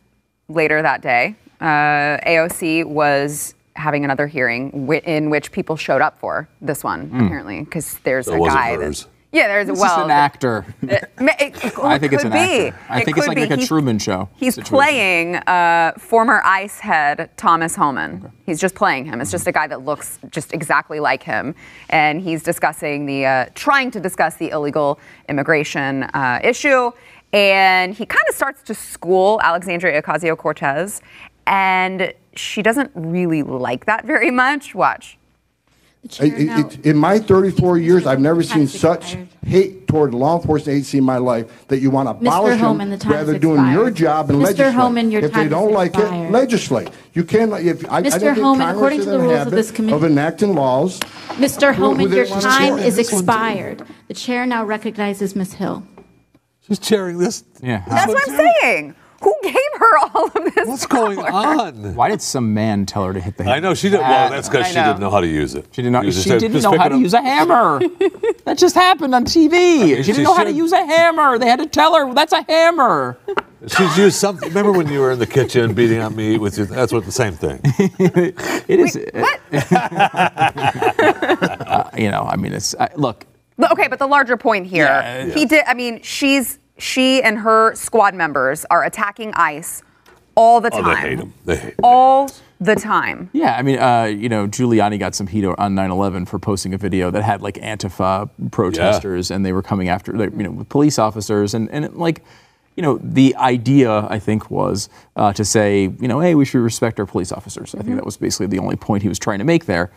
later 0.49 0.83
that 0.83 1.01
day, 1.01 1.33
uh, 1.59 1.65
AOC 2.27 2.85
was 2.85 3.55
having 3.75 4.05
another 4.05 4.27
hearing 4.27 4.69
wi- 4.69 5.01
in 5.03 5.31
which 5.31 5.51
people 5.51 5.75
showed 5.75 6.01
up 6.01 6.19
for 6.19 6.47
this 6.61 6.83
one, 6.83 7.09
apparently, 7.11 7.61
because 7.63 7.97
there's 8.03 8.27
So 8.27 8.35
a 8.35 8.47
guy 8.47 8.75
hers. 8.75 9.05
that. 9.05 9.09
Yeah, 9.31 9.47
there's 9.47 9.67
This 9.67 9.79
well. 9.79 9.99
is 9.99 10.05
an 10.05 10.11
actor. 10.11 10.65
it- 10.81 11.07
it- 11.19 11.63
it 11.63 11.79
I 11.83 11.99
think 11.99 12.13
it's 12.13 12.23
an 12.23 12.31
be. 12.31 12.37
actor. 12.37 12.79
I 12.89 13.01
It 13.01 13.05
think 13.05 13.17
it's 13.17 13.27
like, 13.27 13.37
like 13.37 13.51
a 13.51 13.55
He's- 13.57 13.67
Truman 13.67 13.99
Show. 13.99 14.27
He's 14.35 14.55
situation. 14.55 14.75
playing 14.75 15.35
uh, 15.35 15.91
former 15.99 16.41
ICE 16.43 16.79
head 16.79 17.29
Thomas 17.37 17.75
Homan. 17.75 18.31
He's 18.47 18.59
just 18.59 18.73
playing 18.73 19.05
him. 19.05 19.21
It's 19.21 19.29
just 19.29 19.45
a 19.45 19.51
guy 19.51 19.67
that 19.67 19.85
looks 19.85 20.17
just 20.31 20.51
exactly 20.53 20.99
like 20.99 21.21
him, 21.21 21.53
and 21.91 22.19
he's 22.21 22.41
discussing 22.41 23.05
the 23.05 23.25
uh, 23.27 23.45
trying 23.53 23.91
to 23.91 23.99
discuss 23.99 24.35
the 24.37 24.49
illegal 24.49 24.99
immigration 25.27 26.03
uh, 26.05 26.39
issue. 26.43 26.91
And 27.31 27.93
he 27.93 28.07
kind 28.07 28.23
of 28.27 28.33
starts 28.33 28.63
to 28.63 28.73
school 28.73 29.39
Alexandria 29.43 30.01
Ocasio 30.01 30.35
Cortez, 30.35 31.01
and 31.45 32.11
she 32.35 32.63
doesn't 32.63 32.89
really 32.95 33.43
like 33.43 33.85
that 33.85 34.05
very 34.05 34.31
much. 34.31 34.73
Watch. 34.73 35.19
Chair, 36.07 36.27
I- 36.27 36.29
it- 36.29 36.45
now- 36.47 36.59
it- 36.59 36.85
In 36.85 36.97
my 36.97 37.19
34 37.19 37.77
years, 37.77 38.07
I've 38.07 38.21
never 38.21 38.41
seen 38.41 38.67
such 38.67 39.03
expired. 39.15 39.27
hate 39.45 39.87
toward 39.87 40.13
law 40.13 40.37
enforcement 40.39 40.75
agency 40.77 40.97
in 40.97 41.03
my 41.03 41.17
life 41.17 41.45
that 41.67 41.81
you 41.81 41.89
want 41.91 42.07
to 42.07 42.11
abolish 42.11 42.57
Homan, 42.59 42.89
the 42.89 42.95
them 42.95 42.99
time 43.09 43.11
rather 43.13 43.33
has 43.33 43.41
doing 43.41 43.67
your 43.73 43.91
job 43.91 44.29
and 44.29 44.39
Mr. 44.39 44.43
legislate. 44.45 44.73
Homan, 44.75 45.11
your 45.11 45.21
If 45.25 45.31
time 45.33 45.43
they 45.43 45.49
don't 45.49 45.67
has 45.67 45.75
like 45.75 45.97
it, 45.97 46.31
legislate. 46.31 46.89
You 47.13 47.23
can't, 47.25 47.51
if, 47.53 47.85
I 47.91 47.97
I 47.97 48.01
Mr. 48.01 48.11
don't 48.11 48.21
think 48.21 48.37
Homan, 48.37 48.59
Congress 48.59 48.75
according 48.77 48.99
is 48.99 49.05
to 49.05 49.11
in 49.13 49.17
the 49.17 49.23
rules 49.27 49.45
of 49.47 49.51
this 49.51 49.71
committee- 49.71 49.95
Of 49.95 50.03
enacting 50.05 50.55
laws. 50.55 50.99
Mr. 51.37 51.73
Homan, 51.75 52.09
your 52.11 52.25
time 52.25 52.77
is 52.79 52.95
This 52.95 53.11
one, 53.11 53.19
too. 53.21 53.25
expired. 53.25 53.83
The 54.07 54.13
chair 54.13 54.45
now 54.45 54.63
recognizes 54.63 55.35
Ms. 55.35 55.53
Hill. 55.55 55.83
She's 56.65 56.79
chairing 56.79 57.17
this. 57.17 57.43
Yeah. 57.61 57.81
That's 57.89 58.07
what 58.13 58.23
I'm 58.29 58.37
saying. 58.61 58.95
Who 59.21 59.35
gave 59.43 59.55
her 59.77 59.97
all 59.97 60.27
of 60.27 60.33
this? 60.55 60.67
What's 60.67 60.85
going 60.85 61.19
on? 61.19 61.95
Why 61.95 62.09
did 62.09 62.21
some 62.21 62.53
man 62.53 62.85
tell 62.85 63.03
her 63.05 63.13
to 63.13 63.19
hit 63.19 63.37
the 63.37 63.43
hammer? 63.43 63.55
I 63.55 63.59
know 63.59 63.73
she 63.73 63.89
didn't. 63.89 64.07
Well, 64.07 64.29
that's 64.29 64.47
because 64.49 64.67
she 64.67 64.75
know. 64.75 64.85
didn't 64.85 64.99
know 65.01 65.09
how 65.09 65.19
to 65.19 65.27
use 65.27 65.55
it. 65.55 65.65
She 65.71 65.81
didn't 65.81 65.93
know. 65.93 66.03
She 66.03 66.11
said, 66.11 66.39
didn't 66.39 66.61
know 66.61 66.77
how 66.77 66.87
to 66.89 66.97
use 66.97 67.13
a 67.13 67.21
hammer. 67.21 67.79
that 68.45 68.57
just 68.57 68.75
happened 68.75 69.13
on 69.13 69.25
TV. 69.25 69.79
she 69.79 69.95
didn't 69.95 70.15
she 70.15 70.23
know 70.23 70.33
how 70.33 70.43
to 70.43 70.51
use 70.51 70.71
a 70.71 70.85
hammer. 70.85 71.37
They 71.37 71.47
had 71.47 71.59
to 71.59 71.65
tell 71.67 71.95
her 71.95 72.13
that's 72.13 72.33
a 72.33 72.43
hammer. 72.43 73.17
She's 73.67 73.97
used 73.97 74.15
something. 74.15 74.47
Remember 74.49 74.71
when 74.71 74.87
you 74.87 75.01
were 75.01 75.11
in 75.11 75.19
the 75.19 75.27
kitchen 75.27 75.73
beating 75.73 75.99
on 75.99 76.15
meat 76.15 76.37
with 76.37 76.57
your? 76.57 76.67
That's 76.67 76.93
what 76.93 77.05
the 77.05 77.11
same 77.11 77.33
thing. 77.33 77.59
It 78.69 78.79
is. 78.79 78.95
uh, 81.71 81.89
you 81.97 82.11
know, 82.11 82.23
I 82.23 82.35
mean, 82.35 82.53
it's 82.53 82.75
uh, 82.75 82.87
look. 82.95 83.25
Okay, 83.71 83.87
but 83.87 83.99
the 83.99 84.07
larger 84.07 84.37
point 84.37 84.67
here, 84.67 84.85
Yeah, 84.85 85.25
he 85.25 85.45
did. 85.45 85.65
I 85.67 85.73
mean, 85.73 86.01
she's 86.01 86.58
she 86.79 87.21
and 87.21 87.39
her 87.39 87.75
squad 87.75 88.15
members 88.15 88.65
are 88.71 88.83
attacking 88.83 89.33
ICE 89.35 89.83
all 90.35 90.61
the 90.61 90.69
Oh, 90.73 90.81
time. 90.81 90.95
they 91.03 91.09
hate 91.09 91.19
him. 91.19 91.33
They 91.45 91.55
hate. 91.57 91.73
all 91.83 92.29
the 92.61 92.75
time. 92.75 93.29
Yeah, 93.33 93.55
I 93.57 93.61
mean, 93.61 93.79
uh, 93.79 94.03
you 94.03 94.29
know, 94.29 94.47
Giuliani 94.47 94.97
got 94.99 95.15
some 95.15 95.27
heat 95.27 95.45
on 95.45 95.75
9/11 95.75 96.25
for 96.27 96.39
posting 96.39 96.73
a 96.73 96.77
video 96.77 97.11
that 97.11 97.23
had 97.23 97.41
like 97.41 97.55
Antifa 97.55 98.29
protesters, 98.51 99.31
and 99.31 99.45
they 99.45 99.51
were 99.53 99.61
coming 99.61 99.89
after, 99.89 100.13
like, 100.13 100.31
you 100.35 100.43
know, 100.43 100.51
with 100.51 100.69
police 100.69 100.97
officers, 100.99 101.53
and 101.53 101.69
and 101.71 101.93
like, 101.95 102.23
you 102.75 102.83
know, 102.83 102.99
the 103.03 103.35
idea 103.35 104.07
I 104.09 104.19
think 104.19 104.49
was 104.49 104.87
uh, 105.15 105.33
to 105.33 105.43
say, 105.43 105.83
you 105.99 106.07
know, 106.07 106.19
hey, 106.21 106.35
we 106.35 106.45
should 106.45 106.59
respect 106.61 106.99
our 106.99 107.05
police 107.05 107.31
officers. 107.31 107.75
I 107.75 107.81
think 107.81 107.95
that 107.95 108.05
was 108.05 108.17
basically 108.17 108.47
the 108.47 108.59
only 108.59 108.75
point 108.77 109.03
he 109.03 109.09
was 109.09 109.19
trying 109.19 109.39
to 109.39 109.45
make 109.45 109.65
there. 109.65 109.91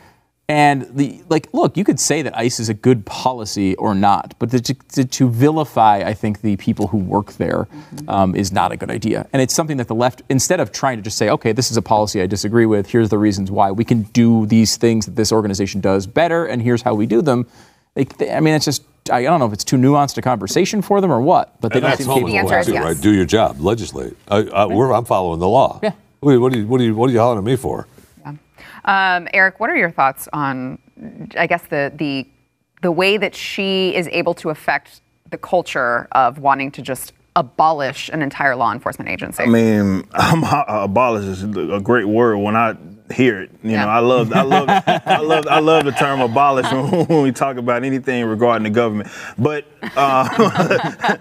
And 0.52 0.82
the 0.94 1.22
like, 1.30 1.48
look, 1.54 1.78
you 1.78 1.84
could 1.84 1.98
say 1.98 2.20
that 2.20 2.36
ICE 2.36 2.60
is 2.60 2.68
a 2.68 2.74
good 2.74 3.06
policy 3.06 3.74
or 3.76 3.94
not, 3.94 4.34
but 4.38 4.50
to, 4.50 4.60
to, 4.60 5.04
to 5.06 5.30
vilify, 5.30 5.96
I 6.00 6.12
think, 6.12 6.42
the 6.42 6.56
people 6.56 6.88
who 6.88 6.98
work 6.98 7.32
there 7.34 7.66
um, 8.06 8.34
is 8.34 8.52
not 8.52 8.70
a 8.70 8.76
good 8.76 8.90
idea. 8.90 9.26
And 9.32 9.40
it's 9.40 9.54
something 9.54 9.78
that 9.78 9.88
the 9.88 9.94
left, 9.94 10.20
instead 10.28 10.60
of 10.60 10.70
trying 10.70 10.98
to 10.98 11.02
just 11.02 11.16
say, 11.16 11.30
okay, 11.30 11.52
this 11.52 11.70
is 11.70 11.78
a 11.78 11.82
policy 11.82 12.20
I 12.20 12.26
disagree 12.26 12.66
with, 12.66 12.90
here's 12.90 13.08
the 13.08 13.16
reasons 13.16 13.50
why 13.50 13.70
we 13.70 13.82
can 13.84 14.02
do 14.12 14.44
these 14.44 14.76
things 14.76 15.06
that 15.06 15.16
this 15.16 15.32
organization 15.32 15.80
does 15.80 16.06
better, 16.06 16.44
and 16.44 16.60
here's 16.60 16.82
how 16.82 16.92
we 16.94 17.06
do 17.06 17.22
them. 17.22 17.46
They, 17.94 18.04
they- 18.04 18.30
I 18.34 18.40
mean, 18.40 18.52
it's 18.52 18.66
just, 18.66 18.82
I 19.10 19.22
don't 19.22 19.40
know 19.40 19.46
if 19.46 19.54
it's 19.54 19.64
too 19.64 19.76
nuanced 19.78 20.18
a 20.18 20.22
conversation 20.22 20.82
for 20.82 21.00
them 21.00 21.10
or 21.10 21.22
what, 21.22 21.58
but 21.62 21.72
they 21.72 21.78
And 21.78 21.82
don't 21.84 21.90
that's 21.92 22.04
seem 22.04 22.08
Homan's 22.08 22.32
The 22.32 22.32
capable. 22.40 22.52
answer 22.52 22.54
point 22.54 22.60
is 22.60 22.66
too, 22.66 22.72
yes. 22.74 22.84
right? 22.84 23.02
Do 23.02 23.14
your 23.14 23.24
job, 23.24 23.58
legislate. 23.60 24.16
I, 24.28 24.36
I, 24.60 24.66
we're, 24.66 24.92
I'm 24.92 25.06
following 25.06 25.40
the 25.40 25.48
law. 25.48 25.80
Yeah. 25.82 25.92
What, 26.20 26.38
what, 26.42 26.52
are 26.52 26.58
you, 26.58 26.66
what, 26.66 26.80
are 26.80 26.84
you, 26.84 26.94
what 26.94 27.08
are 27.08 27.12
you 27.14 27.18
hollering 27.20 27.38
at 27.38 27.44
me 27.44 27.56
for? 27.56 27.88
Um, 28.84 29.28
Eric, 29.32 29.60
what 29.60 29.70
are 29.70 29.76
your 29.76 29.90
thoughts 29.90 30.28
on, 30.32 30.78
I 31.36 31.46
guess 31.46 31.62
the 31.66 31.92
the 31.94 32.26
the 32.82 32.90
way 32.90 33.16
that 33.16 33.34
she 33.34 33.94
is 33.94 34.08
able 34.10 34.34
to 34.34 34.50
affect 34.50 35.00
the 35.30 35.38
culture 35.38 36.08
of 36.12 36.38
wanting 36.38 36.70
to 36.72 36.82
just 36.82 37.12
abolish 37.36 38.08
an 38.10 38.22
entire 38.22 38.56
law 38.56 38.72
enforcement 38.72 39.08
agency? 39.08 39.44
I 39.44 39.46
mean, 39.46 40.06
abolish 40.14 41.24
is 41.24 41.44
a 41.44 41.80
great 41.80 42.06
word 42.06 42.38
when 42.38 42.56
I 42.56 42.76
hear 43.10 43.40
it. 43.42 43.50
You 43.62 43.72
Yeah. 43.72 43.84
know, 43.84 43.90
I 43.90 43.98
love, 43.98 44.32
I 44.32 44.42
love, 44.42 44.68
I 44.68 45.18
love, 45.22 45.46
I 45.46 45.58
love 45.60 45.84
the 45.84 45.92
term 45.92 46.20
abolish 46.20 46.70
when, 46.72 47.04
when 47.06 47.22
we 47.22 47.32
talk 47.32 47.56
about 47.56 47.84
anything 47.84 48.24
regarding 48.24 48.64
the 48.64 48.70
government. 48.70 49.10
But, 49.38 49.66
uh, 49.96 50.28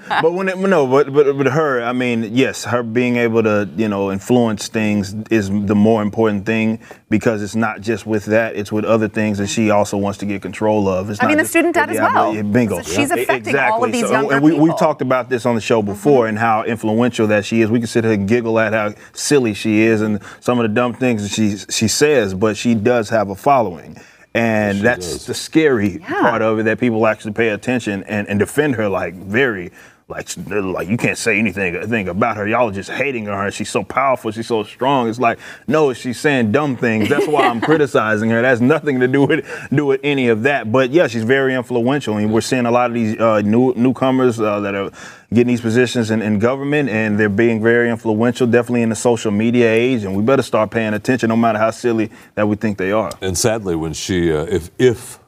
but 0.21 0.31
when 0.33 0.47
it, 0.49 0.57
no, 0.57 0.87
but, 0.87 1.11
but 1.13 1.35
but 1.37 1.47
her, 1.47 1.81
I 1.83 1.93
mean, 1.93 2.33
yes, 2.35 2.63
her 2.65 2.83
being 2.83 3.15
able 3.17 3.43
to, 3.43 3.69
you 3.75 3.87
know, 3.89 4.11
influence 4.11 4.67
things 4.67 5.13
is 5.29 5.49
the 5.49 5.75
more 5.75 6.01
important 6.01 6.45
thing 6.45 6.79
because 7.09 7.41
it's 7.43 7.55
not 7.55 7.81
just 7.81 8.05
with 8.05 8.25
that; 8.25 8.55
it's 8.55 8.71
with 8.71 8.85
other 8.85 9.07
things 9.09 9.37
that 9.39 9.47
she 9.47 9.69
also 9.71 9.97
wants 9.97 10.19
to 10.19 10.25
get 10.25 10.41
control 10.41 10.87
of. 10.87 11.09
It's 11.09 11.21
I 11.21 11.27
mean, 11.27 11.37
the 11.37 11.45
student 11.45 11.73
debt 11.75 11.89
as 11.89 11.97
well. 11.97 12.33
yeah, 12.33 12.41
Bingo. 12.43 12.81
So 12.81 12.91
she's 12.93 13.11
affecting 13.11 13.55
all 13.57 13.83
of 13.83 13.89
Exactly. 13.89 13.91
these 13.91 14.01
So- 14.07 14.11
younger 14.13 14.35
and 14.35 14.43
we, 14.43 14.51
people. 14.51 14.65
We've 14.65 14.77
talked 14.77 15.01
about 15.01 15.29
this 15.29 15.45
on 15.45 15.55
the 15.55 15.61
show 15.61 15.81
before 15.81 16.27
and 16.27 16.37
how 16.37 16.63
influential 16.63 17.27
that 17.27 17.43
she 17.45 17.61
is. 17.61 17.69
We 17.71 17.79
can 17.79 17.87
sit 17.87 18.03
here 18.03 18.13
and 18.13 18.27
giggle 18.27 18.59
at 18.59 18.73
how 18.73 18.93
silly 19.13 19.53
she 19.55 19.81
is 19.81 20.01
and 20.01 20.21
some 20.39 20.59
of 20.59 20.63
the 20.63 20.73
dumb 20.73 20.93
things 20.93 21.23
that 21.23 21.33
she 21.33 21.57
she 21.71 21.87
says, 21.87 22.33
but 22.33 22.57
she 22.57 22.75
does 22.75 23.09
have 23.09 23.29
a 23.29 23.35
following. 23.35 23.97
And 24.33 24.79
that's 24.79 25.11
does. 25.11 25.25
the 25.25 25.33
scary 25.33 25.99
Yeah. 26.01 26.21
part 26.21 26.41
of 26.41 26.59
it 26.59 26.63
that 26.63 26.79
people 26.79 27.05
actually 27.05 27.33
pay 27.33 27.49
attention 27.49 28.03
and, 28.03 28.27
and 28.29 28.39
defend 28.39 28.75
her 28.75 28.87
like 28.87 29.13
very 29.15 29.71
like 30.11 30.27
like 30.47 30.87
you 30.87 30.97
can't 30.97 31.17
say 31.17 31.39
anything 31.39 31.81
thing 31.89 32.09
about 32.09 32.37
her. 32.37 32.47
Y'all 32.47 32.69
are 32.69 32.73
just 32.73 32.89
hating 32.89 33.27
on 33.29 33.37
her. 33.37 33.49
She's 33.49 33.69
so 33.69 33.83
powerful. 33.83 34.31
She's 34.31 34.47
so 34.47 34.63
strong. 34.63 35.09
It's 35.09 35.19
like 35.19 35.39
no, 35.67 35.93
she's 35.93 36.19
saying 36.19 36.51
dumb 36.51 36.75
things. 36.75 37.09
That's 37.09 37.27
why 37.27 37.47
I'm 37.47 37.61
criticizing 37.69 38.29
her. 38.29 38.41
That's 38.41 38.61
nothing 38.61 38.99
to 38.99 39.07
do 39.07 39.25
with 39.25 39.69
do 39.73 39.85
with 39.85 40.01
any 40.03 40.27
of 40.27 40.43
that. 40.43 40.71
But 40.71 40.91
yeah, 40.91 41.07
she's 41.07 41.23
very 41.23 41.55
influential, 41.55 42.17
and 42.17 42.31
we're 42.31 42.41
seeing 42.41 42.65
a 42.65 42.71
lot 42.71 42.89
of 42.89 42.93
these 42.93 43.19
uh, 43.19 43.41
new 43.41 43.73
newcomers 43.75 44.39
uh, 44.39 44.59
that 44.59 44.75
are 44.75 44.91
getting 45.33 45.47
these 45.47 45.61
positions 45.61 46.11
in, 46.11 46.21
in 46.21 46.39
government, 46.39 46.89
and 46.89 47.17
they're 47.19 47.29
being 47.29 47.63
very 47.63 47.89
influential. 47.89 48.45
Definitely 48.45 48.83
in 48.83 48.89
the 48.89 48.95
social 48.95 49.31
media 49.31 49.71
age, 49.71 50.03
and 50.03 50.15
we 50.15 50.21
better 50.21 50.43
start 50.43 50.71
paying 50.71 50.93
attention, 50.93 51.29
no 51.29 51.37
matter 51.37 51.57
how 51.57 51.71
silly 51.71 52.11
that 52.35 52.47
we 52.47 52.57
think 52.57 52.77
they 52.77 52.91
are. 52.91 53.11
And 53.21 53.37
sadly, 53.37 53.75
when 53.75 53.93
she, 53.93 54.31
uh, 54.31 54.43
if 54.43 54.69
if 54.77 55.19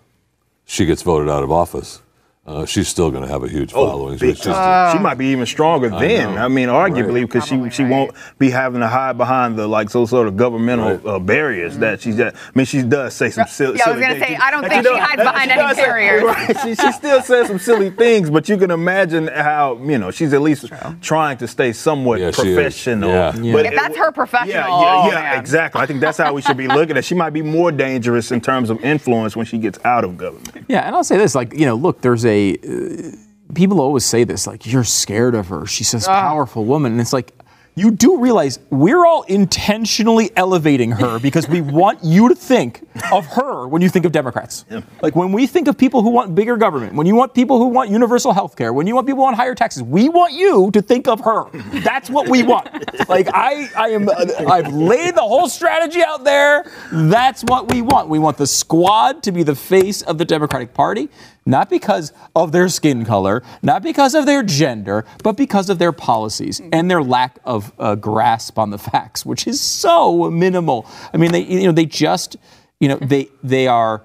she 0.65 0.85
gets 0.85 1.01
voted 1.01 1.29
out 1.29 1.43
of 1.43 1.51
office, 1.51 2.02
uh, 2.45 2.65
she's 2.65 2.89
still 2.89 3.09
going 3.09 3.23
to 3.23 3.29
have 3.29 3.41
a 3.41 3.47
huge 3.47 3.71
following. 3.71 4.15
Oh, 4.15 4.17
big 4.17 4.35
She's 4.35 4.45
just- 4.45 4.57
time. 4.59 4.97
she 4.97 5.01
might 5.01 5.17
be 5.17 5.27
even 5.27 5.45
stronger 5.45 5.89
then. 5.89 6.35
know. 6.35 6.41
I 6.41 6.49
mean, 6.49 6.67
arguably 6.67 7.21
because 7.21 7.47
Probably 7.47 7.69
she 7.69 7.75
she 7.77 7.83
right. 7.83 7.91
won't 7.91 8.11
be 8.37 8.49
having 8.49 8.81
to 8.81 8.87
hide 8.89 9.17
behind 9.17 9.57
the 9.57 9.65
like 9.65 9.89
so 9.89 10.05
sort 10.05 10.27
of 10.27 10.35
governmental 10.35 10.97
Right. 10.97 11.05
uh, 11.05 11.19
barriers 11.19 11.77
that 11.77 12.01
she's. 12.01 12.17
Just, 12.17 12.35
I 12.35 12.39
mean, 12.53 12.65
she 12.65 12.81
does 12.81 13.13
say 13.13 13.29
some 13.29 13.47
silly. 13.47 13.77
Yeah, 13.77 13.83
I 13.87 13.91
was 13.91 14.01
gonna 14.01 14.13
things. 14.15 14.27
say, 14.27 14.35
I 14.35 14.51
don't 14.51 14.67
think 14.67 14.85
she 14.85 14.97
hides 14.97 15.23
behind 15.23 15.51
any 15.51 15.61
does 15.61 15.75
say- 15.77 15.83
barriers. 15.85 16.23
Right. 16.23 16.57
She, 16.63 16.75
she 16.75 16.91
still 16.91 17.21
says 17.21 17.47
some 17.47 17.59
silly 17.59 17.89
things, 17.91 18.29
but 18.29 18.49
you 18.49 18.57
can 18.57 18.71
imagine 18.71 19.27
how 19.27 19.77
you 19.81 19.97
know 19.97 20.11
she's 20.11 20.33
at 20.33 20.41
least 20.41 20.65
trying 21.01 21.37
to 21.37 21.47
stay 21.47 21.71
somewhat 21.71 22.19
Yeah, 22.19 22.31
she 22.31 22.49
is. 22.49 22.55
professional. 22.55 23.09
Yeah. 23.09 23.35
Yeah. 23.37 23.53
But 23.53 23.65
If 23.67 23.75
that's 23.75 23.95
her 23.97 24.11
professional, 24.11 24.49
Yeah, 24.53 24.65
oh, 24.67 25.07
yeah, 25.07 25.13
yeah, 25.13 25.21
man. 25.21 25.39
exactly. 25.39 25.79
I 25.81 25.85
think 25.85 26.01
that's 26.01 26.17
how 26.17 26.33
we 26.33 26.41
should 26.41 26.57
be 26.57 26.67
looking 26.67 26.91
at. 26.91 26.97
it. 26.97 27.05
She 27.05 27.15
might 27.15 27.29
be 27.31 27.41
more 27.41 27.71
dangerous 27.71 28.31
in 28.33 28.41
terms 28.41 28.69
of 28.69 28.83
influence 28.83 29.35
when 29.37 29.45
she 29.45 29.57
gets 29.57 29.79
out 29.85 30.03
of 30.03 30.17
government. 30.17 30.62
Yeah, 30.73 30.87
and 30.87 30.95
I'll 30.95 31.03
say 31.03 31.17
this, 31.17 31.35
like 31.35 31.53
you 31.53 31.67
know, 31.67 31.75
look, 31.75 32.01
there's 32.01 32.25
a 32.25 32.55
uh, 32.55 33.15
people 33.53 33.79
always 33.79 34.03
say 34.03 34.23
this, 34.23 34.47
like 34.47 34.65
you're 34.65 34.83
scared 34.83 35.35
of 35.35 35.49
her. 35.49 35.67
She's 35.67 35.91
this 35.91 36.07
powerful 36.07 36.65
woman, 36.65 36.93
and 36.93 36.99
it's 36.99 37.13
like 37.13 37.31
you 37.75 37.91
do 37.91 38.19
realize 38.19 38.59
we're 38.69 39.05
all 39.05 39.23
intentionally 39.23 40.31
elevating 40.35 40.91
her 40.91 41.19
because 41.21 41.47
we 41.47 41.61
want 41.61 42.03
you 42.03 42.29
to 42.29 42.35
think 42.35 42.87
of 43.11 43.25
her 43.25 43.67
when 43.67 43.81
you 43.81 43.89
think 43.89 44.05
of 44.05 44.11
Democrats. 44.11 44.65
Like 45.01 45.15
when 45.15 45.31
we 45.31 45.47
think 45.47 45.67
of 45.67 45.77
people 45.77 46.01
who 46.01 46.09
want 46.09 46.35
bigger 46.35 46.57
government, 46.57 46.93
when 46.93 47.07
you 47.07 47.15
want 47.15 47.33
people 47.33 47.57
who 47.57 47.67
want 47.67 47.89
universal 47.89 48.33
health 48.33 48.55
care, 48.55 48.73
when 48.73 48.87
you 48.87 48.95
want 48.95 49.07
people 49.07 49.19
who 49.19 49.23
want 49.23 49.35
higher 49.35 49.55
taxes, 49.55 49.83
we 49.83 50.09
want 50.09 50.33
you 50.33 50.69
to 50.71 50.81
think 50.81 51.07
of 51.07 51.19
her. 51.21 51.49
That's 51.81 52.09
what 52.09 52.29
we 52.29 52.43
want. 52.43 52.69
like 53.09 53.27
I, 53.33 53.69
I 53.75 53.89
am, 53.89 54.09
I've 54.09 54.73
laid 54.73 55.15
the 55.15 55.21
whole 55.21 55.49
strategy 55.49 56.03
out 56.03 56.23
there. 56.23 56.65
That's 56.91 57.43
what 57.43 57.71
we 57.71 57.81
want. 57.81 58.09
We 58.09 58.19
want 58.19 58.37
the 58.37 58.47
squad 58.47 59.23
to 59.23 59.31
be 59.31 59.43
the 59.43 59.55
face 59.55 60.01
of 60.03 60.17
the 60.17 60.25
Democratic 60.25 60.73
Party 60.73 61.09
not 61.45 61.69
because 61.69 62.13
of 62.35 62.51
their 62.51 62.69
skin 62.69 63.05
color, 63.05 63.43
not 63.61 63.83
because 63.83 64.15
of 64.15 64.25
their 64.25 64.43
gender, 64.43 65.05
but 65.23 65.37
because 65.37 65.69
of 65.69 65.79
their 65.79 65.91
policies 65.91 66.61
and 66.71 66.89
their 66.89 67.03
lack 67.03 67.39
of 67.43 67.73
uh, 67.79 67.95
grasp 67.95 68.57
on 68.57 68.69
the 68.69 68.77
facts, 68.77 69.25
which 69.25 69.47
is 69.47 69.59
so 69.59 70.29
minimal. 70.29 70.87
I 71.13 71.17
mean, 71.17 71.31
they 71.31 71.41
you 71.41 71.65
know 71.65 71.71
they 71.71 71.85
just 71.85 72.37
you 72.79 72.87
know 72.87 72.97
they 72.97 73.29
they 73.43 73.67
are 73.67 74.03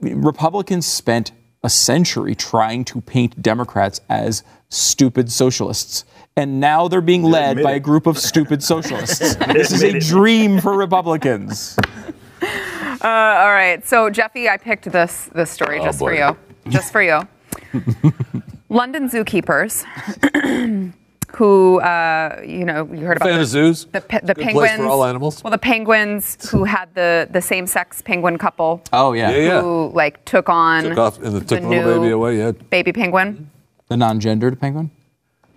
Republicans 0.00 0.86
spent 0.86 1.32
a 1.62 1.70
century 1.70 2.34
trying 2.34 2.84
to 2.86 3.00
paint 3.00 3.40
Democrats 3.40 4.00
as 4.08 4.42
stupid 4.68 5.30
socialists. 5.30 6.04
And 6.36 6.60
now 6.60 6.88
they're 6.88 7.00
being 7.00 7.22
led 7.22 7.62
by 7.62 7.72
a 7.72 7.80
group 7.80 8.06
of 8.06 8.16
stupid 8.16 8.62
socialists. 8.62 9.36
this 9.52 9.72
is 9.72 9.82
a 9.82 9.98
dream 9.98 10.60
for 10.60 10.74
Republicans. 10.76 11.76
Uh, 13.02 13.06
all 13.08 13.50
right. 13.52 13.86
So 13.86 14.10
Jeffy, 14.10 14.48
I 14.48 14.56
picked 14.56 14.90
this 14.90 15.28
this 15.34 15.50
story 15.50 15.78
Oh, 15.80 15.84
just 15.84 15.98
for 15.98 16.12
you. 16.14 16.36
Just 16.68 16.92
for 16.92 17.02
you. 17.02 17.20
London 18.68 19.08
zookeepers, 19.08 19.84
who 21.34 21.80
uh, 21.80 22.40
you 22.46 22.64
know 22.64 22.88
you 22.92 23.04
heard 23.04 23.16
about 23.16 23.26
Fan 23.28 23.36
the, 23.36 23.42
of 23.42 23.46
zoos. 23.48 23.86
the, 23.86 24.00
pe- 24.00 24.20
the 24.20 24.34
Good 24.34 24.44
penguins 24.44 24.68
place 24.70 24.76
for 24.78 24.86
all 24.86 25.04
animals. 25.04 25.42
Well, 25.42 25.50
the 25.50 25.58
penguins 25.58 26.48
who 26.50 26.64
had 26.64 26.94
the 26.94 27.26
the 27.30 27.40
same 27.40 27.66
sex 27.66 28.00
penguin 28.02 28.38
couple. 28.38 28.82
Oh 28.92 29.12
yeah, 29.12 29.30
Yeah, 29.30 29.36
yeah. 29.38 29.60
Who 29.62 29.90
like 29.94 30.24
took 30.24 30.48
on 30.48 30.84
Took 30.84 30.98
off 30.98 31.18
and 31.18 31.34
they 31.36 31.40
took 31.40 31.60
the 31.62 31.68
little 31.68 31.84
new 31.94 32.00
baby 32.00 32.10
away. 32.12 32.38
Yeah. 32.38 32.52
baby 32.70 32.92
penguin? 32.92 33.50
the 33.88 33.96
non-gendered 33.96 34.60
penguin. 34.60 34.88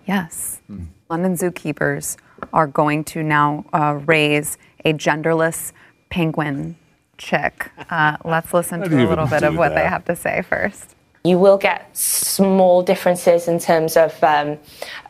Yes. 0.06 0.60
London 1.08 1.34
zookeepers 1.34 2.16
are 2.52 2.66
going 2.66 3.04
to 3.04 3.22
now 3.22 3.64
uh, 3.72 4.00
raise 4.06 4.58
a 4.84 4.92
genderless 4.92 5.70
penguin 6.10 6.74
chick. 7.18 7.70
Uh, 7.90 8.16
let's 8.24 8.52
listen 8.54 8.80
to 8.88 9.04
a 9.04 9.08
little 9.08 9.26
bit 9.26 9.42
of 9.42 9.56
what 9.56 9.74
they 9.74 9.84
have 9.84 10.04
to 10.06 10.16
say 10.16 10.42
first. 10.42 10.93
You 11.26 11.38
will 11.38 11.56
get 11.56 11.88
small 11.96 12.82
differences 12.82 13.48
in 13.48 13.58
terms 13.58 13.96
of 13.96 14.22
um, 14.22 14.58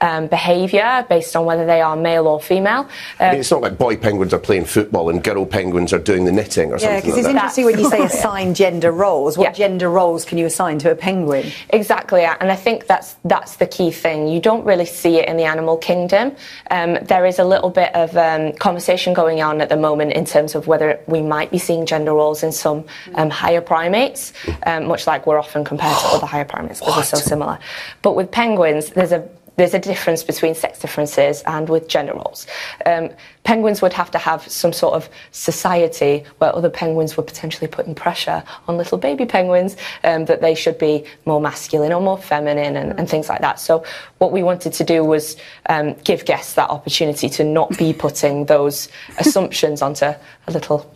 um, 0.00 0.28
behaviour 0.28 1.04
based 1.08 1.34
on 1.34 1.44
whether 1.44 1.66
they 1.66 1.80
are 1.80 1.96
male 1.96 2.28
or 2.28 2.38
female. 2.38 2.88
I 3.18 3.32
mean, 3.32 3.40
it's 3.40 3.50
not 3.50 3.62
like 3.62 3.76
boy 3.76 3.96
penguins 3.96 4.32
are 4.32 4.38
playing 4.38 4.66
football 4.66 5.10
and 5.10 5.24
girl 5.24 5.44
penguins 5.44 5.92
are 5.92 5.98
doing 5.98 6.24
the 6.24 6.30
knitting 6.30 6.70
or 6.70 6.74
Yeah, 6.74 7.00
something 7.00 7.00
because 7.00 7.08
like 7.14 7.18
it's 7.18 7.26
that. 7.26 7.30
interesting 7.32 7.64
when 7.64 7.78
you 7.80 7.90
say 7.90 8.04
assign 8.04 8.54
gender 8.54 8.92
roles. 8.92 9.36
What 9.36 9.46
Yeah. 9.48 9.52
gender 9.54 9.90
roles 9.90 10.24
can 10.24 10.38
you 10.38 10.46
assign 10.46 10.78
to 10.78 10.92
a 10.92 10.94
penguin? 10.94 11.50
Exactly, 11.70 12.22
and 12.24 12.52
I 12.52 12.54
think 12.54 12.86
that's 12.86 13.16
that's 13.24 13.56
the 13.56 13.66
key 13.66 13.90
thing. 13.90 14.28
You 14.28 14.38
don't 14.38 14.64
really 14.64 14.86
see 14.86 15.16
it 15.16 15.28
in 15.28 15.36
the 15.36 15.42
animal 15.44 15.76
kingdom. 15.76 16.36
Um, 16.70 16.94
there 17.02 17.26
is 17.26 17.40
a 17.40 17.44
little 17.44 17.70
bit 17.70 17.92
of 17.96 18.16
um, 18.16 18.52
conversation 18.52 19.14
going 19.14 19.42
on 19.42 19.60
at 19.60 19.68
the 19.68 19.76
moment 19.76 20.12
in 20.12 20.24
terms 20.26 20.54
of 20.54 20.68
whether 20.68 21.00
we 21.08 21.22
might 21.22 21.50
be 21.50 21.58
seeing 21.58 21.86
gender 21.86 22.12
roles 22.12 22.44
in 22.44 22.52
some 22.52 22.84
um, 23.16 23.30
higher 23.30 23.60
primates, 23.60 24.32
um, 24.64 24.86
much 24.86 25.08
like 25.08 25.26
we're 25.26 25.40
often 25.40 25.64
compared 25.64 25.98
to 25.98 26.03
other 26.12 26.26
higher 26.26 26.44
primates 26.44 26.80
because 26.80 27.10
they're 27.10 27.20
so 27.20 27.28
similar. 27.28 27.58
But 28.02 28.14
with 28.14 28.30
penguins, 28.30 28.90
there's 28.90 29.12
a 29.12 29.28
there's 29.56 29.74
a 29.74 29.78
difference 29.78 30.24
between 30.24 30.54
sex 30.54 30.80
differences 30.80 31.42
and 31.46 31.68
with 31.68 31.88
gender 31.88 32.14
roles. 32.14 32.46
Um, 32.86 33.10
penguins 33.44 33.80
would 33.82 33.92
have 33.92 34.10
to 34.12 34.18
have 34.18 34.46
some 34.48 34.72
sort 34.72 34.94
of 34.94 35.08
society 35.30 36.24
where 36.38 36.54
other 36.54 36.70
penguins 36.70 37.16
were 37.16 37.22
potentially 37.22 37.68
putting 37.68 37.94
pressure 37.94 38.42
on 38.66 38.76
little 38.76 38.98
baby 38.98 39.26
penguins 39.26 39.76
um, 40.02 40.24
that 40.24 40.40
they 40.40 40.54
should 40.54 40.78
be 40.78 41.04
more 41.24 41.40
masculine 41.40 41.92
or 41.92 42.00
more 42.00 42.18
feminine 42.18 42.76
and, 42.76 42.98
and 42.98 43.08
things 43.08 43.28
like 43.28 43.40
that. 43.42 43.60
So, 43.60 43.84
what 44.18 44.32
we 44.32 44.42
wanted 44.42 44.72
to 44.72 44.84
do 44.84 45.04
was 45.04 45.36
um, 45.68 45.94
give 46.04 46.24
guests 46.24 46.54
that 46.54 46.70
opportunity 46.70 47.28
to 47.30 47.44
not 47.44 47.76
be 47.78 47.92
putting 47.92 48.46
those 48.46 48.88
assumptions 49.18 49.82
onto 49.82 50.06
a 50.06 50.50
little 50.50 50.92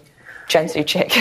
Gen 0.48 0.68
Z 0.68 0.82
chick. 0.84 1.12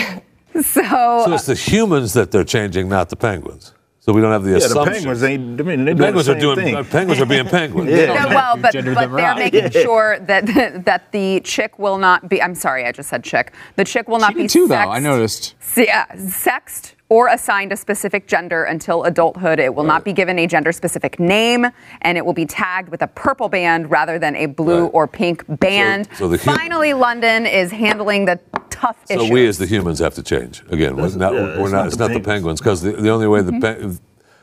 So, 0.54 0.82
So 0.82 1.34
it's 1.34 1.46
the 1.46 1.54
humans 1.54 2.14
that 2.14 2.32
they're 2.32 2.42
changing, 2.42 2.88
not 2.88 3.10
the 3.10 3.16
penguins. 3.16 3.74
So 4.08 4.14
we 4.14 4.22
don't 4.22 4.32
have 4.32 4.42
the 4.42 4.52
Yeah, 4.52 4.58
the 4.60 4.64
assumption. 4.64 4.94
penguins 4.94 5.22
ain't. 5.22 5.60
I 5.60 5.64
mean, 5.64 5.84
they 5.84 5.94
penguins 5.94 6.24
the 6.28 6.34
are 6.34 6.40
doing. 6.40 6.56
Thing. 6.56 6.74
uh, 6.76 6.82
penguins 6.82 7.20
are 7.20 7.26
being 7.26 7.44
penguins. 7.58 7.90
Yeah. 7.90 7.96
Yeah, 8.14 8.26
well, 8.28 8.56
but, 8.56 8.72
but 8.72 8.82
they're 8.82 8.94
around. 9.06 9.38
making 9.38 9.70
sure 9.70 10.18
that 10.20 10.46
that 10.86 11.12
the 11.12 11.40
chick 11.40 11.78
will 11.78 11.98
not 11.98 12.26
be. 12.26 12.40
I'm 12.42 12.54
sorry, 12.54 12.86
I 12.86 12.92
just 12.92 13.10
said 13.10 13.22
chick. 13.22 13.52
The 13.76 13.84
chick 13.84 14.08
will 14.08 14.18
not 14.18 14.30
She 14.30 14.36
be 14.36 14.42
did 14.44 14.50
too, 14.50 14.66
though. 14.66 14.76
I 14.76 14.98
noticed. 14.98 15.56
Se- 15.60 15.84
yeah, 15.84 16.06
sexed 16.26 16.94
or 17.10 17.28
assigned 17.28 17.70
a 17.70 17.76
specific 17.76 18.26
gender 18.26 18.64
until 18.64 19.04
adulthood. 19.04 19.58
It 19.58 19.74
will 19.74 19.84
not 19.84 20.04
be 20.06 20.14
given 20.14 20.38
a 20.38 20.46
gender 20.46 20.72
specific 20.72 21.20
name, 21.20 21.66
and 22.00 22.16
it 22.16 22.24
will 22.24 22.32
be 22.32 22.46
tagged 22.46 22.88
with 22.88 23.02
a 23.02 23.08
purple 23.08 23.50
band 23.50 23.90
rather 23.90 24.18
than 24.18 24.34
a 24.36 24.46
blue 24.46 24.84
Right. 24.84 24.90
or 24.94 25.06
pink 25.06 25.44
band. 25.60 26.08
so 26.14 26.28
the 26.28 26.38
hu- 26.38 26.50
Finally, 26.50 26.94
London 26.94 27.44
is 27.44 27.70
handling 27.72 28.24
the 28.24 28.40
tough 28.80 28.96
So 29.06 29.28
we, 29.30 29.46
as 29.46 29.58
the 29.58 29.66
humans, 29.66 29.98
have 30.00 30.14
to 30.14 30.22
change 30.22 30.62
again. 30.70 30.96
We're 30.96 31.14
not. 31.16 31.34
yeah, 31.34 31.58
we're 31.58 31.62
it's 31.64 31.72
not. 31.72 31.72
not 31.72 31.86
It's 31.88 31.96
the 31.96 32.08
not 32.08 32.14
the 32.14 32.20
penguins. 32.20 32.60
penguins 32.60 32.60
because 32.60 32.82
the, 32.82 32.92
the 32.92 33.10
only 33.10 33.28
way 33.28 33.42
the 33.42 33.52
pe- 33.52 33.98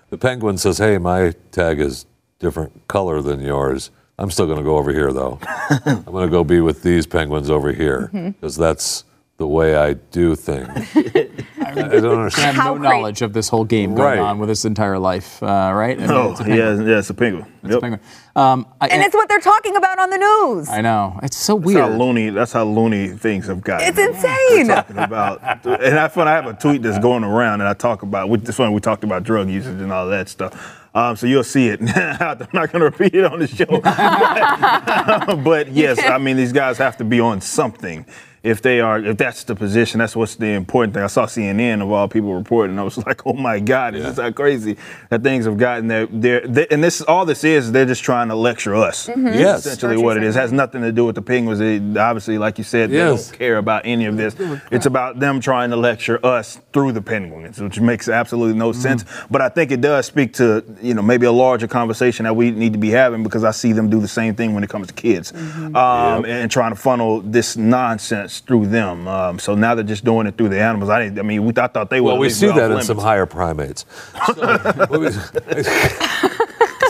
the 0.10 0.18
penguin 0.18 0.58
says, 0.58 0.78
"Hey, 0.80 0.98
my 0.98 1.34
tag 1.52 1.80
is 1.80 2.06
different 2.40 2.88
color 2.88 3.22
than 3.22 3.40
yours." 3.42 3.92
I'm 4.18 4.32
still 4.32 4.46
going 4.46 4.60
to 4.60 4.64
go 4.64 4.78
over 4.78 4.94
here, 4.94 5.12
though. 5.14 5.40
I'm 5.86 6.04
going 6.06 6.28
to 6.28 6.32
go 6.32 6.44
be 6.44 6.62
with 6.62 6.84
these 6.84 7.08
penguins 7.08 7.50
over 7.50 7.72
here 7.74 8.10
mm-hmm. 8.14 8.30
because 8.32 8.56
that's 8.58 9.05
the 9.38 9.46
way 9.48 9.76
I 9.76 9.94
do 9.94 10.34
things. 10.36 10.70
I 10.96 11.74
don't 11.74 11.94
I 11.94 11.98
understand. 11.98 12.56
have 12.56 12.66
no 12.66 12.76
cra- 12.80 12.84
knowledge 12.90 13.22
of 13.22 13.34
this 13.34 13.50
whole 13.50 13.66
game 13.66 13.94
going 13.94 14.18
Right. 14.18 14.20
on 14.20 14.40
with 14.40 14.48
his 14.48 14.64
entire 14.64 14.98
life, 14.98 15.44
uh, 15.44 15.72
right? 15.76 15.98
I 15.98 16.02
mean, 16.02 16.12
Oh, 16.12 16.32
it's 16.32 16.40
a 16.40 16.44
yeah, 16.44 16.56
penguin. 16.56 16.88
yeah, 16.88 17.00
it's 17.00 17.10
a 17.10 17.14
penguin. 17.14 17.46
It's 17.64 17.76
a 17.76 17.82
penguin. 17.82 18.00
Um, 18.38 18.66
I, 18.80 18.88
and 18.88 19.02
it's 19.02 19.14
what 19.14 19.28
they're 19.28 19.42
talking 19.42 19.76
about 19.76 20.00
on 20.00 20.10
the 20.10 20.18
news. 20.18 20.70
I 20.70 20.80
know. 20.80 21.20
It's 21.22 21.36
so 21.36 21.58
That's 21.60 21.74
how 21.74 21.88
weird. 21.88 22.00
loony. 22.00 22.30
That's 22.30 22.54
how 22.54 22.64
loony 22.64 23.10
things 23.10 23.48
have 23.48 23.62
gotten. 23.62 23.88
It's 23.90 24.00
insane. 24.00 24.68
talking 24.68 24.98
about, 25.00 25.42
and 25.66 25.82
that's 25.98 26.16
when 26.16 26.30
I 26.30 26.32
have 26.32 26.46
a 26.46 26.54
tweet 26.54 26.82
that's 26.82 27.00
going 27.00 27.26
around, 27.26 27.60
and 27.60 27.68
I 27.68 27.74
talk 27.74 28.04
about. 28.04 28.30
we- 28.30 28.38
This 28.38 28.58
one 28.58 28.72
we 28.72 28.80
talked 28.80 29.04
about 29.04 29.24
drug 29.24 29.50
usage 29.50 29.82
and 29.82 29.92
all 29.92 30.08
that 30.08 30.30
stuff. 30.30 30.82
Um, 30.96 31.18
so 31.18 31.28
you'll 31.28 31.44
see 31.44 31.68
it. 31.68 31.82
I'm 31.98 32.38
not 32.54 32.72
going 32.72 32.80
to 32.80 32.86
repeat 32.86 33.14
it 33.16 33.26
on 33.26 33.40
the 33.40 33.48
show, 33.48 33.66
but 35.44 35.70
yes, 35.74 36.00
I 36.02 36.18
mean 36.20 36.38
these 36.38 36.54
guys 36.54 36.78
have 36.78 36.96
to 36.98 37.04
be 37.04 37.20
on 37.20 37.42
something. 37.42 38.06
If 38.46 38.62
they 38.62 38.80
are, 38.80 39.00
if 39.00 39.18
that's 39.18 39.44
the 39.44 39.56
position, 39.56 39.98
that's 40.00 40.16
what's 40.16 40.36
the 40.36 40.48
important 40.48 40.94
thing. 40.94 41.04
I 41.04 41.08
saw 41.08 41.26
CNN 41.26 41.82
of 41.82 41.92
all 41.92 42.08
people 42.08 42.34
reporting, 42.36 42.72
and 42.72 42.80
I 42.80 42.84
was 42.84 42.98
like, 43.06 43.26
oh 43.26 43.34
my 43.34 43.60
God, 43.60 43.96
Yeah. 43.96 44.08
it's 44.08 44.18
that 44.18 44.36
crazy 44.36 44.78
that 45.10 45.24
things 45.24 45.46
have 45.46 45.58
gotten 45.58 45.88
there. 45.88 46.06
They're, 46.06 46.48
they, 46.48 46.68
and 46.68 46.84
this, 46.84 47.02
all 47.02 47.26
this 47.26 47.44
is, 47.44 47.72
they're 47.72 47.86
just 47.86 48.04
trying 48.04 48.28
to 48.28 48.36
lecture 48.36 48.76
us. 48.76 49.10
Yes. 49.16 49.66
essentially 49.66 49.98
what 49.98 50.18
it 50.18 50.24
is. 50.24 50.36
Has 50.36 50.52
nothing 50.52 50.82
to 50.82 50.92
do 50.92 51.06
with 51.06 51.16
the 51.16 51.22
Penguins. 51.22 51.60
They, 51.60 51.78
obviously, 52.00 52.38
like 52.38 52.58
you 52.58 52.64
said, 52.64 52.92
they 52.92 52.98
don't 52.98 53.34
care 53.34 53.58
about 53.58 53.82
any 53.86 54.06
of 54.06 54.16
this. 54.16 54.36
It's 54.72 54.86
about 54.86 55.20
them 55.20 55.40
trying 55.40 55.72
to 55.72 55.76
lecture 55.76 56.24
us 56.24 56.60
through 56.72 56.92
the 56.92 57.02
Penguins, 57.02 57.60
which 57.60 57.80
makes 57.80 58.08
absolutely 58.08 58.58
no 58.58 58.72
mm-hmm. 58.72 58.82
sense. 58.82 59.06
But 59.32 59.42
I 59.42 59.50
think 59.50 59.72
it 59.72 59.82
does 59.82 60.06
speak 60.06 60.34
to 60.34 60.64
you 60.82 60.94
know 60.94 61.02
maybe 61.02 61.26
a 61.26 61.32
larger 61.32 61.68
conversation 61.68 62.26
that 62.26 62.36
we 62.36 62.52
need 62.52 62.74
to 62.74 62.80
be 62.80 62.90
having 62.90 63.24
because 63.24 63.44
I 63.44 63.52
see 63.52 63.72
them 63.72 63.90
do 63.90 64.00
the 64.00 64.08
same 64.08 64.36
thing 64.36 64.54
when 64.54 64.64
it 64.64 64.70
comes 64.70 64.88
to 64.88 64.94
kids, 64.94 65.34
um, 65.34 66.26
and 66.26 66.52
trying 66.52 66.72
to 66.72 66.76
funnel 66.76 67.22
this 67.22 67.58
nonsense 67.58 68.35
through 68.40 68.68
them. 68.68 69.08
Um, 69.08 69.40
so 69.40 69.56
now 69.56 69.76
they're 69.76 69.84
just 69.84 70.04
doing 70.06 70.28
it 70.28 70.38
through 70.38 70.50
the 70.50 70.62
animals. 70.62 70.90
I, 70.90 71.04
didn't, 71.04 71.20
I 71.20 71.24
mean, 71.24 71.44
we 71.46 71.54
I 71.58 71.68
thought 71.68 71.90
they 71.90 72.02
were. 72.02 72.08
Well, 72.08 72.16
at 72.16 72.20
we 72.20 72.30
see 72.30 72.50
off 72.50 72.56
that 72.58 72.72
in 72.72 72.82
some 72.84 72.98
higher 72.98 73.26
primates. 73.26 73.86
So, 74.28 74.34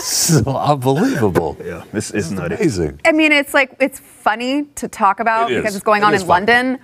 so 0.00 0.56
unbelievable. 0.56 1.56
Yeah, 1.66 1.84
it's, 1.92 2.10
it's 2.12 2.30
nutty. 2.30 2.54
Amazing. 2.56 3.00
I 3.04 3.12
mean, 3.12 3.32
it's 3.32 3.52
like 3.54 3.74
it's 3.80 3.98
funny 3.98 4.64
to 4.76 4.88
talk 4.88 5.20
about 5.20 5.50
It 5.50 5.54
is. 5.54 5.60
because 5.62 5.74
it's 5.76 5.84
going 5.84 6.02
It 6.02 6.06
on 6.06 6.14
in 6.14 6.20
fun. 6.20 6.28
London, 6.28 6.78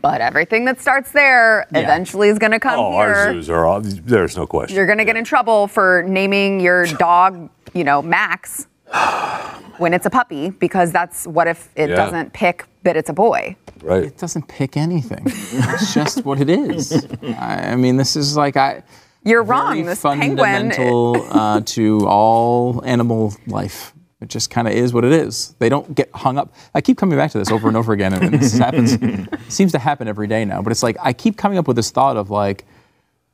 but 0.00 0.20
everything 0.20 0.64
that 0.64 0.80
starts 0.80 1.12
there 1.12 1.66
eventually 1.74 2.28
is 2.28 2.38
going 2.38 2.52
to 2.52 2.60
come 2.60 2.78
Oh, 2.78 2.92
here. 2.92 3.00
our 3.00 3.32
zoos 3.32 3.50
are 3.50 3.66
all. 3.66 3.80
There's 3.82 4.36
no 4.36 4.46
question. 4.46 4.76
You're 4.76 4.86
going 4.86 4.98
to 4.98 5.04
get 5.04 5.16
in 5.16 5.24
trouble 5.24 5.66
for 5.66 6.04
naming 6.06 6.60
your 6.60 6.86
dog, 6.98 7.50
you 7.74 7.84
know, 7.84 8.00
Max 8.00 8.66
when 9.78 9.94
it's 9.94 10.06
a 10.06 10.10
puppy 10.10 10.50
because 10.50 10.92
that's 10.92 11.26
what 11.26 11.46
if 11.48 11.68
it 11.76 11.90
Yeah. 11.90 11.96
doesn't 11.96 12.32
pick 12.32 12.64
that 12.84 12.96
it's 12.96 13.08
a 13.10 13.12
boy. 13.14 13.56
right. 13.82 14.04
It 14.04 14.18
doesn't 14.18 14.48
pick 14.48 14.76
anything. 14.76 15.24
it's 15.26 15.94
just 15.94 16.24
what 16.24 16.40
it 16.40 16.50
is. 16.50 17.06
I, 17.22 17.72
I 17.72 17.76
mean, 17.76 17.96
this 17.96 18.16
is 18.16 18.36
like 18.36 18.56
I. 18.56 18.82
You're 19.24 19.42
wrong. 19.42 19.84
This 19.84 20.02
penguin. 20.02 20.36
fundamental 20.36 21.26
uh, 21.30 21.60
to 21.64 22.06
all 22.06 22.82
animal 22.84 23.34
life. 23.46 23.92
It 24.20 24.28
just 24.28 24.50
kind 24.50 24.68
of 24.68 24.74
is 24.74 24.92
what 24.92 25.04
it 25.04 25.12
is. 25.12 25.54
They 25.58 25.68
don't 25.68 25.94
get 25.94 26.10
hung 26.14 26.38
up. 26.38 26.54
I 26.74 26.80
keep 26.80 26.96
coming 26.98 27.16
back 27.18 27.30
to 27.32 27.38
this 27.38 27.50
over 27.50 27.68
and 27.68 27.76
over 27.76 27.92
again, 27.92 28.12
and 28.14 28.32
this 28.34 28.56
happens. 28.56 28.96
seems 29.48 29.72
to 29.72 29.78
happen 29.78 30.08
every 30.08 30.26
day 30.26 30.44
now. 30.44 30.62
But 30.62 30.70
it's 30.72 30.82
like 30.82 30.96
I 31.00 31.12
keep 31.12 31.36
coming 31.36 31.58
up 31.58 31.66
with 31.66 31.76
this 31.76 31.90
thought 31.90 32.16
of 32.16 32.30
like, 32.30 32.64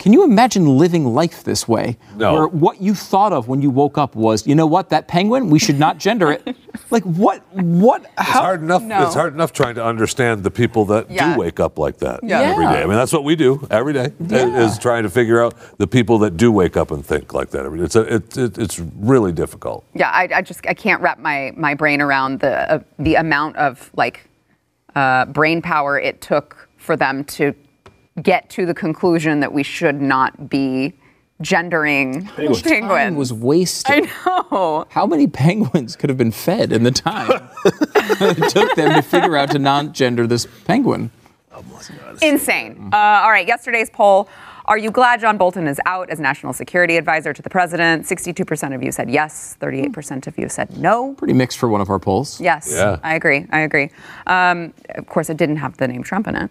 can 0.01 0.15
you 0.15 0.25
imagine 0.25 0.79
living 0.79 1.05
life 1.15 1.45
this 1.45 1.69
way? 1.69 1.99
No. 2.17 2.33
Where 2.35 2.47
what 2.49 2.81
you 2.81 2.95
thought 2.95 3.35
of 3.35 3.49
when 3.49 3.61
you 3.61 3.69
woke 3.69 3.99
up 3.99 4.15
was, 4.17 4.47
you 4.47 4.55
know 4.55 4.65
what, 4.67 4.89
that 4.89 5.07
penguin, 5.09 5.51
we 5.51 5.59
should 5.59 5.79
not 5.79 5.99
gender 5.99 6.33
it. 6.33 6.57
like 6.91 7.03
what? 7.05 7.43
What? 7.55 8.01
It's 8.03 8.11
How? 8.17 8.41
hard 8.41 8.63
enough. 8.63 8.83
No. 8.83 9.05
It's 9.05 9.15
hard 9.15 9.35
enough 9.35 9.53
trying 9.53 9.75
to 9.75 9.85
understand 9.85 10.43
the 10.43 10.51
people 10.51 10.87
that 10.87 11.11
Yeah. 11.11 11.35
do 11.35 11.39
wake 11.41 11.61
up 11.61 11.79
like 11.79 11.99
that 11.99 12.21
Yeah. 12.25 12.41
every 12.41 12.65
Yeah. 12.65 12.73
day. 12.73 12.83
I 12.83 12.87
mean, 12.87 12.97
that's 12.97 13.13
what 13.13 13.25
we 13.25 13.37
do 13.37 13.67
every 13.71 13.93
day. 13.93 14.13
Is 14.21 14.79
trying 14.79 15.03
to 15.03 15.11
figure 15.11 15.45
out 15.45 15.53
the 15.77 15.87
people 15.87 16.19
that 16.21 16.39
do 16.39 16.51
wake 16.51 16.79
up 16.79 16.91
and 16.91 17.05
think 17.05 17.35
like 17.35 17.51
that 17.51 17.67
every 17.67 17.79
day. 17.81 17.85
It's 17.85 17.97
a, 17.97 18.15
it, 18.15 18.37
it, 18.39 18.57
it's 18.59 18.79
really 18.97 19.33
difficult. 19.33 19.85
yeah, 19.95 20.09
I, 20.09 20.29
I 20.37 20.41
just 20.43 20.67
I 20.67 20.73
can't 20.73 21.03
wrap 21.03 21.19
my 21.19 21.53
my 21.59 21.75
brain 21.75 22.01
around 22.01 22.41
the 22.41 22.73
uh, 22.73 22.81
the 22.99 23.17
amount 23.17 23.57
of 23.57 23.91
like 23.97 24.27
uh, 24.97 25.27
brain 25.27 25.61
power 25.61 26.01
it 26.01 26.23
took 26.23 26.69
for 26.79 26.97
them 26.97 27.23
to 27.25 27.55
get 28.23 28.51
to 28.51 28.67
the 28.67 28.75
conclusion 28.75 29.41
that 29.41 29.53
we 29.53 29.63
should 29.63 30.01
not 30.01 30.49
be 30.49 30.95
gendering 31.41 32.27
penguins. 32.37 32.63
Time 32.63 33.17
was 33.17 33.33
wasted. 33.33 34.09
I 34.27 34.45
know. 34.51 34.87
How 34.91 35.07
many 35.07 35.27
penguins 35.27 35.97
could 35.97 36.11
have 36.11 36.19
been 36.19 36.33
fed 36.33 36.73
in 36.73 36.83
the 36.83 36.91
time 36.91 37.31
it 37.65 38.51
took 38.51 38.75
them 38.77 38.95
to 38.95 39.03
figure 39.03 39.37
out 39.37 39.51
to 39.53 39.59
non-gender 39.59 40.27
this 40.27 40.47
penguin? 40.65 41.11
Insane. 42.23 42.91
Uh, 42.93 42.97
all 42.97 43.31
right, 43.31 43.47
yesterday's 43.47 43.91
poll. 43.91 44.29
Are 44.67 44.79
you 44.79 44.91
glad 44.91 45.21
John 45.21 45.37
Bolton 45.37 45.67
is 45.67 45.81
out 45.85 46.11
as 46.11 46.21
national 46.21 46.53
security 46.53 46.97
advisor 46.97 47.33
to 47.33 47.43
the 47.43 47.51
president? 47.51 48.07
62% 48.07 48.75
of 48.75 48.83
you 48.83 48.93
said 48.93 49.11
yes, 49.11 49.57
38% 49.61 50.27
of 50.27 50.39
you 50.39 50.49
said 50.49 50.77
no. 50.79 51.15
Pretty 51.15 51.33
mixed 51.33 51.59
for 51.59 51.69
one 51.69 51.81
of 51.81 51.91
our 51.91 51.99
polls. 51.99 52.41
Yes, 52.41 52.71
Yeah. 52.73 52.99
I 53.03 53.15
agree. 53.15 53.47
I 53.51 53.61
agree. 53.61 53.91
Um, 54.27 54.73
of 54.91 55.07
course, 55.07 55.29
it 55.29 55.37
didn't 55.39 55.57
have 55.57 55.77
the 55.79 55.89
name 55.89 56.03
Trump 56.05 56.29
in 56.29 56.37
it. 56.37 56.51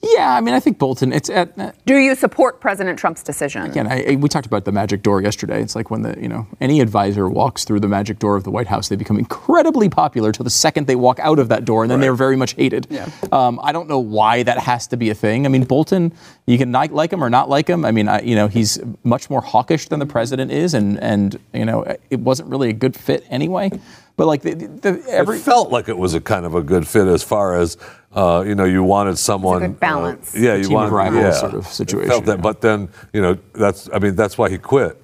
Yeah, 0.00 0.32
I 0.36 0.40
mean, 0.40 0.54
I 0.54 0.60
think 0.60 0.78
Bolton. 0.78 1.12
It's 1.12 1.28
at. 1.28 1.58
uh, 1.58 1.72
Do 1.84 1.96
you 1.96 2.14
support 2.14 2.60
President 2.60 3.00
Trump's 3.00 3.22
decision? 3.24 3.62
Again, 3.62 3.88
I, 3.88 4.12
I- 4.12 4.16
we 4.16 4.28
talked 4.28 4.46
about 4.46 4.64
the 4.64 4.70
magic 4.70 5.02
door 5.02 5.20
yesterday. 5.20 5.60
It's 5.60 5.74
like 5.74 5.90
when 5.90 6.02
the 6.02 6.16
you 6.20 6.28
know 6.28 6.46
any 6.60 6.80
advisor 6.80 7.28
walks 7.28 7.64
through 7.64 7.80
the 7.80 7.88
magic 7.88 8.20
door 8.20 8.36
of 8.36 8.44
the 8.44 8.50
White 8.52 8.68
House, 8.68 8.88
they 8.88 8.94
become 8.96 9.18
incredibly 9.18 9.88
popular 9.88 10.30
till 10.30 10.44
the 10.44 10.50
second 10.50 10.86
they 10.86 10.94
walk 10.94 11.18
out 11.18 11.40
of 11.40 11.48
that 11.48 11.64
door, 11.64 11.82
and 11.82 11.90
then 11.90 11.98
they're 12.00 12.14
very 12.14 12.36
much 12.36 12.52
hated. 12.54 12.86
Um, 13.32 13.58
I 13.62 13.72
don't 13.72 13.88
know 13.88 13.98
why 13.98 14.44
that 14.44 14.58
has 14.58 14.86
to 14.88 14.96
be 14.96 15.10
a 15.10 15.14
thing. 15.14 15.46
I 15.46 15.48
mean, 15.48 15.64
Bolton, 15.64 16.12
you 16.46 16.58
can 16.58 16.70
not 16.70 16.92
like 16.92 17.12
him 17.12 17.22
or 17.24 17.28
not 17.30 17.48
like 17.48 17.66
him. 17.68 17.84
I 17.84 17.90
mean, 17.90 18.08
I, 18.08 18.20
you 18.20 18.36
know, 18.36 18.46
he's 18.46 18.78
much 19.02 19.28
more 19.28 19.40
hawkish 19.40 19.88
than 19.88 19.98
the 19.98 20.06
president 20.06 20.52
is, 20.52 20.74
and 20.74 20.98
and 21.02 21.38
you 21.52 21.64
know, 21.64 21.82
it 22.08 22.20
wasn't 22.20 22.50
really 22.50 22.68
a 22.70 22.72
good 22.74 22.94
fit 22.96 23.24
anyway. 23.30 23.72
But 24.18 24.26
like 24.26 24.42
the, 24.42 24.54
the, 24.54 25.04
every 25.08 25.38
it 25.38 25.42
felt 25.42 25.70
like 25.70 25.88
it 25.88 25.96
was 25.96 26.14
a 26.14 26.20
kind 26.20 26.44
of 26.44 26.56
a 26.56 26.60
good 26.60 26.88
fit 26.88 27.06
as 27.06 27.22
far 27.22 27.56
as 27.56 27.76
uh, 28.12 28.42
you 28.44 28.56
know 28.56 28.64
you 28.64 28.82
wanted 28.82 29.16
someone 29.16 29.60
good 29.60 29.80
balance. 29.80 30.34
Uh, 30.34 30.40
yeah, 30.40 30.54
A 30.54 30.56
you 30.56 30.64
team 30.64 30.72
of 30.72 30.72
wanted 30.72 30.92
rivals 30.92 31.22
yeah, 31.22 31.30
sort 31.30 31.54
of 31.54 31.64
It 31.64 31.68
situation, 31.68 32.10
Felt 32.10 32.24
that, 32.24 32.38
yeah. 32.38 32.42
but 32.42 32.60
then 32.60 32.88
you 33.12 33.22
know 33.22 33.38
that's 33.54 33.88
I 33.94 34.00
mean 34.00 34.16
that's 34.16 34.36
why 34.36 34.50
he 34.50 34.58
quit, 34.58 35.00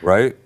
right? 0.00 0.36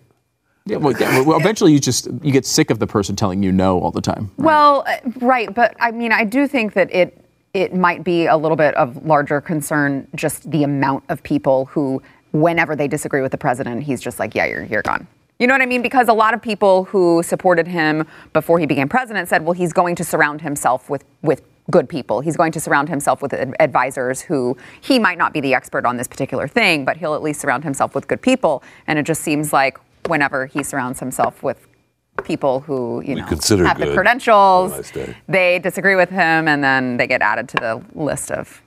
yeah, 0.65 0.79
well, 0.79 0.99
yeah, 0.99 1.21
well, 1.21 1.39
eventually 1.39 1.75
you 1.75 1.79
just 1.79 2.09
you 2.23 2.33
get 2.33 2.47
sick 2.47 2.71
of 2.71 2.79
the 2.79 2.87
person 2.87 3.17
telling 3.17 3.43
you 3.43 3.53
no 3.53 3.81
all 3.81 3.91
the 3.91 4.01
time. 4.01 4.31
Well, 4.39 4.85
uh, 4.87 4.97
right, 5.21 5.55
but 5.55 5.77
I 5.79 5.91
mean, 5.91 6.11
I 6.11 6.25
do 6.25 6.49
think 6.49 6.73
that 6.73 6.91
it 6.95 7.23
it 7.53 7.75
might 7.75 8.03
be 8.03 8.25
a 8.25 8.37
little 8.39 8.57
bit 8.57 8.75
of 8.77 9.05
larger 9.05 9.43
concern 9.43 10.09
just 10.15 10.51
the 10.51 10.63
amount 10.63 11.05
of 11.11 11.23
people 11.23 11.67
who, 11.67 12.03
whenever 12.33 12.75
they 12.75 12.89
disagree 12.89 13.21
with 13.21 13.33
the 13.33 13.39
president, 13.39 13.83
he's 13.83 14.01
just 14.01 14.19
like, 14.19 14.35
yeah, 14.35 14.47
you're 14.47 14.65
you're 14.65 14.81
gone. 14.81 15.07
You 15.39 15.47
know 15.47 15.55
what 15.55 15.61
I 15.61 15.67
mean? 15.67 15.83
Because 15.83 16.09
a 16.09 16.15
lot 16.15 16.33
of 16.33 16.41
people 16.41 16.85
who 16.85 17.23
supported 17.23 17.67
him 17.69 18.07
before 18.33 18.59
he 18.59 18.67
became 18.67 18.89
president 18.89 19.29
said, 19.29 19.45
well, 19.45 19.53
he's 19.53 19.73
going 19.73 19.95
to 19.97 20.05
surround 20.05 20.41
himself 20.41 20.89
with 20.89 21.05
with 21.23 21.43
good 21.71 21.89
people. 21.89 22.21
He's 22.21 22.37
going 22.37 22.53
to 22.53 22.61
surround 22.61 22.89
himself 22.89 23.21
with 23.21 23.35
ad- 23.35 23.55
advisors 23.59 24.23
who 24.23 24.57
he 24.81 24.99
might 24.99 25.19
not 25.19 25.33
be 25.33 25.41
the 25.41 25.53
expert 25.53 25.85
on 25.85 25.97
this 25.97 26.07
particular 26.07 26.47
thing, 26.47 26.85
but 26.85 26.97
he'll 26.97 27.15
at 27.15 27.23
least 27.23 27.41
surround 27.41 27.65
himself 27.65 27.95
with 27.95 28.07
good 28.07 28.23
people. 28.23 28.63
And 28.87 28.99
it 28.99 29.05
just 29.05 29.23
seems 29.23 29.53
like 29.53 29.79
whenever 30.07 30.47
he 30.47 30.63
surrounds 30.63 31.01
himself 31.01 31.43
with 31.43 31.67
people 32.25 32.61
who 32.61 33.03
you 33.03 33.15
We 33.15 33.21
know 33.21 33.27
consider 33.27 33.67
have 33.67 33.79
the 33.79 33.93
credentials, 33.93 34.73
nice 34.73 35.15
they 35.29 35.59
disagree 35.59 35.97
with 35.97 36.09
him, 36.09 36.49
and 36.49 36.63
then 36.63 36.97
they 36.97 37.07
get 37.07 37.21
added 37.21 37.49
to 37.51 37.57
the 37.57 37.83
list 37.95 38.31
of. 38.31 38.63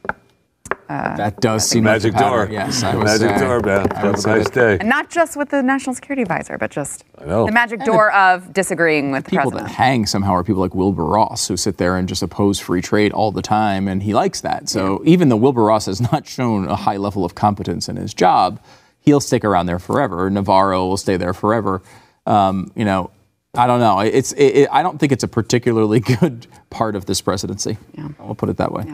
That 0.90 1.40
does 1.40 1.70
seem 1.70 1.84
Magic 1.84 2.14
like 2.14 2.22
a 2.22 2.24
pattern. 2.26 2.48
door. 2.48 2.54
Yes, 2.54 2.84
I 2.84 2.96
would 2.96 3.06
Magic 3.06 3.30
say- 3.30 3.40
door, 3.40 3.60
man. 3.62 3.88
I 3.92 4.00
Have 4.00 4.16
a 4.26 4.28
nice 4.28 4.50
day. 4.50 4.78
And 4.80 4.90
not 4.90 5.10
just 5.10 5.38
with 5.38 5.50
the 5.50 5.62
national 5.62 5.94
security 5.96 6.24
advisor, 6.24 6.58
but 6.58 6.72
just 6.72 7.04
the 7.20 7.50
magic 7.52 7.84
door 7.86 8.12
of 8.14 8.52
disagreeing 8.54 9.12
with 9.12 9.26
the 9.26 9.30
People 9.32 9.52
president. 9.52 9.70
that 9.70 9.76
hang 9.76 10.06
somehow 10.06 10.32
are 10.34 10.44
people 10.44 10.62
like 10.62 10.74
Wilbur 10.74 11.06
Ross 11.06 11.48
who 11.48 11.56
sit 11.58 11.78
there 11.78 11.96
and 11.96 12.08
just 12.10 12.24
oppose 12.24 12.60
free 12.60 12.82
trade 12.82 13.12
all 13.12 13.32
the 13.32 13.42
time, 13.44 13.88
and 13.88 14.02
he 14.04 14.14
likes 14.14 14.42
that. 14.42 14.68
So 14.68 15.02
even 15.06 15.30
though 15.30 15.38
Wilbur 15.38 15.64
Ross 15.64 15.86
has 15.86 16.02
not 16.12 16.28
shown 16.28 16.68
a 16.68 16.76
high 16.76 16.98
level 16.98 17.24
of 17.24 17.36
competence 17.36 17.88
in 17.88 17.96
his 17.96 18.14
job, 18.14 18.60
he'll 19.00 19.20
stick 19.22 19.46
around 19.46 19.68
there 19.68 19.80
forever. 19.80 20.30
Navarro 20.30 20.88
will 20.88 20.98
stay 20.98 21.18
there 21.18 21.34
forever. 21.34 21.82
Um, 22.26 22.72
you 22.76 22.84
know, 22.86 23.12
I 23.56 23.66
don't 23.66 23.80
know. 23.80 24.00
It's 24.00 24.32
it, 24.34 24.43
it, 24.43 24.70
I 24.72 24.84
don't 24.84 25.00
think 25.00 25.12
it's 25.12 25.24
a 25.24 25.28
particularly 25.28 26.00
good 26.20 26.45
part 26.70 26.95
of 26.95 27.06
this 27.06 27.20
presidency. 27.22 27.78
Yeah. 27.97 28.10
I'll 28.20 28.36
put 28.36 28.50
it 28.50 28.58
that 28.58 28.72
way. 28.72 28.86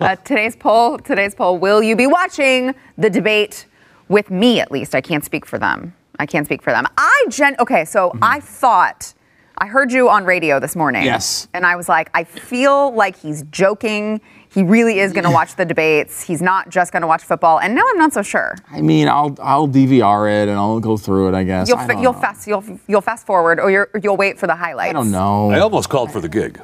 Uh, 0.00 0.16
today's 0.16 0.56
poll. 0.56 0.98
Today's 0.98 1.34
poll. 1.34 1.58
Will 1.58 1.82
you 1.82 1.94
be 1.94 2.06
watching 2.06 2.74
the 2.98 3.08
debate 3.08 3.66
with 4.08 4.30
me? 4.30 4.60
At 4.60 4.72
least 4.72 4.94
I 4.94 5.00
can't 5.00 5.24
speak 5.24 5.46
for 5.46 5.58
them. 5.58 5.94
I 6.18 6.26
can't 6.26 6.44
speak 6.44 6.62
for 6.62 6.72
them. 6.72 6.86
I 6.98 7.26
gen. 7.30 7.54
Okay, 7.60 7.84
so 7.84 8.16
I 8.20 8.40
thought 8.40 9.14
I 9.58 9.66
heard 9.66 9.92
you 9.92 10.08
on 10.08 10.24
radio 10.24 10.58
this 10.58 10.74
morning. 10.74 11.04
Yes. 11.04 11.46
And 11.54 11.64
I 11.64 11.76
was 11.76 11.88
like, 11.88 12.10
I 12.12 12.24
feel 12.24 12.92
like 12.92 13.16
he's 13.16 13.44
joking. 13.44 14.20
He 14.52 14.64
really 14.64 14.98
is 14.98 15.12
going 15.12 15.24
to 15.24 15.30
watch 15.30 15.54
the 15.54 15.64
debates. 15.64 16.22
He's 16.22 16.42
not 16.42 16.70
just 16.70 16.90
going 16.90 17.02
to 17.02 17.06
watch 17.06 17.22
football. 17.22 17.60
And 17.60 17.72
now 17.74 17.82
I'm 17.88 17.98
not 17.98 18.12
so 18.12 18.20
sure. 18.22 18.56
I 18.70 18.80
mean, 18.80 19.08
I'll 19.08 19.36
I'll 19.40 19.68
DVR 19.68 20.42
it 20.42 20.48
and 20.48 20.58
I'll 20.58 20.80
go 20.80 20.96
through 20.96 21.28
it. 21.28 21.34
I 21.34 21.44
guess. 21.44 21.68
You'll 21.68 21.78
I 21.78 21.86
fa- 21.86 21.92
don't 21.92 22.02
you'll 22.02 22.12
know. 22.14 22.20
fast 22.20 22.46
you'll 22.48 22.64
you'll 22.88 23.00
fast 23.00 23.26
forward 23.26 23.60
or 23.60 23.70
you're, 23.70 23.88
you'll 24.02 24.16
wait 24.16 24.38
for 24.38 24.48
the 24.48 24.56
highlights. 24.56 24.90
I 24.90 24.92
don't 24.92 25.12
know. 25.12 25.50
I 25.52 25.60
almost 25.60 25.88
called 25.88 26.10
for 26.12 26.20
the 26.20 26.28
gig. 26.28 26.60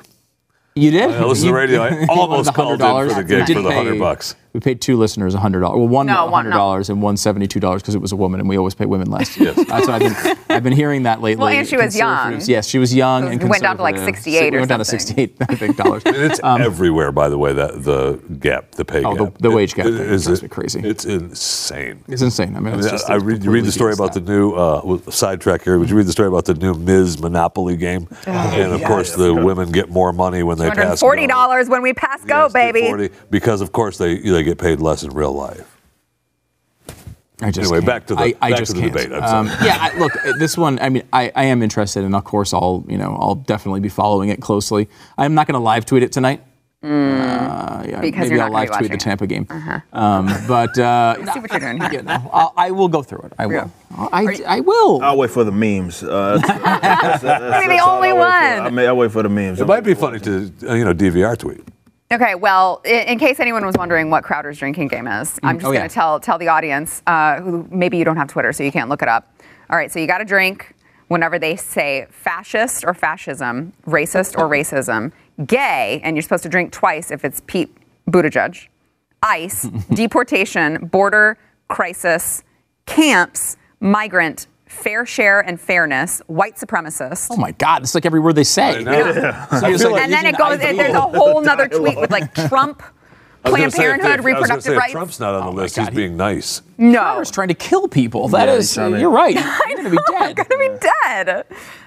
You 0.74 0.90
did? 0.90 1.10
I 1.10 1.24
listened 1.24 1.46
to 1.46 1.52
the 1.52 1.56
radio. 1.56 1.82
I 1.82 2.06
almost 2.08 2.54
wanted 2.58 2.80
called 2.80 3.08
in 3.08 3.14
for 3.14 3.22
the 3.22 3.24
gig 3.24 3.46
for 3.46 3.62
the 3.62 3.68
100 3.68 3.98
bucks. 3.98 4.34
We 4.56 4.60
paid 4.60 4.80
two 4.80 4.96
listeners 4.96 5.34
$100. 5.34 5.60
Well, 5.60 5.86
one 5.86 6.06
No, 6.06 6.24
one- 6.30 6.48
no. 6.48 6.56
$100 6.56 6.88
and 6.88 7.02
one 7.02 7.16
$72 7.16 7.74
because 7.76 7.94
it 7.94 8.00
was 8.00 8.12
a 8.12 8.16
woman, 8.16 8.40
and 8.40 8.48
we 8.48 8.56
always 8.56 8.74
pay 8.74 8.86
women 8.86 9.10
less. 9.10 9.36
Yes. 9.46 9.54
That's 9.68 9.86
what 9.86 10.02
I've 10.02 10.24
been, 10.24 10.36
I've 10.48 10.62
been 10.62 10.72
hearing 10.72 11.02
that 11.02 11.20
lately. 11.20 11.42
Well, 11.44 11.52
and 11.52 11.68
she 11.68 11.76
was 11.76 11.94
young. 11.94 12.40
Yes, 12.46 12.66
she 12.66 12.78
was 12.78 12.94
young 12.94 13.28
and 13.28 13.42
It 13.42 13.46
went 13.46 13.62
down 13.62 13.76
to, 13.76 13.82
like, 13.82 13.96
conservative. 13.96 14.22
68 14.24 14.46
It 14.46 14.54
or 14.56 14.58
went 14.60 14.68
down 14.70 14.78
to 14.78 14.84
68, 14.86 15.36
I 15.46 15.54
think, 15.56 15.76
dollars. 15.82 16.02
And 16.06 16.16
it's 16.16 16.40
everywhere, 16.42 17.12
by 17.12 17.28
the 17.28 17.36
way. 17.36 17.52
That 17.52 17.84
the 17.84 18.18
gap, 18.40 18.70
the 18.72 18.84
pay 18.86 19.04
Um, 19.04 19.06
Oh, 19.12 19.14
the- 19.16 19.24
gap, 19.26 19.38
the 19.40 19.50
wage 19.50 19.74
gap 19.74 19.86
It, 19.86 19.92
thing 19.98 20.08
is 20.08 20.24
drives 20.24 20.42
me 20.42 20.48
crazy. 20.48 20.80
It's 20.80 21.04
insane. 21.04 22.02
It's 22.08 22.22
insane. 22.22 22.56
I 22.56 22.60
mean, 22.60 22.74
it's 22.76 22.86
I, 22.86 22.90
just, 22.90 23.10
I 23.10 23.14
read, 23.16 23.44
you 23.44 23.50
read 23.50 23.66
the 23.66 23.72
story 23.72 23.92
about 23.92 24.14
the 24.14 24.20
new 24.22 24.52
uh, 24.52 24.98
sidetrack 25.10 25.62
here. 25.64 25.78
Would 25.78 25.90
you 25.90 25.96
read 25.96 26.06
the 26.06 26.12
story 26.12 26.28
about 26.28 26.46
the 26.46 26.54
new 26.54 26.72
Ms. 26.72 27.20
Monopoly 27.20 27.76
game? 27.76 28.08
Oh, 28.26 28.30
and 28.30 28.72
of 28.72 28.82
course, 28.84 29.14
the 29.14 29.34
women 29.34 29.70
get 29.70 29.90
more 29.90 30.14
money 30.14 30.42
when 30.42 30.56
they 30.56 30.70
pass. 30.70 31.02
go. 31.02 31.08
$240 31.10 31.68
when 31.68 31.82
we 31.82 31.92
pass 31.92 32.24
go, 32.24 32.44
Yes, 32.44 32.52
baby. 32.54 32.80
240, 32.80 33.26
because 33.30 33.60
of 33.60 33.72
course 33.72 33.98
they 33.98 34.16
they 34.18 34.42
get 34.46 34.58
paid 34.58 34.80
less 34.80 35.02
in 35.02 35.10
real 35.10 35.32
life. 35.32 35.72
I 37.42 37.50
just 37.50 37.58
Anyway, 37.70 37.78
can't. 37.78 37.86
back 37.86 38.06
to 38.06 38.14
the- 38.14 38.20
I, 38.22 38.34
I 38.40 38.50
back 38.50 38.58
just 38.60 38.70
to 38.74 38.80
the 38.80 38.88
can't. 38.88 38.92
debate. 39.10 39.12
I'm 39.22 39.46
Um, 39.46 39.52
yeah, 39.62 39.76
I, 39.78 39.98
look, 39.98 40.16
uh, 40.16 40.32
this 40.38 40.56
one. 40.56 40.78
I 40.80 40.88
mean, 40.88 41.02
I, 41.12 41.30
I 41.36 41.44
am 41.44 41.62
interested, 41.62 42.02
and 42.02 42.14
of 42.14 42.24
course, 42.24 42.54
I'll 42.54 42.82
you 42.88 42.96
know 42.96 43.14
I'll 43.20 43.34
definitely 43.34 43.80
be 43.80 43.90
following 43.90 44.30
it 44.30 44.40
closely. 44.40 44.88
I'm 45.18 45.34
not 45.34 45.46
going 45.46 45.52
to 45.60 45.64
live 45.64 45.84
tweet 45.84 46.02
it 46.02 46.12
tonight. 46.12 46.40
Uh, 46.82 46.88
yeah, 47.88 48.00
Because 48.00 48.20
maybe 48.30 48.36
you're 48.36 48.38
not 48.38 48.44
I'll 48.44 48.50
gonna 48.52 48.58
live 48.58 48.68
tweet 48.68 48.68
the 48.68 48.74
watching 48.84 48.92
it. 48.92 49.00
Tampa 49.00 49.26
game. 49.26 49.46
Um, 49.92 50.26
but 50.46 50.78
uh, 50.78 51.16
See 51.34 51.40
what 51.40 51.50
you're 51.50 51.60
doing 51.60 51.80
here. 51.80 51.92
you 51.92 52.02
know, 52.02 52.30
I'll, 52.32 52.52
I 52.56 52.70
will 52.70 52.88
go 52.88 53.02
through 53.02 53.20
it. 53.24 53.32
I 53.38 53.46
will. 53.46 53.54
Yeah. 53.54 53.68
I, 54.12 54.38
I 54.46 54.60
will. 54.60 55.02
I'll 55.02 55.16
wait 55.18 55.30
for 55.30 55.42
the 55.44 55.50
memes. 55.52 56.02
Uh, 56.02 56.38
that's- 56.38 56.62
that's- 56.62 57.22
that's- 57.22 57.64
You're 57.66 57.76
the 57.76 57.84
only 57.84 58.10
I 58.10 58.12
wait 58.12 58.20
for. 58.20 58.58
one. 58.58 58.66
I 58.66 58.70
mean, 58.70 58.86
I 58.88 58.92
wait 58.92 59.10
for 59.10 59.22
the 59.22 59.28
memes. 59.28 59.60
It 59.60 59.66
might 59.66 59.80
be 59.84 59.94
funny 59.94 60.20
to 60.20 60.52
uh, 60.68 60.74
you 60.74 60.84
know 60.84 60.94
DVR 60.94 61.36
tweet. 61.36 61.60
Okay, 62.12 62.36
well, 62.36 62.82
in, 62.84 63.08
in 63.08 63.18
case 63.18 63.40
anyone 63.40 63.66
was 63.66 63.74
wondering 63.76 64.10
what 64.10 64.22
Crowder's 64.22 64.58
drinking 64.58 64.88
game 64.88 65.08
is, 65.08 65.40
I'm 65.42 65.56
just 65.56 65.66
oh, 65.66 65.72
going 65.72 65.82
yeah. 65.82 65.88
to 65.88 65.94
tell 65.94 66.20
tell 66.20 66.38
the 66.38 66.48
audience 66.48 67.02
uh, 67.06 67.40
who 67.40 67.66
maybe 67.70 67.98
you 67.98 68.04
don't 68.04 68.16
have 68.16 68.28
Twitter, 68.28 68.52
so 68.52 68.62
you 68.62 68.70
can't 68.70 68.88
look 68.88 69.02
it 69.02 69.08
up. 69.08 69.32
All 69.68 69.76
right, 69.76 69.90
so 69.90 69.98
you 69.98 70.06
got 70.06 70.18
to 70.18 70.24
drink 70.24 70.74
whenever 71.08 71.38
they 71.38 71.56
say 71.56 72.06
fascist 72.10 72.84
or 72.84 72.94
fascism, 72.94 73.72
racist 73.86 74.38
or 74.38 74.48
racism, 74.48 75.12
gay, 75.46 76.00
and 76.04 76.16
you're 76.16 76.22
supposed 76.22 76.44
to 76.44 76.48
drink 76.48 76.72
twice 76.72 77.10
if 77.10 77.24
it's 77.24 77.42
Pete 77.46 77.74
Buttigieg, 78.08 78.68
ICE, 79.22 79.62
deportation, 79.94 80.86
border 80.86 81.38
crisis, 81.68 82.44
camps, 82.86 83.56
migrant, 83.80 84.46
fair 84.66 85.06
share 85.06 85.40
and 85.40 85.60
fairness, 85.60 86.20
white 86.26 86.56
supremacist. 86.56 87.28
oh 87.30 87.36
my 87.36 87.52
God! 87.52 87.82
It's 87.82 87.94
like 87.94 88.06
every 88.06 88.20
word 88.20 88.34
they 88.34 88.44
say. 88.44 88.78
I 88.78 88.82
know. 88.82 89.12
So 89.60 89.66
you're 89.68 89.90
like 89.90 90.02
and 90.02 90.12
then 90.12 90.26
it 90.26 90.36
goes. 90.36 90.58
ID. 90.60 90.76
There's 90.76 90.94
a 90.94 91.00
whole 91.00 91.40
nother 91.40 91.68
tweet 91.68 91.98
with 91.98 92.10
like 92.10 92.34
Trump, 92.34 92.82
I 93.44 93.50
was 93.50 93.58
Planned 93.58 93.72
say, 93.72 93.78
if- 93.78 93.84
Parenthood, 93.84 94.10
I 94.10 94.16
was 94.16 94.24
reproductive 94.24 94.62
say, 94.64 94.76
rights. 94.76 94.92
Trump's 94.92 95.20
not 95.20 95.34
on 95.36 95.42
the 95.46 95.52
Oh 95.52 95.54
list. 95.62 95.76
God, 95.76 95.82
He's 95.82 95.88
he- 95.90 95.96
being 95.96 96.16
nice. 96.16 96.62
no, 96.78 96.98
Congress 97.00 97.30
trying 97.30 97.48
to 97.48 97.54
kill 97.54 97.86
people. 97.86 98.26
That 98.28 98.48
Yeah, 98.48 98.54
is, 98.54 98.74
he's 98.74 98.74
to- 98.74 98.98
you're 98.98 99.08
right. 99.10 99.34
You're 99.68 99.76
gonna 99.76 99.90
be 99.90 99.98
dead. 100.08 100.38
I'm 100.40 100.46
gonna 100.48 100.78
be 100.78 100.88
dead. 101.04 101.28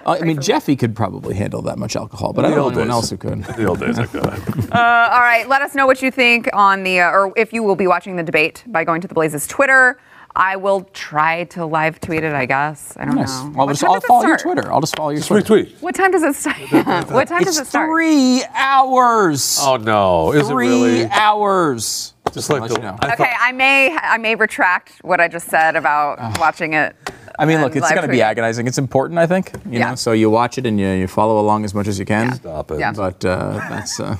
Uh, 0.06 0.18
I 0.22 0.22
mean, 0.22 0.40
Jeffy 0.42 0.76
could 0.78 0.96
probably 0.96 1.36
handle 1.36 1.62
that 1.64 1.78
much 1.78 1.96
alcohol, 1.98 2.32
but 2.34 2.46
I 2.46 2.48
don't 2.50 2.58
know 2.58 2.64
old 2.64 2.72
anyone 2.74 2.88
days. 2.88 2.94
else 2.94 3.10
who 3.10 3.18
could. 3.18 3.44
The 3.44 3.66
old 3.66 3.80
days, 3.82 4.00
I 4.00 4.06
could. 4.06 4.26
Uh, 4.26 5.10
all 5.12 5.20
right, 5.20 5.46
let 5.50 5.62
us 5.62 5.76
know 5.76 5.86
what 5.86 6.02
you 6.02 6.10
think 6.12 6.50
on 6.54 6.84
the, 6.84 7.02
uh, 7.02 7.12
or 7.12 7.34
if 7.36 7.52
you 7.52 7.62
will 7.62 7.76
be 7.76 7.88
watching 7.88 8.16
the 8.16 8.24
debate 8.24 8.64
by 8.68 8.84
going 8.86 9.02
to 9.02 9.08
the 9.08 9.14
Blazes 9.14 9.46
Twitter. 9.46 10.00
I 10.36 10.56
will 10.56 10.82
try 10.94 11.46
to 11.46 11.66
live 11.66 12.00
tweet 12.00 12.24
it. 12.24 12.34
I 12.34 12.46
guess 12.46 12.96
I 12.98 13.06
don't 13.06 13.16
Nice. 13.16 13.30
know. 13.44 13.54
I'll 13.58 13.68
just 13.68 13.84
I'll 13.84 14.00
follow 14.02 14.26
your 14.28 14.38
start? 14.38 14.56
Twitter. 14.56 14.72
I'll 14.74 14.80
just 14.82 14.96
follow 14.96 15.10
your 15.10 15.20
Just 15.20 15.28
Twitter. 15.30 15.66
retweet. 15.66 15.82
What 15.82 15.96
time 15.96 16.12
does 16.12 16.24
it 16.24 16.36
start? 16.36 16.58
what 17.12 17.28
time 17.28 17.44
does 17.44 17.58
it 17.60 17.68
start? 17.68 17.90
three 17.90 18.44
hours. 18.56 19.58
Oh 19.62 19.78
no! 19.78 20.32
Is 20.34 20.48
Three 20.48 20.68
it 20.68 20.70
really? 20.70 21.06
hours. 21.12 22.14
Just 22.32 22.50
like 22.50 22.62
the. 22.68 22.74
let 22.74 22.78
you 22.78 22.84
know. 22.84 22.98
I 23.02 23.14
Okay, 23.14 23.16
thought- 23.24 23.38
I 23.40 23.52
may 23.52 23.98
I 23.98 24.18
may 24.18 24.36
retract 24.36 25.00
what 25.02 25.20
I 25.20 25.28
just 25.28 25.48
said 25.48 25.76
about 25.76 26.38
watching 26.40 26.74
it. 26.74 26.96
I 27.40 27.46
mean, 27.46 27.62
look, 27.62 27.76
it's 27.76 27.90
going 27.90 28.02
to 28.02 28.08
be 28.10 28.22
agonizing. 28.22 28.68
It's 28.68 28.78
important, 28.78 29.18
I 29.18 29.26
think. 29.26 29.54
You 29.66 29.80
Yeah. 29.80 29.90
know, 29.92 29.96
so 29.96 30.12
you 30.12 30.30
watch 30.30 30.58
it 30.58 30.66
and 30.66 30.78
you, 30.78 30.90
you 30.90 31.08
follow 31.08 31.40
along 31.40 31.64
as 31.64 31.74
much 31.74 31.88
as 31.88 31.98
you 31.98 32.04
can. 32.06 32.34
Stop 32.34 32.70
it. 32.72 32.80
Yeah. 32.80 32.92
But 32.92 33.24
uh, 33.24 33.54
that's, 33.70 33.98
uh, 33.98 34.18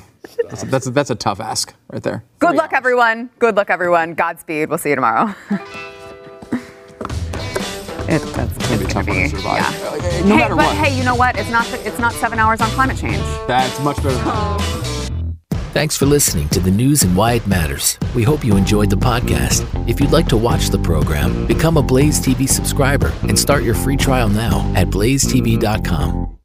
that's, 0.48 0.62
that's, 0.64 0.86
a, 0.86 0.90
that's 0.90 1.10
a 1.10 1.14
tough 1.14 1.38
ask 1.38 1.74
right 1.92 2.02
there. 2.02 2.24
Good 2.38 2.48
Three 2.50 2.56
luck, 2.56 2.72
hours. 2.72 2.78
everyone. 2.78 3.28
Good 3.38 3.56
luck, 3.56 3.68
everyone. 3.68 4.14
Godspeed. 4.14 4.70
We'll 4.70 4.78
see 4.78 4.88
you 4.88 4.94
tomorrow. 4.94 5.34
it, 8.10 8.20
that's 8.34 8.56
It's 8.56 8.68
gonna 8.68 8.78
be 8.80 8.86
tough 8.86 9.06
one 9.06 9.16
to 9.16 9.28
survive. 9.28 9.44
Yeah. 9.44 9.88
Uh, 9.88 9.96
No 10.26 10.34
hey, 10.34 10.36
matter 10.36 10.56
but 10.56 10.66
what. 10.66 10.76
hey, 10.76 10.96
you 10.98 11.04
know 11.04 11.14
what? 11.14 11.38
It's 11.38 11.50
not 11.50 11.66
it's 11.72 11.98
not 11.98 12.12
seven 12.14 12.38
hours 12.38 12.60
on 12.60 12.68
climate 12.70 12.96
change. 12.98 13.22
That's 13.46 13.78
much 13.80 13.96
better. 14.02 14.18
Thanks 15.72 15.96
for 15.96 16.04
listening 16.06 16.48
to 16.48 16.58
the 16.60 16.70
news 16.70 17.04
and 17.04 17.16
why 17.16 17.34
it 17.34 17.46
matters. 17.46 17.96
We 18.16 18.24
hope 18.24 18.44
you 18.44 18.56
enjoyed 18.56 18.90
the 18.90 18.96
podcast. 18.96 19.64
If 19.88 20.00
you'd 20.00 20.10
like 20.10 20.26
to 20.28 20.36
watch 20.36 20.70
the 20.70 20.78
program, 20.80 21.46
become 21.46 21.76
a 21.76 21.82
Blaze 21.82 22.18
TV 22.20 22.48
subscriber 22.48 23.12
and 23.28 23.38
start 23.38 23.62
your 23.62 23.74
free 23.76 23.96
trial 23.96 24.28
now 24.28 24.70
at 24.74 24.88
blazetv.com. 24.88 26.39